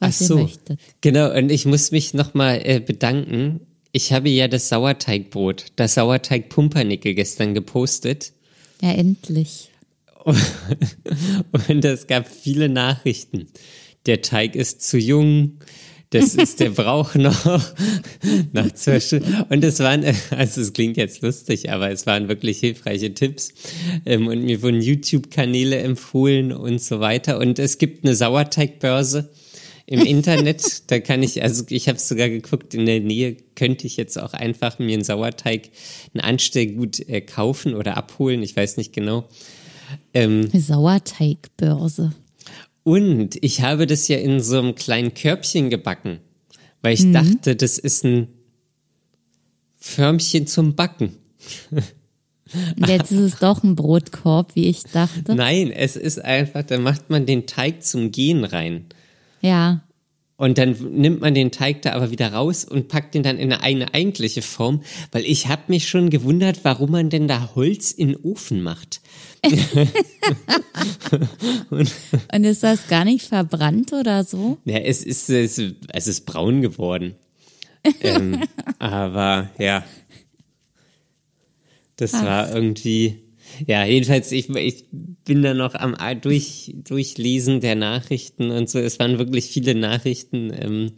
Ach 0.00 0.08
was 0.08 0.18
so. 0.18 0.36
ihr 0.36 0.42
möchtet. 0.44 0.80
Genau, 1.00 1.34
und 1.34 1.50
ich 1.50 1.66
muss 1.66 1.90
mich 1.90 2.14
nochmal 2.14 2.60
äh, 2.64 2.80
bedanken. 2.80 3.60
Ich 3.92 4.12
habe 4.12 4.28
ja 4.28 4.48
das 4.48 4.68
Sauerteigbrot, 4.68 5.66
das 5.76 5.94
Sauerteig-Pumpernickel 5.94 7.14
gestern 7.14 7.54
gepostet. 7.54 8.32
Ja, 8.82 8.92
endlich. 8.92 9.70
Und 11.68 11.84
es 11.84 12.06
gab 12.06 12.28
viele 12.28 12.68
Nachrichten. 12.68 13.46
Der 14.06 14.22
Teig 14.22 14.56
ist 14.56 14.82
zu 14.82 14.98
jung. 14.98 15.58
Das 16.10 16.34
ist, 16.34 16.60
der 16.60 16.70
braucht 16.70 17.16
noch 17.16 17.60
nach 18.52 18.72
zwei 18.72 18.98
Stunden. 18.98 19.44
Und 19.50 19.62
es 19.62 19.78
waren, 19.80 20.04
also 20.30 20.60
es 20.62 20.72
klingt 20.72 20.96
jetzt 20.96 21.20
lustig, 21.20 21.70
aber 21.70 21.90
es 21.90 22.06
waren 22.06 22.28
wirklich 22.28 22.60
hilfreiche 22.60 23.12
Tipps. 23.12 23.52
Ähm, 24.06 24.26
Und 24.26 24.42
mir 24.42 24.62
wurden 24.62 24.80
YouTube-Kanäle 24.80 25.78
empfohlen 25.78 26.52
und 26.52 26.80
so 26.80 27.00
weiter. 27.00 27.38
Und 27.38 27.58
es 27.58 27.76
gibt 27.76 28.04
eine 28.04 28.14
Sauerteigbörse 28.14 29.30
im 29.84 30.00
Internet. 30.00 30.90
Da 30.90 30.98
kann 31.00 31.22
ich, 31.22 31.42
also 31.42 31.64
ich 31.68 31.88
habe 31.88 31.98
sogar 31.98 32.30
geguckt, 32.30 32.72
in 32.72 32.86
der 32.86 33.00
Nähe 33.00 33.36
könnte 33.54 33.86
ich 33.86 33.96
jetzt 33.98 34.18
auch 34.18 34.32
einfach 34.32 34.78
mir 34.78 34.94
einen 34.94 35.04
Sauerteig, 35.04 35.70
ein 36.14 36.20
Anstellgut 36.20 37.00
äh, 37.08 37.20
kaufen 37.20 37.74
oder 37.74 37.96
abholen. 37.98 38.42
Ich 38.42 38.56
weiß 38.56 38.78
nicht 38.78 38.94
genau. 38.94 39.28
Ähm, 40.14 40.48
Sauerteigbörse. 40.52 42.12
Und 42.88 43.36
ich 43.44 43.60
habe 43.60 43.86
das 43.86 44.08
ja 44.08 44.16
in 44.18 44.40
so 44.40 44.58
einem 44.58 44.74
kleinen 44.74 45.12
Körbchen 45.14 45.68
gebacken, 45.70 46.20
weil 46.82 46.94
Mhm. 46.96 46.98
ich 46.98 47.12
dachte, 47.12 47.56
das 47.56 47.78
ist 47.78 48.04
ein 48.04 48.28
Förmchen 49.76 50.46
zum 50.46 50.74
Backen. 50.74 51.16
Und 51.70 52.88
jetzt 52.88 53.12
ist 53.12 53.20
es 53.34 53.38
doch 53.38 53.62
ein 53.62 53.76
Brotkorb, 53.76 54.54
wie 54.54 54.68
ich 54.68 54.82
dachte. 54.84 55.34
Nein, 55.34 55.70
es 55.70 55.96
ist 55.96 56.18
einfach, 56.24 56.62
da 56.62 56.78
macht 56.78 57.10
man 57.10 57.26
den 57.26 57.46
Teig 57.46 57.84
zum 57.84 58.10
Gehen 58.10 58.44
rein. 58.44 58.86
Ja. 59.42 59.82
Und 60.38 60.56
dann 60.56 60.76
nimmt 60.92 61.20
man 61.20 61.34
den 61.34 61.50
Teig 61.50 61.82
da 61.82 61.94
aber 61.94 62.12
wieder 62.12 62.32
raus 62.32 62.64
und 62.64 62.86
packt 62.86 63.16
ihn 63.16 63.24
dann 63.24 63.38
in 63.38 63.52
eine, 63.52 63.64
eine 63.64 63.92
eigentliche 63.92 64.40
Form, 64.40 64.82
weil 65.10 65.24
ich 65.24 65.48
habe 65.48 65.62
mich 65.66 65.88
schon 65.88 66.10
gewundert, 66.10 66.60
warum 66.62 66.92
man 66.92 67.10
denn 67.10 67.26
da 67.26 67.56
Holz 67.56 67.90
in 67.90 68.08
den 68.08 68.16
Ofen 68.22 68.62
macht. 68.62 69.00
Und 71.70 72.44
ist 72.44 72.62
das 72.62 72.86
gar 72.88 73.04
nicht 73.04 73.26
verbrannt 73.26 73.92
oder 73.92 74.22
so? 74.24 74.58
Ja, 74.64 74.78
es 74.78 75.02
ist, 75.04 75.28
es, 75.28 75.60
es 75.92 76.06
ist 76.06 76.24
braun 76.24 76.62
geworden. 76.62 77.16
ähm, 78.00 78.42
aber 78.78 79.50
ja, 79.58 79.84
das 81.96 82.14
Ach. 82.14 82.24
war 82.24 82.54
irgendwie, 82.54 83.22
ja, 83.66 83.84
jedenfalls, 83.84 84.32
ich, 84.32 84.48
ich 84.50 84.86
bin 85.24 85.42
da 85.42 85.54
noch 85.54 85.74
am 85.74 85.96
durch, 86.20 86.74
Durchlesen 86.76 87.60
der 87.60 87.74
Nachrichten 87.74 88.50
und 88.50 88.68
so. 88.68 88.78
Es 88.78 88.98
waren 88.98 89.18
wirklich 89.18 89.46
viele 89.46 89.74
Nachrichten 89.74 90.52
ähm, 90.54 90.92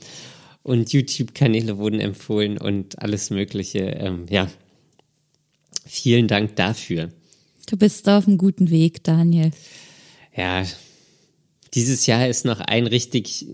und 0.62 0.92
YouTube-Kanäle 0.92 1.78
wurden 1.78 2.00
empfohlen 2.00 2.58
und 2.58 3.00
alles 3.00 3.30
Mögliche. 3.30 3.80
Ähm, 3.80 4.26
ja, 4.28 4.50
vielen 5.86 6.28
Dank 6.28 6.56
dafür. 6.56 7.10
Du 7.66 7.76
bist 7.76 8.08
auf 8.08 8.26
einem 8.26 8.38
guten 8.38 8.70
Weg, 8.70 9.04
Daniel. 9.04 9.52
Ja, 10.36 10.64
dieses 11.74 12.06
Jahr 12.06 12.28
ist 12.28 12.44
noch 12.44 12.60
ein 12.60 12.86
richtig, 12.86 13.46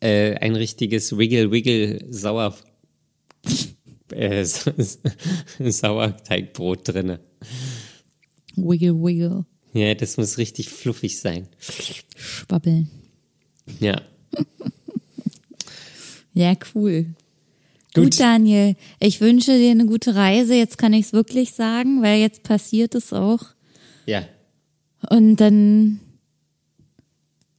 äh, 0.00 0.34
ein 0.34 0.56
richtiges 0.56 1.16
Wiggle 1.16 1.50
Wiggle 1.50 2.06
Sauer 2.10 2.56
äh, 4.12 4.44
Sauerteigbrot 5.58 6.88
drinne. 6.88 7.20
Wiggle, 8.56 8.94
wiggle. 8.94 9.44
Ja, 9.72 9.94
das 9.94 10.16
muss 10.16 10.38
richtig 10.38 10.70
fluffig 10.70 11.20
sein. 11.20 11.48
Schwabbeln. 12.16 12.90
Ja. 13.80 14.00
ja, 16.32 16.54
cool. 16.74 17.14
Gut. 17.94 18.04
Gut, 18.04 18.20
Daniel. 18.20 18.76
Ich 19.00 19.20
wünsche 19.20 19.58
dir 19.58 19.70
eine 19.70 19.86
gute 19.86 20.14
Reise. 20.14 20.54
Jetzt 20.54 20.78
kann 20.78 20.92
ich 20.92 21.06
es 21.06 21.12
wirklich 21.12 21.52
sagen, 21.52 22.02
weil 22.02 22.20
jetzt 22.20 22.42
passiert 22.42 22.94
es 22.94 23.12
auch. 23.12 23.42
Ja. 24.06 24.26
Und 25.08 25.36
dann 25.36 26.00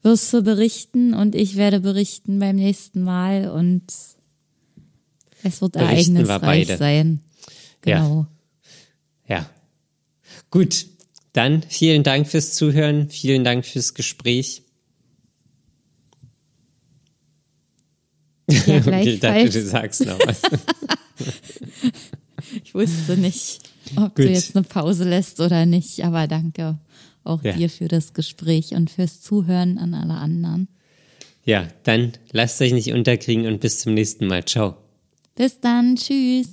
wirst 0.02 0.34
du 0.34 0.42
berichten 0.42 1.14
und 1.14 1.36
ich 1.36 1.56
werde 1.56 1.80
berichten 1.80 2.40
beim 2.40 2.56
nächsten 2.56 3.04
Mal 3.04 3.50
und 3.50 3.84
es 5.44 5.62
wird 5.62 5.76
ereignisreich 5.76 6.68
sein. 6.78 7.22
Genau. 7.82 8.28
Ja. 9.28 9.38
ja. 9.38 9.50
Gut. 10.52 10.88
Dann 11.34 11.62
vielen 11.62 12.04
Dank 12.04 12.28
fürs 12.28 12.56
Zuhören. 12.56 13.10
Vielen 13.10 13.44
Dank 13.44 13.66
fürs 13.66 13.94
Gespräch. 13.94 14.64
Ja, 18.50 18.58
okay, 18.78 19.14
ich 19.14 19.20
dachte, 19.20 19.50
du 19.50 19.62
sagst 19.62 20.06
noch 20.06 20.20
was. 20.26 20.42
ich 22.64 22.74
wusste 22.74 23.18
nicht, 23.18 23.60
ob 23.98 24.16
Gut. 24.16 24.26
du 24.26 24.30
jetzt 24.30 24.56
eine 24.56 24.64
Pause 24.64 25.04
lässt 25.04 25.40
oder 25.40 25.66
nicht, 25.66 26.04
aber 26.04 26.28
danke 26.28 26.80
auch 27.28 27.44
ja. 27.44 27.54
dir 27.54 27.70
für 27.70 27.88
das 27.88 28.14
Gespräch 28.14 28.72
und 28.72 28.90
fürs 28.90 29.22
Zuhören 29.22 29.78
an 29.78 29.94
alle 29.94 30.14
anderen. 30.14 30.68
Ja, 31.44 31.68
dann 31.84 32.14
lasst 32.32 32.62
euch 32.62 32.74
nicht 32.74 32.94
unterkriegen 32.94 33.46
und 33.46 33.60
bis 33.60 33.80
zum 33.80 33.94
nächsten 33.94 34.28
Mal. 34.28 34.46
Ciao. 34.46 34.78
Bis 35.36 35.60
dann. 35.60 35.96
Tschüss. 35.96 36.48